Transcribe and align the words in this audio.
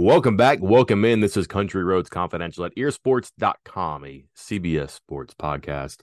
Welcome 0.00 0.36
back. 0.36 0.60
Welcome 0.62 1.04
in. 1.04 1.18
This 1.18 1.36
is 1.36 1.48
Country 1.48 1.82
Roads 1.82 2.08
Confidential 2.08 2.64
at 2.64 2.74
earsports.com, 2.76 4.04
a 4.04 4.24
CBS 4.36 4.90
sports 4.90 5.34
podcast. 5.34 6.02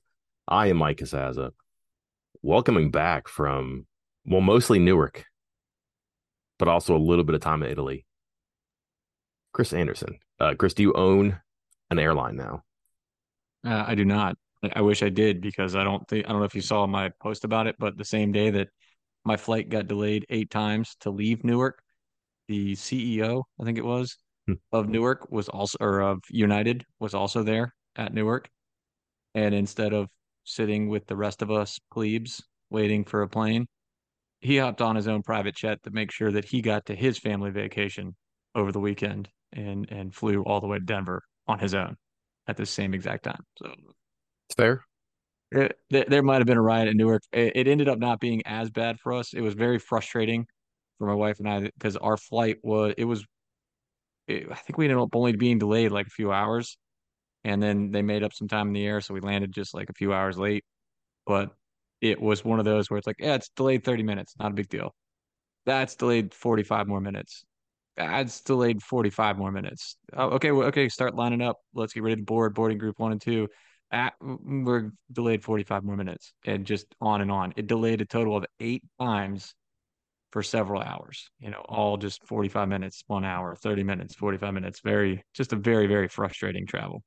I 0.49 0.67
am 0.67 0.75
Mike 0.75 0.97
Casazza. 0.97 1.51
Welcoming 2.41 2.91
back 2.91 3.29
from, 3.29 3.87
well, 4.25 4.41
mostly 4.41 4.79
Newark, 4.79 5.23
but 6.59 6.67
also 6.67 6.93
a 6.93 6.99
little 6.99 7.23
bit 7.23 7.35
of 7.35 7.41
time 7.41 7.63
in 7.63 7.71
Italy. 7.71 8.05
Chris 9.53 9.71
Anderson. 9.71 10.19
Uh, 10.41 10.55
Chris, 10.59 10.73
do 10.73 10.83
you 10.83 10.93
own 10.93 11.39
an 11.89 11.97
airline 11.97 12.35
now? 12.35 12.63
Uh, 13.65 13.85
I 13.87 13.95
do 13.95 14.03
not. 14.03 14.35
I 14.73 14.81
wish 14.81 15.03
I 15.03 15.09
did 15.09 15.39
because 15.39 15.73
I 15.73 15.85
don't 15.85 16.05
think 16.09 16.25
I 16.25 16.33
don't 16.33 16.39
know 16.39 16.45
if 16.45 16.53
you 16.53 16.61
saw 16.61 16.85
my 16.85 17.11
post 17.21 17.45
about 17.45 17.65
it, 17.65 17.77
but 17.79 17.97
the 17.97 18.03
same 18.03 18.33
day 18.33 18.49
that 18.49 18.67
my 19.23 19.37
flight 19.37 19.69
got 19.69 19.87
delayed 19.87 20.25
eight 20.29 20.51
times 20.51 20.97
to 20.99 21.11
leave 21.11 21.45
Newark, 21.45 21.81
the 22.47 22.75
CEO, 22.75 23.43
I 23.59 23.63
think 23.63 23.77
it 23.77 23.85
was, 23.85 24.17
Hmm. 24.47 24.53
of 24.71 24.87
Newark 24.87 25.31
was 25.31 25.49
also 25.49 25.77
or 25.81 26.01
of 26.01 26.19
United 26.29 26.85
was 26.99 27.15
also 27.15 27.41
there 27.41 27.73
at 27.95 28.13
Newark. 28.13 28.47
And 29.33 29.55
instead 29.55 29.91
of 29.91 30.07
sitting 30.43 30.87
with 30.87 31.07
the 31.07 31.15
rest 31.15 31.41
of 31.41 31.49
us 31.49 31.79
plebes 31.91 32.43
waiting 32.69 33.03
for 33.05 33.23
a 33.23 33.27
plane, 33.27 33.67
he 34.41 34.57
hopped 34.57 34.81
on 34.81 34.95
his 34.95 35.07
own 35.07 35.23
private 35.23 35.55
jet 35.55 35.81
to 35.83 35.89
make 35.91 36.11
sure 36.11 36.31
that 36.31 36.45
he 36.45 36.61
got 36.61 36.85
to 36.85 36.95
his 36.95 37.17
family 37.17 37.49
vacation 37.49 38.15
over 38.53 38.71
the 38.71 38.79
weekend 38.79 39.29
and 39.51 39.89
and 39.91 40.13
flew 40.13 40.43
all 40.43 40.61
the 40.61 40.67
way 40.67 40.77
to 40.77 40.85
Denver 40.85 41.23
on 41.47 41.57
his 41.59 41.73
own 41.73 41.95
at 42.47 42.55
the 42.57 42.65
same 42.65 42.93
exact 42.93 43.23
time. 43.23 43.41
So 43.57 43.73
It's 44.49 44.55
fair. 44.55 44.85
it, 45.51 45.77
there, 45.89 46.05
there 46.07 46.23
might 46.23 46.37
have 46.37 46.45
been 46.47 46.57
a 46.57 46.61
riot 46.61 46.87
in 46.87 46.97
Newark. 46.97 47.23
It, 47.31 47.53
it 47.55 47.67
ended 47.67 47.89
up 47.89 47.97
not 47.97 48.19
being 48.19 48.41
as 48.45 48.69
bad 48.69 48.99
for 48.99 49.13
us. 49.13 49.33
It 49.33 49.41
was 49.41 49.55
very 49.55 49.79
frustrating 49.79 50.45
for 50.97 51.07
my 51.07 51.13
wife 51.13 51.39
and 51.39 51.49
I 51.49 51.61
because 51.61 51.97
our 51.97 52.17
flight 52.17 52.57
was 52.63 52.93
it 52.97 53.05
was 53.05 53.25
it, 54.27 54.47
I 54.51 54.55
think 54.55 54.77
we 54.77 54.85
ended 54.85 54.97
up 54.99 55.15
only 55.15 55.35
being 55.35 55.59
delayed 55.59 55.91
like 55.91 56.07
a 56.07 56.11
few 56.11 56.31
hours, 56.31 56.77
and 57.43 57.61
then 57.61 57.91
they 57.91 58.01
made 58.01 58.23
up 58.23 58.33
some 58.33 58.47
time 58.47 58.67
in 58.67 58.73
the 58.73 58.85
air, 58.85 59.01
so 59.01 59.13
we 59.13 59.21
landed 59.21 59.51
just 59.51 59.73
like 59.73 59.89
a 59.89 59.93
few 59.93 60.13
hours 60.13 60.37
late. 60.37 60.63
But 61.25 61.51
it 62.01 62.21
was 62.21 62.45
one 62.45 62.59
of 62.59 62.65
those 62.65 62.89
where 62.89 62.97
it's 62.97 63.07
like, 63.07 63.17
yeah, 63.19 63.35
it's 63.35 63.49
delayed 63.49 63.83
30 63.83 64.03
minutes, 64.03 64.35
not 64.39 64.51
a 64.51 64.55
big 64.55 64.69
deal. 64.69 64.95
That's 65.65 65.95
delayed 65.95 66.33
45 66.33 66.87
more 66.87 67.01
minutes. 67.01 67.43
That's 67.97 68.41
delayed 68.41 68.83
45 68.83 69.37
more 69.37 69.51
minutes. 69.51 69.97
Oh, 70.13 70.31
okay, 70.31 70.51
well, 70.51 70.67
okay, 70.67 70.89
start 70.89 71.15
lining 71.15 71.41
up. 71.41 71.57
Let's 71.73 71.93
get 71.93 72.03
ready 72.03 72.17
to 72.17 72.23
board 72.23 72.53
boarding 72.53 72.77
group 72.77 72.99
one 72.99 73.11
and 73.13 73.21
two. 73.21 73.47
Ah, 73.91 74.11
we're 74.21 74.91
delayed 75.11 75.43
45 75.43 75.83
more 75.83 75.95
minutes 75.95 76.33
and 76.45 76.65
just 76.65 76.87
on 77.01 77.21
and 77.21 77.31
on. 77.31 77.53
It 77.55 77.67
delayed 77.67 78.01
a 78.01 78.05
total 78.05 78.35
of 78.37 78.45
eight 78.59 78.83
times 78.99 79.55
for 80.35 80.43
several 80.43 80.81
hours, 80.81 81.29
you 81.39 81.49
know, 81.49 81.63
all 81.69 81.95
just 81.95 82.21
45 82.27 82.67
minutes, 82.67 83.05
one 83.07 83.23
hour, 83.23 83.55
30 83.55 83.83
minutes, 83.83 84.15
45 84.15 84.53
minutes. 84.53 84.81
Very, 84.83 85.23
just 85.33 85.53
a 85.53 85.55
very, 85.55 85.87
very 85.87 86.09
frustrating 86.09 86.67
travel. 86.67 87.03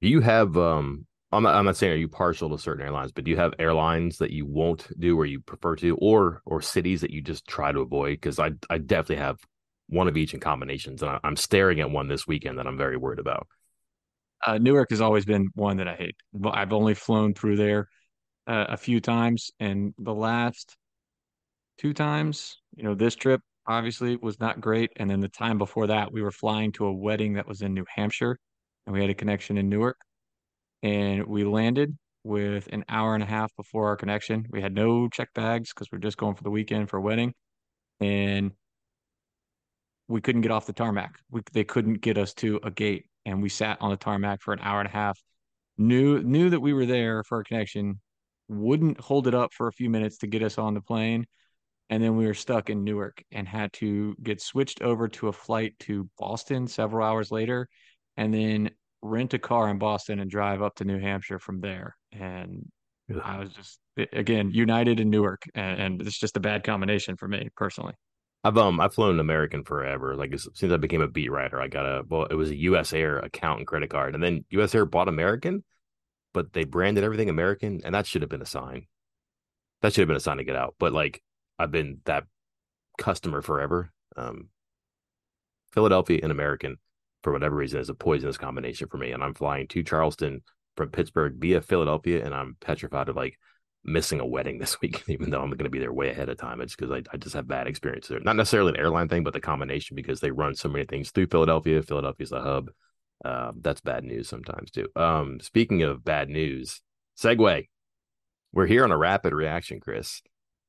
Do 0.00 0.08
you 0.08 0.22
have 0.22 0.56
um 0.56 1.06
I'm 1.32 1.42
not, 1.42 1.54
I'm 1.54 1.66
not 1.66 1.76
saying 1.76 1.92
are 1.92 1.96
you 1.96 2.08
partial 2.08 2.48
to 2.48 2.58
certain 2.58 2.82
airlines, 2.82 3.12
but 3.12 3.24
do 3.24 3.30
you 3.30 3.36
have 3.36 3.52
airlines 3.58 4.16
that 4.18 4.30
you 4.30 4.46
won't 4.46 4.88
do 4.98 5.18
or 5.18 5.26
you 5.26 5.40
prefer 5.40 5.76
to, 5.76 5.98
or 6.00 6.40
or 6.46 6.62
cities 6.62 7.02
that 7.02 7.10
you 7.10 7.20
just 7.20 7.46
try 7.46 7.72
to 7.72 7.80
avoid? 7.80 8.12
Because 8.12 8.38
I 8.38 8.52
I 8.70 8.78
definitely 8.78 9.22
have 9.22 9.36
one 9.88 10.08
of 10.08 10.16
each 10.16 10.32
in 10.32 10.40
combinations, 10.40 11.02
and 11.02 11.10
I, 11.10 11.20
I'm 11.24 11.36
staring 11.36 11.80
at 11.80 11.90
one 11.90 12.08
this 12.08 12.26
weekend 12.26 12.58
that 12.58 12.66
I'm 12.66 12.78
very 12.78 12.96
worried 12.96 13.18
about. 13.18 13.46
Uh, 14.46 14.56
Newark 14.56 14.88
has 14.88 15.02
always 15.02 15.26
been 15.26 15.48
one 15.52 15.76
that 15.76 15.88
I 15.88 15.94
hate. 15.94 16.16
I've 16.50 16.72
only 16.72 16.94
flown 16.94 17.34
through 17.34 17.56
there 17.56 17.88
uh, 18.46 18.64
a 18.70 18.78
few 18.78 19.02
times, 19.02 19.50
and 19.60 19.92
the 19.98 20.14
last 20.14 20.74
two 21.78 21.92
times, 21.92 22.60
you 22.76 22.84
know, 22.84 22.94
this 22.94 23.14
trip 23.14 23.40
obviously 23.66 24.16
was 24.16 24.40
not 24.40 24.60
great. 24.60 24.92
And 24.96 25.10
then 25.10 25.20
the 25.20 25.28
time 25.28 25.58
before 25.58 25.88
that, 25.88 26.12
we 26.12 26.22
were 26.22 26.30
flying 26.30 26.72
to 26.72 26.86
a 26.86 26.92
wedding 26.92 27.34
that 27.34 27.46
was 27.46 27.62
in 27.62 27.74
New 27.74 27.84
Hampshire, 27.88 28.38
and 28.86 28.94
we 28.94 29.00
had 29.00 29.10
a 29.10 29.14
connection 29.14 29.58
in 29.58 29.68
Newark. 29.68 29.98
And 30.82 31.26
we 31.26 31.44
landed 31.44 31.96
with 32.22 32.68
an 32.72 32.84
hour 32.88 33.14
and 33.14 33.22
a 33.22 33.26
half 33.26 33.54
before 33.56 33.88
our 33.88 33.96
connection. 33.96 34.46
We 34.50 34.60
had 34.60 34.74
no 34.74 35.08
check 35.08 35.28
bags 35.34 35.72
because 35.72 35.88
we 35.90 35.96
are 35.96 36.00
just 36.00 36.16
going 36.16 36.34
for 36.34 36.42
the 36.42 36.50
weekend 36.50 36.90
for 36.90 36.98
a 36.98 37.02
wedding, 37.02 37.34
and 38.00 38.52
we 40.08 40.20
couldn't 40.20 40.42
get 40.42 40.52
off 40.52 40.66
the 40.66 40.72
tarmac. 40.72 41.18
We, 41.30 41.40
they 41.52 41.64
couldn't 41.64 42.00
get 42.00 42.18
us 42.18 42.34
to 42.34 42.60
a 42.62 42.70
gate, 42.70 43.06
and 43.24 43.42
we 43.42 43.48
sat 43.48 43.78
on 43.80 43.90
the 43.90 43.96
tarmac 43.96 44.42
for 44.42 44.52
an 44.52 44.60
hour 44.60 44.80
and 44.80 44.88
a 44.88 44.92
half. 44.92 45.20
Knew 45.78 46.22
knew 46.22 46.50
that 46.50 46.60
we 46.60 46.72
were 46.72 46.86
there 46.86 47.22
for 47.24 47.40
a 47.40 47.44
connection, 47.44 48.00
wouldn't 48.48 49.00
hold 49.00 49.26
it 49.26 49.34
up 49.34 49.52
for 49.52 49.68
a 49.68 49.72
few 49.72 49.90
minutes 49.90 50.18
to 50.18 50.26
get 50.26 50.42
us 50.42 50.58
on 50.58 50.74
the 50.74 50.80
plane, 50.80 51.26
and 51.90 52.02
then 52.02 52.16
we 52.16 52.26
were 52.26 52.34
stuck 52.34 52.70
in 52.70 52.84
Newark 52.84 53.22
and 53.30 53.46
had 53.46 53.72
to 53.74 54.14
get 54.22 54.40
switched 54.40 54.82
over 54.82 55.08
to 55.08 55.28
a 55.28 55.32
flight 55.32 55.78
to 55.80 56.08
Boston 56.18 56.66
several 56.66 57.06
hours 57.06 57.30
later, 57.30 57.68
and 58.16 58.32
then 58.32 58.70
rent 59.02 59.34
a 59.34 59.38
car 59.38 59.68
in 59.68 59.78
Boston 59.78 60.20
and 60.20 60.30
drive 60.30 60.62
up 60.62 60.74
to 60.76 60.84
New 60.84 60.98
Hampshire 60.98 61.38
from 61.38 61.60
there. 61.60 61.96
And 62.12 62.70
Ugh. 63.14 63.20
I 63.22 63.38
was 63.38 63.52
just 63.52 63.78
again 64.12 64.50
United 64.50 65.00
in 65.00 65.10
Newark, 65.10 65.44
and, 65.54 65.80
and 65.80 66.02
it's 66.02 66.18
just 66.18 66.36
a 66.36 66.40
bad 66.40 66.64
combination 66.64 67.16
for 67.16 67.28
me 67.28 67.48
personally. 67.56 67.94
I've 68.44 68.58
um 68.58 68.80
I've 68.80 68.94
flown 68.94 69.18
American 69.20 69.64
forever. 69.64 70.14
Like 70.14 70.38
since 70.38 70.72
I 70.72 70.76
became 70.76 71.00
a 71.00 71.08
beat 71.08 71.30
writer, 71.30 71.60
I 71.60 71.68
got 71.68 71.86
a 71.86 72.02
well, 72.08 72.26
it 72.26 72.34
was 72.34 72.50
a 72.50 72.56
U.S. 72.56 72.92
Air 72.92 73.18
account 73.18 73.58
and 73.58 73.66
credit 73.66 73.90
card, 73.90 74.14
and 74.14 74.22
then 74.22 74.44
U.S. 74.50 74.74
Air 74.74 74.86
bought 74.86 75.08
American, 75.08 75.64
but 76.32 76.52
they 76.52 76.64
branded 76.64 77.04
everything 77.04 77.28
American, 77.28 77.80
and 77.84 77.94
that 77.94 78.06
should 78.06 78.22
have 78.22 78.28
been 78.30 78.42
a 78.42 78.46
sign. 78.46 78.86
That 79.82 79.92
should 79.92 80.02
have 80.02 80.08
been 80.08 80.16
a 80.16 80.20
sign 80.20 80.36
to 80.38 80.44
get 80.44 80.56
out. 80.56 80.74
But 80.78 80.92
like 80.92 81.22
I've 81.58 81.70
been 81.70 82.00
that 82.04 82.24
customer 82.98 83.42
forever. 83.42 83.92
Um, 84.16 84.48
Philadelphia 85.72 86.20
and 86.22 86.32
American, 86.32 86.78
for 87.22 87.32
whatever 87.32 87.56
reason, 87.56 87.80
is 87.80 87.88
a 87.88 87.94
poisonous 87.94 88.38
combination 88.38 88.88
for 88.88 88.96
me. 88.96 89.12
And 89.12 89.22
I'm 89.22 89.34
flying 89.34 89.68
to 89.68 89.82
Charleston 89.82 90.42
from 90.76 90.90
Pittsburgh 90.90 91.34
via 91.38 91.60
Philadelphia, 91.60 92.24
and 92.24 92.34
I'm 92.34 92.56
petrified 92.60 93.08
of 93.08 93.16
like 93.16 93.38
missing 93.84 94.20
a 94.20 94.26
wedding 94.26 94.58
this 94.60 94.80
week, 94.80 95.04
even 95.08 95.30
though 95.30 95.40
I'm 95.40 95.50
going 95.50 95.64
to 95.64 95.70
be 95.70 95.78
there 95.78 95.92
way 95.92 96.10
ahead 96.10 96.28
of 96.28 96.38
time. 96.38 96.60
It's 96.60 96.76
because 96.76 96.92
I, 96.92 97.02
I 97.12 97.16
just 97.16 97.34
have 97.34 97.48
bad 97.48 97.66
experiences 97.66 98.08
there. 98.08 98.20
Not 98.20 98.36
necessarily 98.36 98.70
an 98.70 98.80
airline 98.80 99.08
thing, 99.08 99.24
but 99.24 99.32
the 99.32 99.40
combination 99.40 99.96
because 99.96 100.20
they 100.20 100.30
run 100.30 100.54
so 100.54 100.68
many 100.68 100.84
things 100.84 101.10
through 101.10 101.28
Philadelphia. 101.28 101.82
Philadelphia's 101.82 102.32
a 102.32 102.40
hub. 102.40 102.70
Uh, 103.24 103.52
that's 103.60 103.80
bad 103.80 104.04
news 104.04 104.28
sometimes 104.28 104.70
too. 104.70 104.88
Um, 104.94 105.40
speaking 105.40 105.82
of 105.82 106.04
bad 106.04 106.28
news, 106.28 106.82
segue. 107.18 107.68
We're 108.52 108.66
here 108.66 108.84
on 108.84 108.92
a 108.92 108.96
rapid 108.96 109.32
reaction, 109.32 109.80
Chris, 109.80 110.22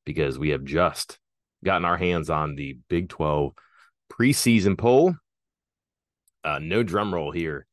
because 0.07 0.39
we 0.39 0.49
have 0.49 0.63
just 0.63 1.19
gotten 1.65 1.83
our 1.83 1.97
hands 1.97 2.29
on 2.29 2.55
the 2.55 2.77
Big 2.87 3.09
12 3.09 3.53
preseason 4.09 4.77
poll. 4.77 5.13
Uh, 6.45 6.59
no 6.59 6.81
drum 6.81 7.13
roll 7.13 7.31
here. 7.31 7.67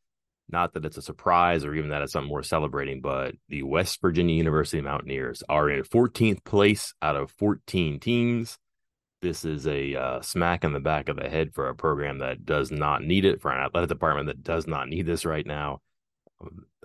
Not 0.51 0.75
that 0.75 0.85
it's 0.85 0.97
a 0.97 1.03
surprise 1.03 1.65
or 1.65 1.75
even 1.75 1.91
that 1.91 2.03
it's 2.03 2.13
something 2.13 2.31
worth 2.31 2.47
celebrating, 2.47 3.01
but 3.01 3.37
the 3.49 3.63
West 3.63 4.01
Virginia 4.03 4.35
University 4.35 4.83
Mountaineers 4.83 5.45
are 5.49 5.71
in 5.71 5.85
14th 5.85 6.45
place 6.45 6.93
out 7.01 7.15
of 7.15 7.31
14 7.31 8.01
teams. 8.01 8.59
This 9.23 9.45
is 9.45 9.67
a 9.69 9.95
uh, 9.95 10.21
smack 10.21 10.65
in 10.65 10.73
the 10.73 10.81
back 10.81 11.09
of 11.09 11.17
the 11.17 11.31
head 11.31 11.55
for 11.55 11.69
a 11.69 11.75
program 11.75 12.19
that 12.19 12.45
does 12.45 12.73
not 12.73 13.03
need 13.03 13.25
it, 13.25 13.41
for 13.41 13.53
an 13.53 13.65
athletic 13.65 13.89
department 13.89 14.27
that 14.27 14.43
does 14.43 14.67
not 14.67 14.89
need 14.89 15.07
this 15.07 15.25
right 15.25 15.47
now. 15.47 15.81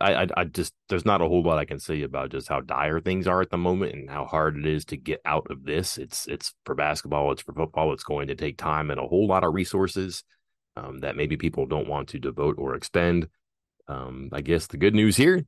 I, 0.02 0.28
I, 0.36 0.44
just 0.46 0.74
there's 0.88 1.06
not 1.06 1.22
a 1.22 1.28
whole 1.28 1.44
lot 1.44 1.58
I 1.58 1.66
can 1.66 1.80
say 1.80 2.04
about 2.04 2.32
just 2.32 2.48
how 2.48 2.62
dire 2.62 3.02
things 3.02 3.28
are 3.28 3.42
at 3.42 3.50
the 3.50 3.58
moment 3.58 3.94
and 3.94 4.10
how 4.10 4.26
hard 4.26 4.58
it 4.58 4.66
is 4.66 4.86
to 4.86 4.98
get 4.98 5.22
out 5.26 5.48
of 5.50 5.66
this. 5.66 5.98
It's 5.98 6.28
it's 6.28 6.54
for 6.66 6.76
basketball, 6.76 7.32
it's 7.32 7.42
for 7.42 7.54
football. 7.54 7.92
It's 7.94 8.04
going 8.04 8.28
to 8.28 8.36
take 8.36 8.58
time 8.58 8.92
and 8.92 9.00
a 9.00 9.08
whole 9.08 9.28
lot 9.28 9.44
of 9.44 9.54
resources 9.54 10.24
um, 10.76 11.00
that 11.00 11.18
maybe 11.18 11.38
people 11.38 11.66
don't 11.66 11.88
want 11.88 12.10
to 12.10 12.20
devote 12.20 12.56
or 12.58 12.76
expend. 12.76 13.28
Um, 13.88 14.30
I 14.32 14.42
guess 14.42 14.68
the 14.68 14.78
good 14.78 14.96
news 14.96 15.18
here 15.18 15.46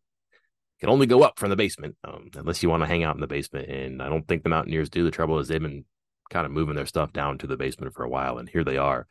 can 0.79 0.89
only 0.89 1.05
go 1.05 1.21
up 1.21 1.37
from 1.37 1.51
the 1.51 1.55
basement, 1.55 1.95
um, 2.03 2.29
unless 2.35 2.63
you 2.63 2.69
want 2.69 2.81
to 2.81 2.87
hang 2.87 3.03
out 3.03 3.15
in 3.15 3.21
the 3.21 3.27
basement. 3.27 3.69
And 3.69 4.01
I 4.01 4.09
don't 4.09 4.27
think 4.27 4.43
the 4.43 4.49
Mountaineers 4.49 4.89
do. 4.89 5.03
The 5.03 5.11
trouble 5.11 5.39
is 5.39 5.47
they've 5.47 5.61
been 5.61 5.85
kind 6.31 6.45
of 6.45 6.51
moving 6.51 6.75
their 6.75 6.87
stuff 6.87 7.13
down 7.13 7.37
to 7.37 7.47
the 7.47 7.57
basement 7.57 7.93
for 7.93 8.03
a 8.03 8.09
while, 8.09 8.37
and 8.37 8.49
here 8.49 8.63
they 8.63 8.77
are. 8.77 9.07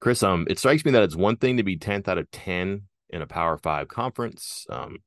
Chris, 0.00 0.22
um, 0.24 0.46
it 0.50 0.58
strikes 0.58 0.84
me 0.84 0.90
that 0.90 1.04
it's 1.04 1.14
one 1.14 1.36
thing 1.36 1.58
to 1.58 1.62
be 1.62 1.78
10th 1.78 2.08
out 2.08 2.18
of 2.18 2.28
10 2.32 2.82
in 3.12 3.22
a 3.22 3.26
Power 3.26 3.58
Five 3.58 3.88
conference. 3.88 4.66
Um, 4.70 4.98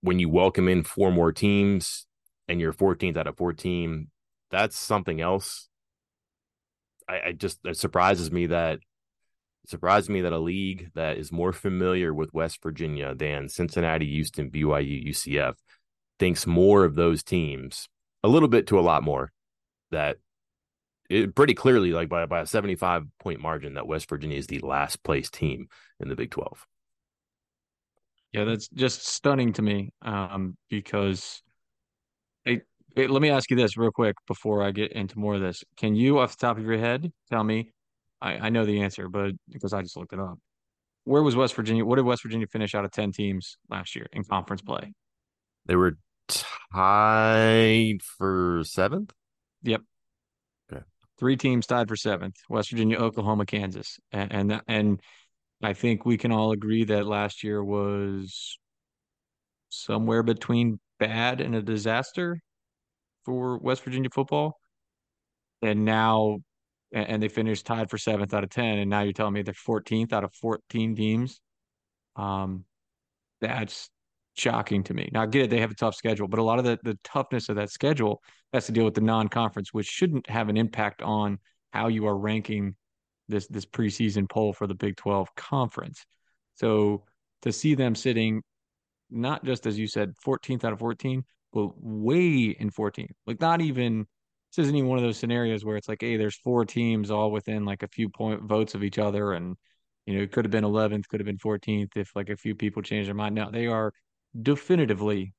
when 0.00 0.18
you 0.18 0.28
welcome 0.28 0.68
in 0.68 0.84
four 0.84 1.10
more 1.10 1.32
teams 1.32 2.06
and 2.46 2.60
you're 2.60 2.72
14th 2.72 3.16
out 3.16 3.26
of 3.26 3.36
14, 3.36 4.08
that's 4.50 4.78
something 4.78 5.20
else. 5.20 5.68
I, 7.08 7.20
I 7.26 7.32
just 7.32 7.58
it 7.64 7.76
surprises 7.76 8.30
me 8.30 8.46
that 8.46 8.74
it 8.74 9.70
surprised 9.70 10.08
me 10.08 10.22
that 10.22 10.32
a 10.32 10.38
league 10.38 10.90
that 10.94 11.18
is 11.18 11.32
more 11.32 11.52
familiar 11.52 12.14
with 12.14 12.32
West 12.32 12.62
Virginia 12.62 13.14
than 13.14 13.48
Cincinnati, 13.48 14.06
Houston, 14.06 14.50
BYU, 14.50 15.08
UCF 15.08 15.54
thinks 16.18 16.46
more 16.46 16.84
of 16.84 16.94
those 16.94 17.22
teams, 17.22 17.88
a 18.22 18.28
little 18.28 18.48
bit 18.48 18.66
to 18.68 18.78
a 18.78 18.82
lot 18.82 19.02
more, 19.02 19.32
that 19.90 20.18
it 21.08 21.34
pretty 21.34 21.54
clearly, 21.54 21.92
like 21.92 22.08
by, 22.08 22.26
by 22.26 22.40
a 22.40 22.46
75 22.46 23.04
point 23.18 23.40
margin, 23.40 23.74
that 23.74 23.86
West 23.86 24.08
Virginia 24.08 24.36
is 24.36 24.46
the 24.46 24.60
last 24.60 25.02
place 25.02 25.30
team 25.30 25.68
in 26.00 26.08
the 26.08 26.16
Big 26.16 26.30
12. 26.30 26.66
Yeah, 28.32 28.44
that's 28.44 28.68
just 28.68 29.06
stunning 29.06 29.54
to 29.54 29.62
me 29.62 29.90
um, 30.02 30.56
because 30.68 31.42
it, 32.44 32.62
it, 32.94 33.10
let 33.10 33.22
me 33.22 33.30
ask 33.30 33.50
you 33.50 33.56
this 33.56 33.76
real 33.76 33.90
quick 33.90 34.16
before 34.26 34.62
I 34.62 34.70
get 34.70 34.92
into 34.92 35.18
more 35.18 35.34
of 35.34 35.40
this. 35.40 35.64
Can 35.76 35.94
you, 35.94 36.18
off 36.18 36.36
the 36.36 36.46
top 36.46 36.58
of 36.58 36.64
your 36.64 36.78
head, 36.78 37.10
tell 37.30 37.42
me 37.42 37.72
I, 38.20 38.32
I 38.34 38.48
know 38.50 38.64
the 38.64 38.82
answer, 38.82 39.08
but 39.08 39.32
because 39.50 39.72
I 39.72 39.82
just 39.82 39.96
looked 39.96 40.12
it 40.12 40.20
up. 40.20 40.38
Where 41.04 41.22
was 41.22 41.36
West 41.36 41.54
Virginia? 41.54 41.84
What 41.84 41.96
did 41.96 42.04
West 42.04 42.22
Virginia 42.22 42.46
finish 42.46 42.74
out 42.74 42.84
of 42.84 42.90
10 42.90 43.12
teams 43.12 43.56
last 43.70 43.96
year 43.96 44.06
in 44.12 44.24
conference 44.24 44.62
play? 44.62 44.92
They 45.66 45.76
were 45.76 45.96
tied 46.28 48.00
for 48.02 48.62
seventh. 48.64 49.12
Yep. 49.62 49.82
Okay. 50.70 50.82
Three 51.18 51.36
teams 51.36 51.66
tied 51.66 51.88
for 51.88 51.96
seventh 51.96 52.36
West 52.50 52.70
Virginia, 52.70 52.98
Oklahoma, 52.98 53.46
Kansas. 53.46 53.98
And, 54.12 54.32
and, 54.32 54.62
and 54.68 55.00
I 55.62 55.72
think 55.72 56.04
we 56.04 56.16
can 56.16 56.32
all 56.32 56.52
agree 56.52 56.84
that 56.84 57.06
last 57.06 57.42
year 57.42 57.62
was 57.62 58.58
somewhere 59.70 60.22
between 60.22 60.78
bad 60.98 61.40
and 61.40 61.54
a 61.54 61.62
disaster 61.62 62.40
for 63.24 63.58
West 63.58 63.82
Virginia 63.82 64.10
football. 64.12 64.58
And 65.62 65.84
now 65.84 66.38
and, 66.92 67.22
they 67.22 67.28
finished 67.28 67.66
tied 67.66 67.90
for 67.90 67.98
seventh 67.98 68.32
out 68.32 68.44
of 68.44 68.50
10. 68.50 68.78
And 68.78 68.90
now 68.90 69.02
you're 69.02 69.12
telling 69.12 69.34
me 69.34 69.42
they're 69.42 69.54
14th 69.54 70.12
out 70.12 70.24
of 70.24 70.32
14 70.34 70.94
teams. 70.94 71.40
Um, 72.16 72.64
that's 73.40 73.90
shocking 74.34 74.84
to 74.84 74.94
me. 74.94 75.08
Now, 75.12 75.22
I 75.22 75.26
get 75.26 75.42
it, 75.42 75.50
they 75.50 75.60
have 75.60 75.70
a 75.70 75.74
tough 75.74 75.94
schedule, 75.94 76.28
but 76.28 76.38
a 76.38 76.42
lot 76.42 76.58
of 76.58 76.64
the, 76.64 76.78
the 76.82 76.98
toughness 77.04 77.48
of 77.48 77.56
that 77.56 77.70
schedule 77.70 78.22
has 78.52 78.66
to 78.66 78.72
deal 78.72 78.84
with 78.84 78.94
the 78.94 79.00
non 79.00 79.28
conference, 79.28 79.72
which 79.72 79.86
shouldn't 79.86 80.28
have 80.30 80.48
an 80.48 80.56
impact 80.56 81.02
on 81.02 81.38
how 81.72 81.88
you 81.88 82.06
are 82.06 82.16
ranking 82.16 82.74
this 83.28 83.46
this 83.48 83.66
preseason 83.66 84.28
poll 84.28 84.52
for 84.52 84.66
the 84.66 84.74
Big 84.74 84.96
12 84.96 85.34
conference. 85.36 86.04
So 86.54 87.04
to 87.42 87.52
see 87.52 87.74
them 87.74 87.94
sitting 87.94 88.42
not 89.10 89.44
just 89.44 89.66
as 89.66 89.78
you 89.78 89.86
said 89.86 90.12
14th 90.26 90.64
out 90.64 90.72
of 90.72 90.78
14 90.78 91.24
but 91.52 91.70
way 91.78 92.54
in 92.58 92.70
14th 92.70 93.12
like 93.26 93.40
not 93.40 93.62
even 93.62 94.06
this 94.50 94.64
isn't 94.64 94.76
even 94.76 94.88
one 94.88 94.98
of 94.98 95.04
those 95.04 95.18
scenarios 95.18 95.64
where 95.64 95.76
it's 95.76 95.88
like, 95.88 96.00
hey, 96.00 96.16
there's 96.16 96.36
four 96.36 96.64
teams 96.64 97.10
all 97.10 97.30
within 97.30 97.64
like 97.64 97.82
a 97.82 97.88
few 97.88 98.08
point 98.08 98.42
votes 98.42 98.74
of 98.74 98.82
each 98.82 98.98
other, 98.98 99.32
and 99.32 99.56
you 100.06 100.16
know, 100.16 100.22
it 100.22 100.32
could 100.32 100.44
have 100.44 100.50
been 100.50 100.64
11th, 100.64 101.06
could 101.08 101.20
have 101.20 101.26
been 101.26 101.38
14th 101.38 101.96
if 101.96 102.16
like 102.16 102.30
a 102.30 102.36
few 102.36 102.54
people 102.54 102.82
change 102.82 103.06
their 103.06 103.14
mind. 103.14 103.34
Now 103.34 103.50
they 103.50 103.66
are 103.66 103.92
definitively 104.40 105.34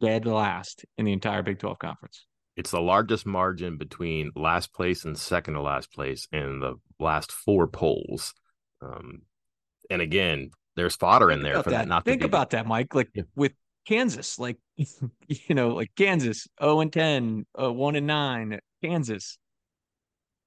dead 0.00 0.24
last 0.26 0.84
in 0.96 1.04
the 1.04 1.12
entire 1.12 1.42
Big 1.42 1.58
12 1.58 1.78
conference. 1.78 2.26
It's 2.56 2.70
the 2.70 2.80
largest 2.80 3.26
margin 3.26 3.78
between 3.78 4.30
last 4.36 4.72
place 4.74 5.04
and 5.04 5.18
second 5.18 5.54
to 5.54 5.62
last 5.62 5.92
place 5.92 6.28
in 6.32 6.60
the 6.60 6.74
last 6.98 7.32
four 7.32 7.66
polls. 7.66 8.34
Um, 8.82 9.22
and 9.90 10.02
again, 10.02 10.50
there's 10.76 10.96
fodder 10.96 11.28
Think 11.28 11.38
in 11.38 11.42
there 11.44 11.62
for 11.62 11.70
that. 11.70 11.78
that 11.78 11.88
not 11.88 12.04
Think 12.04 12.22
about 12.22 12.50
that, 12.50 12.66
Mike. 12.66 12.94
Like 12.94 13.10
yeah. 13.14 13.22
with 13.34 13.52
Kansas, 13.86 14.38
like 14.38 14.58
you 14.76 15.54
know, 15.54 15.70
like 15.70 15.92
Kansas, 15.96 16.46
0 16.60 16.80
and 16.80 16.92
10, 16.92 17.46
uh, 17.60 17.72
1 17.72 17.96
and 17.96 18.06
9, 18.06 18.60
Kansas 18.82 19.38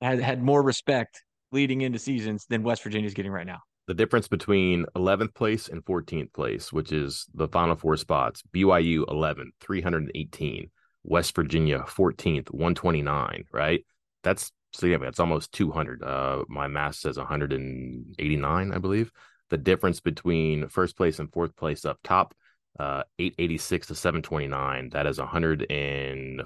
had 0.02 0.20
had 0.20 0.44
more 0.44 0.62
respect 0.62 1.24
leading 1.52 1.82
into 1.82 2.00
seasons 2.00 2.46
than 2.50 2.64
West 2.64 2.84
Virginia 2.84 3.08
is 3.08 3.14
getting 3.14 3.32
right 3.32 3.48
now. 3.48 3.60
The 3.88 3.94
difference 3.94 4.28
between 4.28 4.86
11th 4.96 5.36
place 5.36 5.68
and 5.68 5.86
14th 5.86 6.34
place, 6.34 6.74
which 6.74 6.92
is 6.92 7.28
the 7.36 7.48
final 7.48 7.76
four 7.76 7.98
spots, 7.98 8.42
BYU 8.54 9.06
11, 9.10 9.52
318, 9.62 10.72
West 11.06 11.36
Virginia 11.36 11.80
14th, 11.88 12.52
129, 12.52 13.46
right? 13.52 13.86
That's 14.24 14.52
so 14.74 14.88
yeah, 14.88 14.98
that's 14.98 15.22
almost 15.22 15.54
200. 15.54 16.04
Uh, 16.04 16.44
my 16.50 16.68
math 16.68 16.96
says 16.96 17.18
189, 17.18 18.72
I 18.74 18.78
believe. 18.78 19.12
The 19.50 19.58
difference 19.58 20.02
between 20.02 20.68
first 20.68 20.98
place 20.98 21.20
and 21.20 21.32
fourth 21.32 21.56
place 21.56 21.86
up 21.86 22.00
top, 22.04 22.34
uh 22.80 23.04
886 23.20 23.88
to 23.88 23.96
729 23.96 24.90
that 24.90 25.08
is 25.08 25.18
100 25.18 25.72
and 25.72 26.44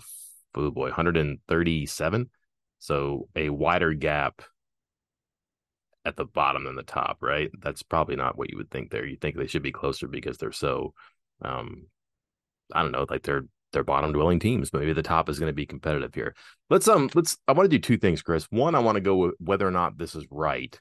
oh 0.56 0.72
boy 0.72 0.90
137 0.90 2.30
so 2.78 3.28
a 3.36 3.50
wider 3.50 3.94
gap 3.94 4.42
at 6.06 6.16
the 6.16 6.26
bottom 6.26 6.66
than 6.66 6.76
the 6.76 6.84
top 6.84 7.18
right 7.22 7.50
that's 7.60 7.84
probably 7.84 8.16
not 8.16 8.38
what 8.38 8.50
you 8.50 8.58
would 8.58 8.70
think 8.70 8.92
there 8.92 9.06
you 9.06 9.18
think 9.18 9.38
they 9.38 9.48
should 9.48 9.64
be 9.64 9.72
closer 9.72 10.08
because 10.08 10.38
they're 10.38 10.52
so 10.52 10.94
um 11.42 11.88
i 12.74 12.82
don't 12.84 12.92
know 12.92 13.06
like 13.10 13.24
they're 13.24 13.46
they're 13.72 13.84
bottom 13.84 14.12
dwelling 14.12 14.40
teams 14.40 14.74
maybe 14.74 14.94
the 14.94 15.02
top 15.02 15.30
is 15.30 15.40
going 15.40 15.50
to 15.50 15.54
be 15.54 15.66
competitive 15.66 16.14
here 16.14 16.36
let's 16.70 16.88
um 16.88 17.10
let's 17.14 17.38
i 17.48 17.52
want 17.52 17.70
to 17.70 17.78
do 17.78 17.82
two 17.82 17.98
things 17.98 18.22
chris 18.22 18.48
one 18.50 18.76
i 18.76 18.80
want 18.80 18.96
to 18.96 19.02
go 19.02 19.16
with 19.16 19.36
whether 19.40 19.68
or 19.68 19.72
not 19.72 19.98
this 19.98 20.16
is 20.16 20.26
right 20.32 20.80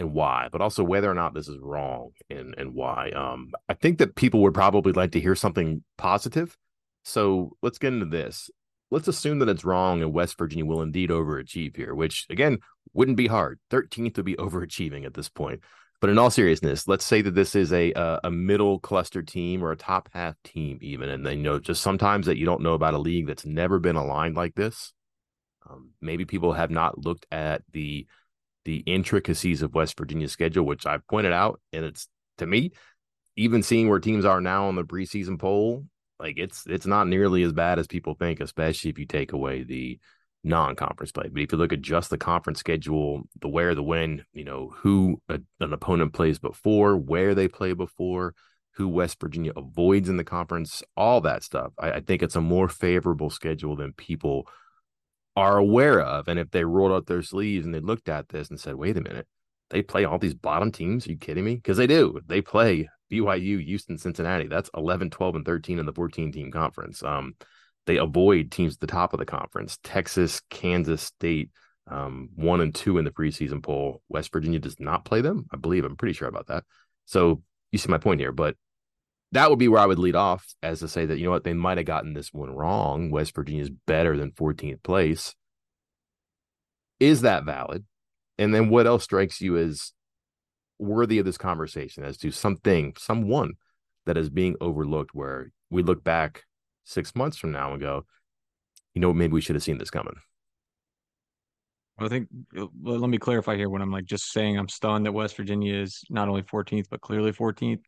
and 0.00 0.12
why, 0.12 0.48
but 0.50 0.60
also 0.60 0.82
whether 0.82 1.10
or 1.10 1.14
not 1.14 1.34
this 1.34 1.48
is 1.48 1.58
wrong 1.60 2.10
and 2.28 2.54
and 2.56 2.74
why. 2.74 3.10
Um, 3.10 3.52
I 3.68 3.74
think 3.74 3.98
that 3.98 4.16
people 4.16 4.40
would 4.42 4.54
probably 4.54 4.92
like 4.92 5.12
to 5.12 5.20
hear 5.20 5.34
something 5.34 5.84
positive. 5.98 6.56
So 7.04 7.56
let's 7.62 7.78
get 7.78 7.92
into 7.92 8.06
this. 8.06 8.50
Let's 8.90 9.08
assume 9.08 9.38
that 9.38 9.48
it's 9.48 9.64
wrong 9.64 10.02
and 10.02 10.12
West 10.12 10.36
Virginia 10.36 10.64
will 10.64 10.82
indeed 10.82 11.10
overachieve 11.10 11.76
here, 11.76 11.94
which 11.94 12.26
again 12.30 12.58
wouldn't 12.92 13.16
be 13.16 13.28
hard. 13.28 13.60
13th 13.70 14.16
would 14.16 14.26
be 14.26 14.34
overachieving 14.34 15.04
at 15.04 15.14
this 15.14 15.28
point. 15.28 15.60
But 16.00 16.10
in 16.10 16.18
all 16.18 16.30
seriousness, 16.30 16.88
let's 16.88 17.04
say 17.04 17.20
that 17.22 17.34
this 17.34 17.54
is 17.54 17.72
a 17.72 17.92
a, 18.24 18.30
middle 18.30 18.78
cluster 18.80 19.22
team 19.22 19.62
or 19.62 19.70
a 19.70 19.76
top 19.76 20.08
half 20.12 20.34
team, 20.44 20.78
even, 20.80 21.10
and 21.10 21.26
then 21.26 21.38
you 21.38 21.44
know 21.44 21.58
just 21.58 21.82
sometimes 21.82 22.26
that 22.26 22.38
you 22.38 22.46
don't 22.46 22.62
know 22.62 22.72
about 22.72 22.94
a 22.94 22.98
league 22.98 23.26
that's 23.26 23.44
never 23.44 23.78
been 23.78 23.96
aligned 23.96 24.34
like 24.34 24.54
this. 24.54 24.92
Um, 25.68 25.90
maybe 26.00 26.24
people 26.24 26.54
have 26.54 26.70
not 26.70 26.98
looked 26.98 27.26
at 27.30 27.62
the 27.72 28.06
the 28.64 28.78
intricacies 28.86 29.62
of 29.62 29.74
West 29.74 29.96
Virginia's 29.98 30.32
schedule, 30.32 30.64
which 30.64 30.86
I've 30.86 31.06
pointed 31.06 31.32
out, 31.32 31.60
and 31.72 31.84
it's 31.84 32.08
to 32.38 32.46
me, 32.46 32.72
even 33.36 33.62
seeing 33.62 33.88
where 33.88 34.00
teams 34.00 34.24
are 34.24 34.40
now 34.40 34.68
on 34.68 34.76
the 34.76 34.84
preseason 34.84 35.38
poll, 35.38 35.84
like 36.18 36.38
it's 36.38 36.64
it's 36.66 36.86
not 36.86 37.08
nearly 37.08 37.42
as 37.42 37.52
bad 37.52 37.78
as 37.78 37.86
people 37.86 38.14
think, 38.14 38.40
especially 38.40 38.90
if 38.90 38.98
you 38.98 39.06
take 39.06 39.32
away 39.32 39.64
the 39.64 39.98
non-conference 40.42 41.12
play. 41.12 41.28
But 41.28 41.42
if 41.42 41.52
you 41.52 41.58
look 41.58 41.72
at 41.72 41.82
just 41.82 42.10
the 42.10 42.18
conference 42.18 42.60
schedule, 42.60 43.22
the 43.40 43.48
where, 43.48 43.74
the 43.74 43.82
when, 43.82 44.24
you 44.32 44.44
know, 44.44 44.72
who 44.76 45.20
a, 45.28 45.40
an 45.60 45.72
opponent 45.72 46.12
plays 46.12 46.38
before, 46.38 46.96
where 46.96 47.34
they 47.34 47.48
play 47.48 47.72
before, 47.72 48.34
who 48.74 48.88
West 48.88 49.20
Virginia 49.20 49.52
avoids 49.56 50.08
in 50.08 50.16
the 50.16 50.24
conference, 50.24 50.82
all 50.96 51.20
that 51.22 51.42
stuff. 51.42 51.72
I, 51.78 51.92
I 51.92 52.00
think 52.00 52.22
it's 52.22 52.36
a 52.36 52.40
more 52.40 52.68
favorable 52.68 53.30
schedule 53.30 53.76
than 53.76 53.92
people 53.92 54.46
are 55.36 55.58
aware 55.58 56.00
of. 56.00 56.28
And 56.28 56.38
if 56.38 56.50
they 56.50 56.64
rolled 56.64 56.92
up 56.92 57.06
their 57.06 57.22
sleeves 57.22 57.64
and 57.64 57.74
they 57.74 57.80
looked 57.80 58.08
at 58.08 58.28
this 58.28 58.50
and 58.50 58.58
said, 58.58 58.74
wait 58.74 58.96
a 58.96 59.00
minute, 59.00 59.26
they 59.70 59.82
play 59.82 60.04
all 60.04 60.18
these 60.18 60.34
bottom 60.34 60.72
teams. 60.72 61.06
Are 61.06 61.10
you 61.10 61.16
kidding 61.16 61.44
me? 61.44 61.56
Because 61.56 61.76
they 61.76 61.86
do. 61.86 62.20
They 62.26 62.40
play 62.40 62.88
BYU, 63.10 63.64
Houston, 63.64 63.98
Cincinnati. 63.98 64.48
That's 64.48 64.70
11, 64.76 65.10
12, 65.10 65.36
and 65.36 65.44
13 65.44 65.78
in 65.78 65.86
the 65.86 65.92
14 65.92 66.32
team 66.32 66.50
conference. 66.50 67.02
Um, 67.02 67.34
they 67.90 67.96
avoid 67.96 68.52
teams 68.52 68.74
at 68.74 68.80
the 68.80 68.86
top 68.86 69.12
of 69.12 69.18
the 69.18 69.26
conference 69.26 69.76
Texas, 69.82 70.40
Kansas 70.48 71.02
State, 71.02 71.50
um, 71.90 72.28
one 72.36 72.60
and 72.60 72.72
two 72.72 72.98
in 72.98 73.04
the 73.04 73.10
preseason 73.10 73.60
poll. 73.60 74.00
West 74.08 74.32
Virginia 74.32 74.60
does 74.60 74.78
not 74.78 75.04
play 75.04 75.20
them. 75.20 75.46
I 75.52 75.56
believe. 75.56 75.84
I'm 75.84 75.96
pretty 75.96 76.12
sure 76.12 76.28
about 76.28 76.46
that. 76.46 76.62
So 77.06 77.42
you 77.72 77.78
see 77.78 77.88
my 77.88 77.98
point 77.98 78.20
here. 78.20 78.30
But 78.30 78.54
that 79.32 79.50
would 79.50 79.58
be 79.58 79.66
where 79.66 79.80
I 79.80 79.86
would 79.86 79.98
lead 79.98 80.14
off 80.14 80.46
as 80.62 80.78
to 80.80 80.88
say 80.88 81.04
that, 81.04 81.18
you 81.18 81.24
know 81.24 81.32
what, 81.32 81.42
they 81.42 81.52
might 81.52 81.78
have 81.78 81.86
gotten 81.86 82.14
this 82.14 82.32
one 82.32 82.50
wrong. 82.50 83.10
West 83.10 83.34
Virginia 83.34 83.62
is 83.62 83.70
better 83.88 84.16
than 84.16 84.30
14th 84.30 84.84
place. 84.84 85.34
Is 87.00 87.22
that 87.22 87.44
valid? 87.44 87.84
And 88.38 88.54
then 88.54 88.70
what 88.70 88.86
else 88.86 89.02
strikes 89.02 89.40
you 89.40 89.56
as 89.56 89.92
worthy 90.78 91.18
of 91.18 91.24
this 91.24 91.38
conversation 91.38 92.04
as 92.04 92.18
to 92.18 92.30
something, 92.30 92.94
someone 92.96 93.54
that 94.06 94.16
is 94.16 94.30
being 94.30 94.54
overlooked 94.60 95.12
where 95.12 95.50
we 95.70 95.82
look 95.82 96.04
back 96.04 96.44
six 96.84 97.14
months 97.14 97.36
from 97.36 97.52
now 97.52 97.72
and 97.72 97.80
go, 97.80 98.04
you 98.94 99.00
know, 99.00 99.12
maybe 99.12 99.32
we 99.32 99.40
should 99.40 99.56
have 99.56 99.62
seen 99.62 99.78
this 99.78 99.90
coming? 99.90 100.16
I 101.98 102.08
think 102.08 102.28
well, 102.54 102.98
let 102.98 103.10
me 103.10 103.18
clarify 103.18 103.56
here 103.56 103.68
when 103.68 103.82
I'm 103.82 103.90
like 103.90 104.06
just 104.06 104.32
saying 104.32 104.58
I'm 104.58 104.68
stunned 104.68 105.04
that 105.04 105.12
West 105.12 105.36
Virginia 105.36 105.74
is 105.74 106.02
not 106.08 106.28
only 106.28 106.42
14th 106.42 106.86
but 106.90 107.00
clearly 107.00 107.32
14th. 107.32 107.82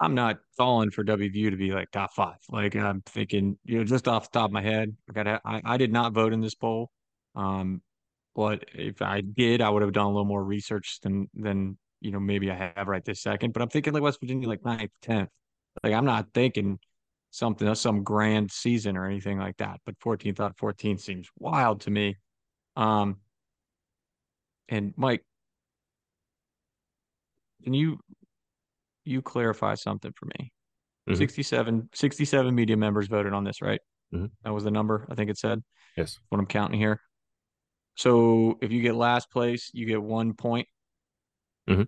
I'm 0.00 0.14
not 0.14 0.38
falling 0.56 0.90
for 0.90 1.04
WVU 1.04 1.50
to 1.50 1.56
be 1.56 1.72
like 1.72 1.90
top 1.90 2.12
five. 2.14 2.36
Like 2.48 2.74
I'm 2.76 3.02
thinking, 3.02 3.58
you 3.64 3.78
know, 3.78 3.84
just 3.84 4.08
off 4.08 4.30
the 4.30 4.38
top 4.38 4.50
of 4.50 4.52
my 4.52 4.62
head, 4.62 4.96
I 5.08 5.12
got 5.12 5.40
I, 5.44 5.62
I 5.64 5.76
did 5.76 5.92
not 5.92 6.12
vote 6.12 6.32
in 6.32 6.40
this 6.40 6.54
poll. 6.54 6.90
Um, 7.34 7.82
but 8.34 8.64
if 8.74 9.02
I 9.02 9.20
did, 9.20 9.60
I 9.60 9.68
would 9.68 9.82
have 9.82 9.92
done 9.92 10.06
a 10.06 10.08
little 10.08 10.24
more 10.24 10.42
research 10.42 10.98
than 11.02 11.28
than 11.34 11.78
you 12.00 12.10
know 12.10 12.20
maybe 12.20 12.50
I 12.50 12.72
have 12.76 12.88
right 12.88 13.04
this 13.04 13.22
second. 13.22 13.52
But 13.52 13.62
I'm 13.62 13.68
thinking 13.68 13.92
like 13.92 14.02
West 14.02 14.20
Virginia, 14.20 14.48
like 14.48 14.64
ninth, 14.64 14.90
tenth. 15.02 15.30
Like 15.82 15.94
I'm 15.94 16.04
not 16.04 16.28
thinking 16.32 16.78
something 17.32 17.74
some 17.74 18.04
grand 18.04 18.50
season 18.52 18.96
or 18.96 19.06
anything 19.06 19.38
like 19.38 19.56
that. 19.56 19.80
But 19.84 19.98
14th 19.98 20.38
out 20.38 20.50
of 20.50 20.56
14 20.58 20.98
seems 20.98 21.28
wild 21.38 21.80
to 21.82 21.90
me. 21.90 22.16
Um, 22.76 23.16
and 24.68 24.92
Mike, 24.96 25.24
can 27.64 27.74
you 27.74 27.98
you 29.04 29.22
clarify 29.22 29.74
something 29.74 30.12
for 30.14 30.26
me? 30.26 30.52
Mm-hmm. 31.08 31.18
67, 31.18 31.88
67 31.94 32.54
media 32.54 32.76
members 32.76 33.08
voted 33.08 33.32
on 33.32 33.44
this, 33.44 33.60
right? 33.60 33.80
Mm-hmm. 34.14 34.26
That 34.44 34.52
was 34.52 34.64
the 34.64 34.70
number 34.70 35.06
I 35.10 35.14
think 35.14 35.30
it 35.30 35.38
said. 35.38 35.62
Yes. 35.96 36.18
What 36.28 36.38
I'm 36.38 36.46
counting 36.46 36.78
here. 36.78 37.00
So 37.96 38.58
if 38.62 38.72
you 38.72 38.82
get 38.82 38.94
last 38.94 39.30
place, 39.30 39.70
you 39.72 39.86
get 39.86 40.02
one 40.02 40.34
point. 40.34 40.68
Mm-hmm. 41.68 41.82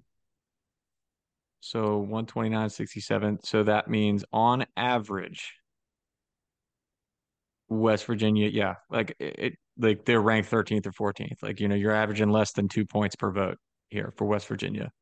So 1.65 2.07
129.67. 2.11 3.39
So 3.47 3.63
that 3.63 3.89
means 3.89 4.23
on 4.35 4.67
average, 4.77 5.55
West 7.71 8.05
Virginia, 8.05 8.51
yeah, 8.53 8.75
like 8.91 9.17
it, 9.19 9.55
like 9.79 10.05
they're 10.05 10.21
ranked 10.21 10.51
13th 10.51 10.87
or 10.87 11.13
14th. 11.13 11.43
Like, 11.43 11.61
you 11.61 11.69
know, 11.69 11.75
you're 11.75 11.95
averaging 11.95 12.29
less 12.29 12.53
than 12.53 12.69
two 12.69 12.85
points 12.85 13.17
per 13.17 13.33
vote 13.33 13.57
here 13.89 14.13
for 14.19 14.27
West 14.27 14.47
Virginia. 14.47 14.93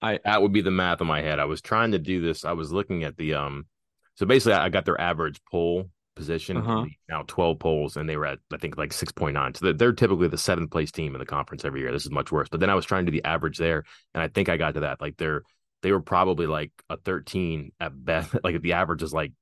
I 0.00 0.20
that 0.24 0.40
would 0.40 0.54
be 0.54 0.62
the 0.62 0.70
math 0.70 1.02
in 1.02 1.06
my 1.06 1.20
head. 1.20 1.38
I 1.38 1.44
was 1.44 1.60
trying 1.60 1.92
to 1.92 1.98
do 1.98 2.22
this. 2.22 2.46
I 2.46 2.52
was 2.52 2.72
looking 2.72 3.04
at 3.04 3.18
the 3.18 3.34
um 3.34 3.66
so 4.14 4.24
basically 4.24 4.54
I 4.54 4.70
got 4.70 4.86
their 4.86 4.98
average 4.98 5.38
poll 5.50 5.90
position 6.16 6.56
uh-huh. 6.56 6.84
now 7.08 7.22
12 7.28 7.60
polls 7.60 7.96
and 7.96 8.08
they 8.08 8.16
were 8.16 8.26
at 8.26 8.40
i 8.52 8.56
think 8.56 8.76
like 8.76 8.90
6.9 8.90 9.56
so 9.56 9.72
they're 9.72 9.92
typically 9.92 10.26
the 10.26 10.36
seventh 10.36 10.68
place 10.68 10.90
team 10.90 11.14
in 11.14 11.20
the 11.20 11.24
conference 11.24 11.64
every 11.64 11.78
year 11.80 11.92
this 11.92 12.04
is 12.04 12.10
much 12.10 12.32
worse 12.32 12.48
but 12.50 12.58
then 12.58 12.68
i 12.68 12.74
was 12.74 12.84
trying 12.84 13.06
to 13.06 13.12
do 13.12 13.16
the 13.16 13.24
average 13.24 13.56
there 13.56 13.84
and 14.14 14.22
i 14.22 14.26
think 14.26 14.48
i 14.48 14.56
got 14.56 14.74
to 14.74 14.80
that 14.80 15.00
like 15.00 15.16
they're 15.16 15.44
they 15.82 15.92
were 15.92 16.00
probably 16.00 16.46
like 16.46 16.72
a 16.90 16.96
13 16.96 17.72
at 17.80 18.04
best 18.04 18.34
like 18.44 18.60
the 18.62 18.72
average 18.72 19.02
is 19.02 19.12
like 19.12 19.32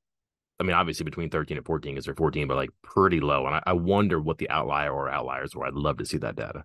i 0.61 0.65
mean 0.65 0.75
obviously 0.75 1.05
between 1.05 1.31
13 1.31 1.57
and 1.57 1.67
14 1.67 1.95
because 1.95 2.05
they're 2.05 2.15
14 2.15 2.49
but 2.49 2.57
like 2.57 2.71
pretty 2.83 3.21
low 3.21 3.47
and 3.47 3.55
I, 3.57 3.63
I 3.67 3.73
wonder 3.73 4.21
what 4.21 4.39
the 4.39 4.51
outlier 4.51 4.93
or 4.93 5.09
outliers 5.09 5.55
were 5.55 5.67
i'd 5.67 5.75
love 5.75 5.99
to 5.99 6.07
see 6.07 6.19
that 6.19 6.37
data 6.37 6.65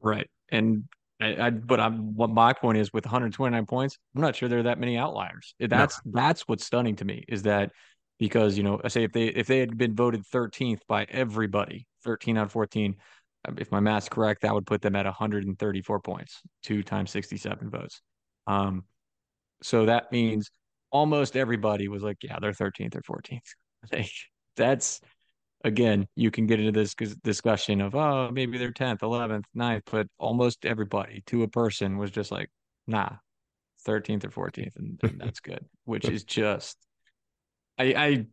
right 0.00 0.28
and 0.50 0.84
I, 1.20 1.46
I, 1.46 1.50
but 1.50 1.80
I'm 1.80 2.14
what 2.16 2.30
my 2.30 2.52
point 2.52 2.78
is 2.78 2.92
with 2.92 3.06
129 3.06 3.66
points, 3.66 3.98
I'm 4.14 4.20
not 4.20 4.34
sure 4.34 4.48
there 4.48 4.58
are 4.58 4.64
that 4.64 4.80
many 4.80 4.98
outliers. 4.98 5.54
That's 5.60 6.00
no. 6.04 6.12
that's 6.12 6.42
what's 6.42 6.66
stunning 6.66 6.96
to 6.96 7.04
me 7.04 7.24
is 7.28 7.44
that 7.44 7.70
because 8.18 8.56
you 8.56 8.64
know 8.64 8.80
I 8.82 8.88
say 8.88 9.04
if 9.04 9.12
they 9.12 9.26
if 9.26 9.46
they 9.46 9.60
had 9.60 9.76
been 9.78 9.94
voted 9.94 10.24
13th 10.26 10.80
by 10.88 11.04
everybody, 11.04 11.86
13 12.04 12.36
out 12.36 12.46
of 12.46 12.52
14, 12.52 12.96
um, 13.46 13.56
if 13.58 13.70
my 13.70 13.80
math's 13.80 14.08
correct, 14.08 14.42
that 14.42 14.54
would 14.54 14.66
put 14.66 14.82
them 14.82 14.96
at 14.96 15.06
134 15.06 16.00
points, 16.00 16.40
two 16.62 16.82
times 16.82 17.10
67 17.10 17.70
votes. 17.70 18.00
Um, 18.46 18.84
so 19.62 19.86
that 19.86 20.12
means 20.12 20.50
almost 20.90 21.36
everybody 21.36 21.88
was 21.88 22.02
like, 22.02 22.18
yeah, 22.22 22.38
they're 22.40 22.52
13th 22.52 22.96
or 22.96 23.20
14th. 23.20 24.10
that's 24.56 25.00
again, 25.64 26.06
you 26.14 26.30
can 26.30 26.46
get 26.46 26.60
into 26.60 26.72
this 26.72 26.94
discussion 26.94 27.80
of, 27.80 27.94
oh, 27.94 28.30
maybe 28.30 28.58
they're 28.58 28.70
10th, 28.70 29.00
11th, 29.00 29.44
9th, 29.56 29.82
but 29.90 30.06
almost 30.18 30.66
everybody 30.66 31.22
to 31.26 31.42
a 31.42 31.48
person 31.48 31.96
was 31.96 32.10
just 32.10 32.30
like, 32.30 32.50
nah, 32.86 33.08
13th 33.88 34.24
or 34.24 34.50
14th, 34.50 34.76
and, 34.76 35.00
and 35.02 35.20
that's 35.20 35.40
good, 35.40 35.64
which 35.84 36.06
is 36.06 36.24
just, 36.24 36.76
I, 37.78 37.94
I, 37.96 38.26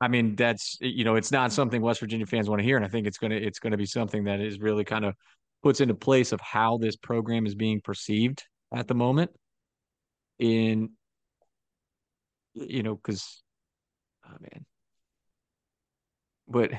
I 0.00 0.08
mean, 0.08 0.36
that's 0.36 0.78
you 0.80 1.04
know, 1.04 1.16
it's 1.16 1.32
not 1.32 1.52
something 1.52 1.82
West 1.82 2.00
Virginia 2.00 2.24
fans 2.24 2.48
want 2.48 2.60
to 2.60 2.64
hear, 2.64 2.76
and 2.76 2.86
I 2.86 2.88
think 2.88 3.06
it's 3.06 3.18
gonna, 3.18 3.34
it's 3.34 3.58
gonna 3.58 3.76
be 3.76 3.84
something 3.84 4.24
that 4.24 4.40
is 4.40 4.58
really 4.60 4.84
kind 4.84 5.04
of 5.04 5.14
puts 5.62 5.80
into 5.80 5.94
place 5.94 6.32
of 6.32 6.40
how 6.40 6.78
this 6.78 6.96
program 6.96 7.46
is 7.46 7.54
being 7.54 7.80
perceived 7.82 8.44
at 8.72 8.88
the 8.88 8.94
moment. 8.94 9.30
In, 10.38 10.90
you 12.54 12.82
know, 12.82 12.94
because, 12.94 13.42
oh 14.26 14.36
man, 14.40 14.64
but 16.48 16.70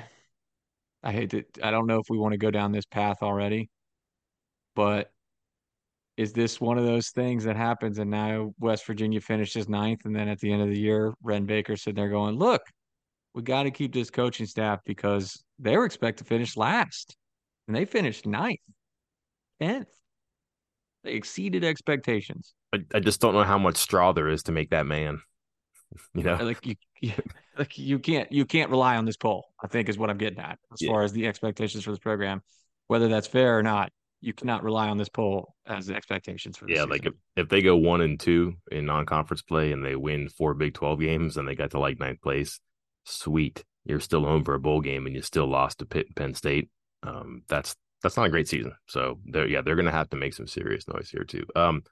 I 1.03 1.11
hate 1.11 1.29
to, 1.31 1.43
I 1.63 1.71
don't 1.71 1.87
know 1.87 1.99
if 1.99 2.07
we 2.09 2.17
want 2.17 2.33
to 2.33 2.37
go 2.37 2.51
down 2.51 2.71
this 2.71 2.85
path 2.85 3.17
already, 3.21 3.69
but 4.75 5.11
is 6.17 6.33
this 6.33 6.59
one 6.59 6.77
of 6.77 6.85
those 6.85 7.09
things 7.09 7.43
that 7.45 7.55
happens 7.55 7.97
and 7.97 8.11
now 8.11 8.53
West 8.59 8.85
Virginia 8.85 9.21
finishes 9.21 9.69
ninth 9.69 10.05
and 10.05 10.15
then 10.15 10.27
at 10.27 10.39
the 10.39 10.51
end 10.51 10.61
of 10.61 10.69
the 10.69 10.79
year, 10.79 11.13
Wren 11.23 11.45
Baker 11.45 11.75
sitting 11.75 11.95
there 11.95 12.09
going, 12.09 12.37
look, 12.37 12.61
we 13.33 13.41
got 13.41 13.63
to 13.63 13.71
keep 13.71 13.93
this 13.93 14.09
coaching 14.09 14.45
staff 14.45 14.79
because 14.85 15.43
they 15.57 15.77
were 15.77 15.85
expected 15.85 16.23
to 16.23 16.29
finish 16.29 16.57
last 16.57 17.15
and 17.67 17.75
they 17.75 17.85
finished 17.85 18.25
ninth, 18.25 18.59
10th. 19.61 19.85
They 21.03 21.13
exceeded 21.13 21.63
expectations. 21.63 22.53
I, 22.73 22.79
I 22.93 22.99
just 22.99 23.21
don't 23.21 23.33
know 23.33 23.43
how 23.43 23.57
much 23.57 23.77
straw 23.77 24.11
there 24.11 24.29
is 24.29 24.43
to 24.43 24.51
make 24.51 24.69
that 24.69 24.85
man. 24.85 25.21
You 26.13 26.23
know, 26.23 26.35
like 26.35 26.65
you, 26.65 26.75
you, 27.01 27.11
like 27.57 27.77
you 27.77 27.99
can't 27.99 28.31
you 28.31 28.45
can't 28.45 28.69
rely 28.69 28.95
on 28.95 29.03
this 29.03 29.17
poll. 29.17 29.49
I 29.61 29.67
think 29.67 29.89
is 29.89 29.97
what 29.97 30.09
I'm 30.09 30.17
getting 30.17 30.39
at 30.39 30.57
as 30.71 30.81
yeah. 30.81 30.89
far 30.89 31.03
as 31.03 31.11
the 31.11 31.27
expectations 31.27 31.83
for 31.83 31.91
this 31.91 31.99
program, 31.99 32.41
whether 32.87 33.09
that's 33.09 33.27
fair 33.27 33.57
or 33.57 33.63
not. 33.63 33.91
You 34.21 34.31
cannot 34.31 34.63
rely 34.63 34.87
on 34.87 34.97
this 34.97 35.09
poll 35.09 35.55
as 35.67 35.89
expectations 35.89 36.55
for. 36.55 36.69
yeah, 36.69 36.83
like 36.83 37.05
if, 37.05 37.13
if 37.35 37.49
they 37.49 37.61
go 37.61 37.75
one 37.75 37.99
and 37.99 38.17
two 38.17 38.55
in 38.71 38.85
non-conference 38.85 39.41
play 39.41 39.73
and 39.73 39.83
they 39.83 39.97
win 39.97 40.29
four 40.29 40.53
Big 40.53 40.75
Twelve 40.75 41.01
games 41.01 41.35
and 41.35 41.45
they 41.45 41.55
got 41.55 41.71
to 41.71 41.79
like 41.79 41.99
ninth 41.99 42.21
place, 42.21 42.61
sweet. 43.03 43.65
You're 43.83 43.99
still 43.99 44.23
home 44.23 44.45
for 44.45 44.53
a 44.53 44.59
bowl 44.59 44.79
game 44.79 45.07
and 45.07 45.15
you 45.15 45.23
still 45.23 45.47
lost 45.47 45.79
to 45.79 45.85
Pitt 45.85 46.05
and 46.07 46.15
Penn 46.15 46.33
State. 46.35 46.69
Um, 47.03 47.41
that's 47.49 47.75
that's 48.01 48.17
not 48.17 48.25
a 48.25 48.29
great 48.29 48.47
season. 48.47 48.73
So 48.87 49.19
they're 49.25 49.47
yeah 49.47 49.61
they're 49.61 49.75
gonna 49.75 49.91
have 49.91 50.09
to 50.09 50.17
make 50.17 50.33
some 50.33 50.47
serious 50.47 50.87
noise 50.87 51.09
here 51.09 51.23
too. 51.23 51.45
Um, 51.55 51.83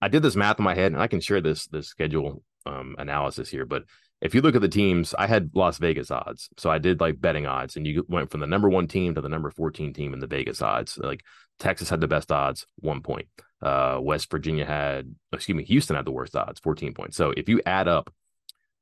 I 0.00 0.08
did 0.08 0.22
this 0.22 0.36
math 0.36 0.58
in 0.58 0.64
my 0.64 0.74
head 0.74 0.92
and 0.92 1.00
I 1.00 1.06
can 1.06 1.20
share 1.20 1.40
this 1.40 1.66
this 1.66 1.88
schedule 1.88 2.42
um, 2.66 2.96
analysis 2.98 3.48
here, 3.48 3.64
but 3.64 3.84
if 4.22 4.34
you 4.34 4.40
look 4.40 4.54
at 4.54 4.62
the 4.62 4.68
teams, 4.68 5.14
I 5.18 5.26
had 5.26 5.50
Las 5.54 5.78
Vegas 5.78 6.10
odds. 6.10 6.48
So 6.56 6.70
I 6.70 6.78
did 6.78 7.00
like 7.00 7.20
betting 7.20 7.46
odds, 7.46 7.76
and 7.76 7.86
you 7.86 8.04
went 8.08 8.30
from 8.30 8.40
the 8.40 8.46
number 8.46 8.68
one 8.68 8.88
team 8.88 9.14
to 9.14 9.20
the 9.20 9.28
number 9.28 9.50
14 9.50 9.92
team 9.92 10.14
in 10.14 10.20
the 10.20 10.26
Vegas 10.26 10.62
odds. 10.62 10.96
Like 10.98 11.22
Texas 11.58 11.90
had 11.90 12.00
the 12.00 12.08
best 12.08 12.32
odds, 12.32 12.66
one 12.76 13.02
point. 13.02 13.28
Uh, 13.60 13.98
West 14.00 14.30
Virginia 14.30 14.64
had, 14.64 15.14
excuse 15.32 15.56
me, 15.56 15.64
Houston 15.64 15.96
had 15.96 16.04
the 16.04 16.12
worst 16.12 16.34
odds, 16.34 16.60
14 16.60 16.94
points. 16.94 17.16
So 17.16 17.32
if 17.36 17.48
you 17.48 17.60
add 17.66 17.88
up 17.88 18.12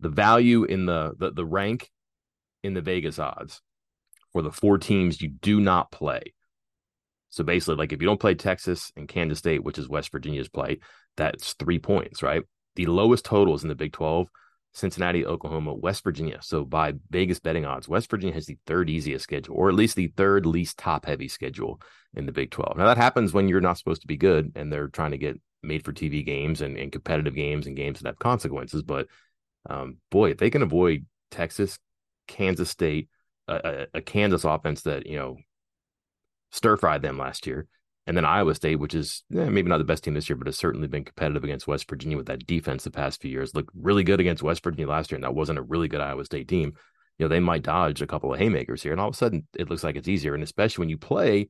the 0.01 0.09
value 0.09 0.65
in 0.65 0.87
the, 0.87 1.15
the, 1.19 1.31
the 1.33 1.45
rank 1.45 1.91
in 2.63 2.75
the 2.75 2.81
Vegas 2.81 3.19
odds 3.19 3.61
for 4.33 4.43
the 4.43 4.53
four 4.53 4.79
teams 4.79 5.21
you 5.21 5.29
do 5.29 5.61
not 5.61 5.91
play. 5.91 6.35
So 7.35 7.43
basically, 7.43 7.75
like 7.75 7.93
if 7.93 8.01
you 8.01 8.07
don't 8.07 8.21
play 8.21 8.35
Texas 8.35 8.93
and 8.97 9.09
Kansas 9.09 9.41
State, 9.41 9.65
which 9.65 9.77
is 9.77 9.89
West 9.89 10.13
Virginia's 10.13 10.49
play, 10.49 10.79
that's 11.17 11.55
three 11.55 11.81
points, 11.81 12.23
right? 12.23 12.45
The 12.77 12.87
lowest 12.87 13.25
totals 13.25 13.65
in 13.65 13.69
the 13.69 13.75
Big 13.75 13.93
12 13.93 14.29
Cincinnati, 14.73 15.27
Oklahoma, 15.27 15.75
West 15.75 16.05
Virginia. 16.05 16.39
So 16.43 16.65
by 16.65 16.95
Vegas 17.11 17.41
betting 17.41 17.65
odds, 17.65 17.89
West 17.89 18.09
Virginia 18.09 18.35
has 18.35 18.47
the 18.47 18.59
third 18.67 18.89
easiest 18.89 19.25
schedule, 19.25 19.57
or 19.57 19.69
at 19.69 19.75
least 19.75 19.97
the 19.97 20.13
third 20.17 20.47
least 20.47 20.79
top 20.79 21.07
heavy 21.07 21.27
schedule 21.27 21.81
in 22.15 22.27
the 22.27 22.33
Big 22.33 22.53
12. 22.53 22.77
Now 22.77 22.87
that 22.87 22.97
happens 22.97 23.33
when 23.33 23.49
you're 23.49 23.61
not 23.61 23.79
supposed 23.79 24.03
to 24.03 24.09
be 24.09 24.17
good 24.17 24.53
and 24.55 24.73
they're 24.73 24.89
trying 24.89 25.11
to 25.11 25.19
get 25.19 25.41
made 25.65 25.85
for 25.85 25.93
TV 25.93 26.25
games 26.25 26.61
and, 26.61 26.77
and 26.77 26.93
competitive 26.93 27.35
games 27.35 27.67
and 27.67 27.77
games 27.77 27.99
that 27.99 28.09
have 28.09 28.19
consequences. 28.21 28.83
But 28.83 29.09
um, 29.69 29.97
boy, 30.11 30.31
if 30.31 30.39
they 30.39 30.51
can 30.51 30.63
avoid 30.63 31.05
Texas, 31.33 31.81
Kansas 32.29 32.71
State, 32.71 33.09
a, 33.49 33.55
a, 33.55 33.99
a 33.99 34.03
Kansas 34.03 34.45
offense 34.45 34.83
that 34.83 35.07
you 35.07 35.17
know 35.17 35.37
stir 36.55 36.77
fried 36.77 37.03
them 37.03 37.19
last 37.19 37.47
year, 37.47 37.67
and 38.07 38.17
then 38.17 38.25
Iowa 38.25 38.55
State, 38.55 38.77
which 38.77 38.95
is 38.95 39.25
eh, 39.35 39.49
maybe 39.49 39.69
not 39.69 39.79
the 39.79 39.85
best 39.85 40.05
team 40.05 40.15
this 40.15 40.29
year, 40.29 40.37
but 40.37 40.47
has 40.47 40.57
certainly 40.57 40.89
been 40.89 41.05
competitive 41.05 41.45
against 41.45 41.67
West 41.67 41.89
Virginia 41.89 42.17
with 42.17 42.27
that 42.27 42.47
defense 42.47 42.85
the 42.85 42.91
past 42.91 43.21
few 43.21 43.31
years. 43.31 43.55
Looked 43.55 43.71
really 43.75 44.05
good 44.05 44.21
against 44.21 44.43
West 44.43 44.63
Virginia 44.63 44.89
last 44.89 45.11
year, 45.11 45.17
and 45.17 45.25
that 45.25 45.35
wasn't 45.35 45.59
a 45.59 45.63
really 45.63 45.89
good 45.89 46.01
Iowa 46.01 46.25
State 46.25 46.49
team. 46.49 46.75
You 47.19 47.25
know, 47.25 47.29
they 47.29 47.41
might 47.41 47.63
dodge 47.63 48.03
a 48.03 48.07
couple 48.07 48.33
of 48.33 48.39
haymakers 48.39 48.83
here, 48.83 48.93
and 48.93 49.01
all 49.01 49.09
of 49.09 49.15
a 49.15 49.17
sudden 49.17 49.47
it 49.55 49.71
looks 49.71 49.85
like 49.85 49.97
it's 49.97 50.09
easier. 50.09 50.35
And 50.35 50.43
especially 50.43 50.83
when 50.83 50.91
you 50.91 50.99
play, 50.99 51.49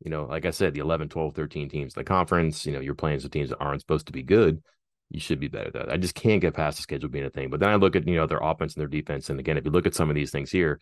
you 0.00 0.10
know, 0.10 0.24
like 0.24 0.44
I 0.44 0.50
said, 0.50 0.74
the 0.74 0.80
11, 0.80 1.08
12, 1.08 1.34
13 1.34 1.68
teams 1.68 1.94
in 1.94 2.00
the 2.00 2.04
conference, 2.04 2.66
you 2.66 2.72
know, 2.72 2.80
you're 2.80 2.94
playing 2.94 3.20
some 3.20 3.30
teams 3.30 3.50
that 3.50 3.58
aren't 3.58 3.80
supposed 3.80 4.06
to 4.06 4.12
be 4.12 4.22
good. 4.22 4.62
You 5.10 5.20
should 5.20 5.40
be 5.40 5.48
better 5.48 5.68
at 5.68 5.72
that. 5.74 5.92
I 5.92 5.96
just 5.96 6.14
can't 6.14 6.40
get 6.40 6.54
past 6.54 6.76
the 6.76 6.82
schedule 6.82 7.08
being 7.08 7.24
a 7.24 7.30
thing. 7.30 7.48
But 7.48 7.60
then 7.60 7.68
I 7.70 7.76
look 7.76 7.94
at, 7.94 8.06
you 8.06 8.16
know, 8.16 8.26
their 8.26 8.40
offense 8.42 8.74
and 8.74 8.80
their 8.80 8.88
defense. 8.88 9.30
And 9.30 9.38
again, 9.38 9.56
if 9.56 9.64
you 9.64 9.70
look 9.70 9.86
at 9.86 9.94
some 9.94 10.10
of 10.10 10.16
these 10.16 10.30
things 10.30 10.50
here, 10.50 10.80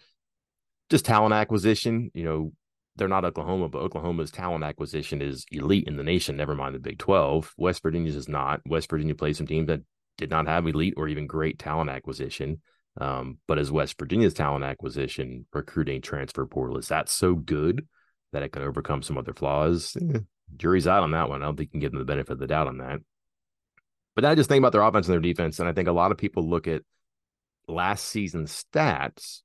just 0.91 1.05
talent 1.05 1.35
acquisition, 1.35 2.11
you 2.15 2.25
know, 2.25 2.53
they're 2.97 3.09
not 3.09 3.25
Oklahoma, 3.25 3.69
but 3.69 3.83
Oklahoma's 3.83 4.31
talent 4.31 4.65
acquisition 4.65 5.23
is 5.23 5.47
elite 5.51 5.87
in 5.87 5.97
the 5.97 6.03
nation, 6.03 6.37
never 6.37 6.55
mind 6.55 6.75
the 6.75 6.79
Big 6.79 6.99
12. 6.99 7.55
West 7.57 7.83
Virginia's 7.83 8.17
is 8.17 8.29
not. 8.29 8.61
West 8.67 8.91
Virginia 8.91 9.15
plays 9.15 9.39
some 9.39 9.47
teams 9.47 9.69
that 9.69 9.81
did 10.19 10.31
not 10.31 10.47
have 10.47 10.67
elite 10.67 10.95
or 10.97 11.09
even 11.09 11.27
great 11.27 11.59
talent 11.59 11.91
acquisition. 11.91 12.61
Um, 13.01 13.39
but 13.49 13.59
as 13.59 13.73
West 13.73 13.99
Virginia's 13.99 14.35
talent 14.35 14.65
acquisition, 14.65 15.47
recruiting, 15.53 16.03
transfer 16.03 16.45
portal, 16.47 16.77
is 16.77 16.89
that 16.89 17.09
so 17.09 17.35
good 17.35 17.87
that 18.33 18.43
it 18.43 18.53
can 18.53 18.63
overcome 18.63 19.03
some 19.03 19.17
other 19.17 19.33
flaws? 19.33 19.97
Eh, 20.01 20.19
jury's 20.57 20.87
out 20.87 21.03
on 21.03 21.13
that 21.13 21.31
one. 21.31 21.43
I 21.43 21.47
don't 21.47 21.57
think 21.57 21.69
you 21.69 21.73
can 21.73 21.81
give 21.81 21.93
them 21.93 22.01
the 22.01 22.05
benefit 22.05 22.33
of 22.33 22.39
the 22.39 22.47
doubt 22.47 22.69
on 22.69 22.79
that. 22.79 22.99
But 24.15 24.27
I 24.27 24.35
just 24.35 24.51
think 24.51 24.61
about 24.61 24.73
their 24.73 24.83
offense 24.83 25.07
and 25.09 25.15
their 25.15 25.21
defense, 25.21 25.59
and 25.59 25.69
I 25.69 25.73
think 25.73 25.89
a 25.89 25.93
lot 25.93 26.13
of 26.13 26.19
people 26.19 26.49
look 26.49 26.69
at 26.69 26.83
last 27.67 28.05
season's 28.05 28.63
stats 28.63 29.41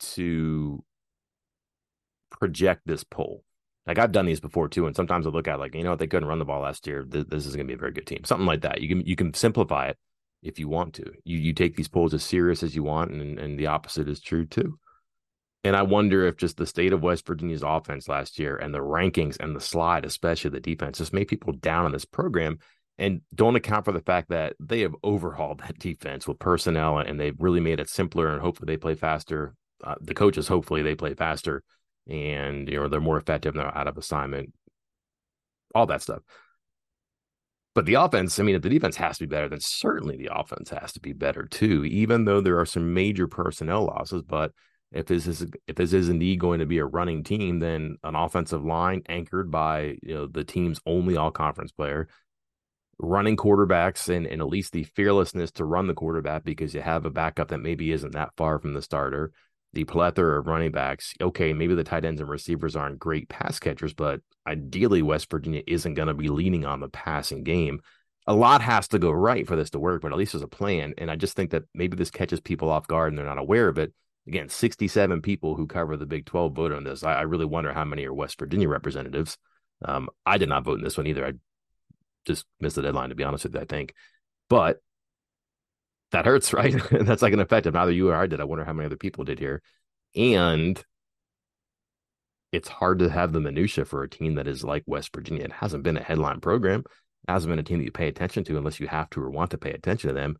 to 0.00 0.82
project 2.30 2.82
this 2.86 3.04
poll. 3.04 3.44
Like 3.86 3.98
I've 3.98 4.12
done 4.12 4.26
these 4.26 4.40
before 4.40 4.68
too, 4.68 4.86
and 4.86 4.94
sometimes 4.94 5.26
I 5.26 5.30
look 5.30 5.48
at 5.48 5.58
like 5.58 5.74
you 5.74 5.82
know 5.82 5.90
what 5.90 5.98
they 5.98 6.06
couldn't 6.06 6.28
run 6.28 6.38
the 6.38 6.44
ball 6.44 6.62
last 6.62 6.86
year. 6.86 7.04
This, 7.06 7.24
this 7.28 7.46
is 7.46 7.56
going 7.56 7.66
to 7.66 7.70
be 7.70 7.76
a 7.76 7.80
very 7.80 7.92
good 7.92 8.06
team, 8.06 8.24
something 8.24 8.46
like 8.46 8.60
that. 8.62 8.80
You 8.80 8.88
can 8.88 9.06
you 9.06 9.16
can 9.16 9.34
simplify 9.34 9.88
it 9.88 9.98
if 10.42 10.58
you 10.58 10.68
want 10.68 10.94
to. 10.94 11.12
You 11.24 11.38
you 11.38 11.52
take 11.52 11.76
these 11.76 11.88
polls 11.88 12.14
as 12.14 12.22
serious 12.22 12.62
as 12.62 12.74
you 12.74 12.82
want, 12.82 13.10
and 13.10 13.38
and 13.38 13.58
the 13.58 13.66
opposite 13.66 14.08
is 14.08 14.20
true 14.20 14.46
too. 14.46 14.78
And 15.64 15.76
I 15.76 15.82
wonder 15.82 16.24
if 16.24 16.36
just 16.36 16.56
the 16.56 16.66
state 16.66 16.92
of 16.92 17.02
West 17.02 17.26
Virginia's 17.26 17.62
offense 17.62 18.08
last 18.08 18.38
year 18.38 18.56
and 18.56 18.72
the 18.72 18.78
rankings 18.78 19.38
and 19.40 19.54
the 19.54 19.60
slide, 19.60 20.06
especially 20.06 20.50
the 20.50 20.60
defense, 20.60 20.98
just 20.98 21.12
made 21.12 21.28
people 21.28 21.52
down 21.52 21.84
on 21.84 21.92
this 21.92 22.06
program 22.06 22.58
and 22.96 23.20
don't 23.34 23.56
account 23.56 23.84
for 23.84 23.92
the 23.92 24.00
fact 24.00 24.30
that 24.30 24.54
they 24.58 24.80
have 24.80 24.94
overhauled 25.04 25.60
that 25.60 25.78
defense 25.78 26.26
with 26.26 26.38
personnel 26.38 26.98
and 26.98 27.20
they've 27.20 27.36
really 27.38 27.60
made 27.60 27.78
it 27.78 27.90
simpler 27.90 28.28
and 28.28 28.40
hopefully 28.40 28.72
they 28.72 28.78
play 28.78 28.94
faster. 28.94 29.54
Uh, 29.84 29.96
the 30.00 30.14
coaches 30.14 30.48
hopefully 30.48 30.82
they 30.82 30.94
play 30.94 31.14
faster 31.14 31.62
and 32.10 32.68
you 32.68 32.76
know 32.80 32.88
they're 32.88 33.00
more 33.00 33.16
effective 33.16 33.54
they're 33.54 33.76
out 33.76 33.86
of 33.86 33.96
assignment, 33.96 34.52
all 35.74 35.86
that 35.86 36.02
stuff. 36.02 36.22
But 37.74 37.86
the 37.86 37.94
offense, 37.94 38.38
I 38.38 38.42
mean, 38.42 38.56
if 38.56 38.62
the 38.62 38.68
defense 38.68 38.96
has 38.96 39.18
to 39.18 39.26
be 39.26 39.30
better, 39.30 39.48
then 39.48 39.60
certainly 39.60 40.16
the 40.16 40.36
offense 40.36 40.70
has 40.70 40.92
to 40.92 41.00
be 41.00 41.12
better 41.12 41.46
too. 41.46 41.84
Even 41.84 42.24
though 42.24 42.40
there 42.40 42.58
are 42.58 42.66
some 42.66 42.94
major 42.94 43.28
personnel 43.28 43.84
losses, 43.84 44.22
but 44.22 44.52
if 44.92 45.06
this 45.06 45.26
is 45.28 45.46
if 45.68 45.76
this 45.76 45.92
is 45.92 46.08
indeed 46.08 46.40
going 46.40 46.58
to 46.60 46.66
be 46.66 46.78
a 46.78 46.84
running 46.84 47.22
team, 47.22 47.60
then 47.60 47.96
an 48.02 48.16
offensive 48.16 48.64
line 48.64 49.02
anchored 49.08 49.50
by 49.50 49.96
you 50.02 50.14
know 50.14 50.26
the 50.26 50.44
team's 50.44 50.80
only 50.84 51.16
all 51.16 51.30
conference 51.30 51.70
player, 51.70 52.08
running 52.98 53.36
quarterbacks 53.36 54.14
and, 54.14 54.26
and 54.26 54.40
at 54.40 54.48
least 54.48 54.72
the 54.72 54.84
fearlessness 54.84 55.52
to 55.52 55.64
run 55.64 55.86
the 55.86 55.94
quarterback 55.94 56.44
because 56.44 56.74
you 56.74 56.82
have 56.82 57.06
a 57.06 57.10
backup 57.10 57.48
that 57.48 57.58
maybe 57.58 57.92
isn't 57.92 58.12
that 58.12 58.30
far 58.36 58.58
from 58.58 58.74
the 58.74 58.82
starter 58.82 59.32
the 59.72 59.84
plethora 59.84 60.38
of 60.38 60.46
running 60.46 60.72
backs. 60.72 61.14
Okay, 61.20 61.52
maybe 61.52 61.74
the 61.74 61.84
tight 61.84 62.04
ends 62.04 62.20
and 62.20 62.28
receivers 62.28 62.74
aren't 62.74 62.98
great 62.98 63.28
pass 63.28 63.58
catchers, 63.58 63.94
but 63.94 64.20
ideally 64.46 65.02
West 65.02 65.30
Virginia 65.30 65.62
isn't 65.66 65.94
going 65.94 66.08
to 66.08 66.14
be 66.14 66.28
leaning 66.28 66.64
on 66.64 66.80
the 66.80 66.88
passing 66.88 67.44
game. 67.44 67.80
A 68.26 68.34
lot 68.34 68.62
has 68.62 68.88
to 68.88 68.98
go 68.98 69.10
right 69.10 69.46
for 69.46 69.56
this 69.56 69.70
to 69.70 69.78
work, 69.78 70.02
but 70.02 70.12
at 70.12 70.18
least 70.18 70.32
there's 70.32 70.42
a 70.42 70.48
plan. 70.48 70.94
And 70.98 71.10
I 71.10 71.16
just 71.16 71.36
think 71.36 71.50
that 71.50 71.64
maybe 71.74 71.96
this 71.96 72.10
catches 72.10 72.40
people 72.40 72.68
off 72.68 72.86
guard 72.86 73.12
and 73.12 73.18
they're 73.18 73.26
not 73.26 73.38
aware 73.38 73.68
of 73.68 73.78
it. 73.78 73.92
Again, 74.26 74.48
67 74.48 75.22
people 75.22 75.54
who 75.54 75.66
cover 75.66 75.96
the 75.96 76.06
Big 76.06 76.26
12 76.26 76.52
vote 76.52 76.72
on 76.72 76.84
this. 76.84 77.02
I, 77.02 77.14
I 77.14 77.22
really 77.22 77.46
wonder 77.46 77.72
how 77.72 77.84
many 77.84 78.04
are 78.04 78.12
West 78.12 78.38
Virginia 78.38 78.68
representatives. 78.68 79.38
Um, 79.84 80.10
I 80.26 80.36
did 80.36 80.48
not 80.48 80.64
vote 80.64 80.78
in 80.78 80.84
this 80.84 80.96
one 80.96 81.06
either. 81.06 81.24
I 81.24 81.32
just 82.26 82.44
missed 82.60 82.76
the 82.76 82.82
deadline, 82.82 83.08
to 83.08 83.14
be 83.14 83.24
honest 83.24 83.44
with 83.44 83.54
you, 83.54 83.60
I 83.60 83.64
think. 83.64 83.94
But 84.48 84.80
that 86.12 86.26
hurts, 86.26 86.52
right? 86.52 86.74
And 86.92 87.06
that's 87.06 87.22
like 87.22 87.32
an 87.32 87.40
effect 87.40 87.66
of 87.66 87.74
neither 87.74 87.92
you 87.92 88.10
or 88.10 88.16
I 88.16 88.26
did. 88.26 88.40
I 88.40 88.44
wonder 88.44 88.64
how 88.64 88.72
many 88.72 88.86
other 88.86 88.96
people 88.96 89.24
did 89.24 89.38
here. 89.38 89.62
And 90.14 90.82
it's 92.52 92.68
hard 92.68 92.98
to 92.98 93.08
have 93.08 93.32
the 93.32 93.40
minutia 93.40 93.84
for 93.84 94.02
a 94.02 94.08
team 94.08 94.34
that 94.34 94.48
is 94.48 94.64
like 94.64 94.82
West 94.86 95.14
Virginia. 95.14 95.44
It 95.44 95.52
hasn't 95.52 95.84
been 95.84 95.96
a 95.96 96.02
headline 96.02 96.40
program. 96.40 96.80
It 97.28 97.30
hasn't 97.30 97.50
been 97.50 97.60
a 97.60 97.62
team 97.62 97.78
that 97.78 97.84
you 97.84 97.92
pay 97.92 98.08
attention 98.08 98.44
to 98.44 98.58
unless 98.58 98.80
you 98.80 98.88
have 98.88 99.08
to 99.10 99.22
or 99.22 99.30
want 99.30 99.52
to 99.52 99.58
pay 99.58 99.70
attention 99.70 100.08
to 100.08 100.14
them. 100.14 100.36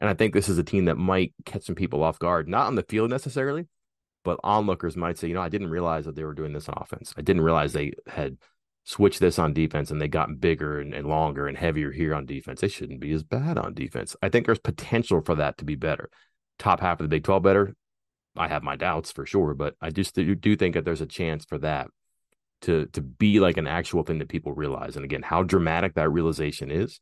And 0.00 0.10
I 0.10 0.14
think 0.14 0.34
this 0.34 0.48
is 0.48 0.58
a 0.58 0.64
team 0.64 0.86
that 0.86 0.96
might 0.96 1.32
catch 1.44 1.64
some 1.64 1.76
people 1.76 2.02
off 2.02 2.18
guard, 2.18 2.48
not 2.48 2.66
on 2.66 2.74
the 2.74 2.82
field 2.82 3.10
necessarily, 3.10 3.68
but 4.24 4.40
onlookers 4.42 4.96
might 4.96 5.18
say, 5.18 5.28
you 5.28 5.34
know, 5.34 5.40
I 5.40 5.48
didn't 5.48 5.70
realize 5.70 6.06
that 6.06 6.16
they 6.16 6.24
were 6.24 6.34
doing 6.34 6.52
this 6.52 6.68
on 6.68 6.76
offense. 6.76 7.14
I 7.16 7.22
didn't 7.22 7.42
realize 7.42 7.72
they 7.72 7.92
had 8.06 8.36
switch 8.84 9.18
this 9.18 9.38
on 9.38 9.54
defense 9.54 9.90
and 9.90 10.00
they 10.00 10.08
got 10.08 10.40
bigger 10.40 10.78
and, 10.80 10.94
and, 10.94 11.08
longer 11.08 11.46
and 11.46 11.56
heavier 11.56 11.90
here 11.90 12.14
on 12.14 12.26
defense, 12.26 12.60
they 12.60 12.68
shouldn't 12.68 13.00
be 13.00 13.12
as 13.12 13.22
bad 13.22 13.58
on 13.58 13.74
defense. 13.74 14.14
I 14.22 14.28
think 14.28 14.46
there's 14.46 14.58
potential 14.58 15.22
for 15.22 15.34
that 15.36 15.58
to 15.58 15.64
be 15.64 15.74
better. 15.74 16.10
Top 16.58 16.80
half 16.80 17.00
of 17.00 17.04
the 17.04 17.08
Big 17.08 17.24
12 17.24 17.42
better. 17.42 17.74
I 18.36 18.48
have 18.48 18.62
my 18.62 18.76
doubts 18.76 19.10
for 19.10 19.26
sure, 19.26 19.54
but 19.54 19.74
I 19.80 19.90
just 19.90 20.14
do, 20.14 20.56
think 20.56 20.74
that 20.74 20.84
there's 20.84 21.00
a 21.00 21.06
chance 21.06 21.44
for 21.44 21.58
that 21.58 21.88
to 22.62 22.86
to 22.86 23.00
be 23.00 23.40
like 23.40 23.56
an 23.56 23.66
actual 23.66 24.02
thing 24.02 24.18
that 24.18 24.28
people 24.28 24.52
realize. 24.52 24.96
And 24.96 25.04
again, 25.04 25.22
how 25.22 25.42
dramatic 25.42 25.94
that 25.94 26.10
realization 26.10 26.70
is, 26.70 27.00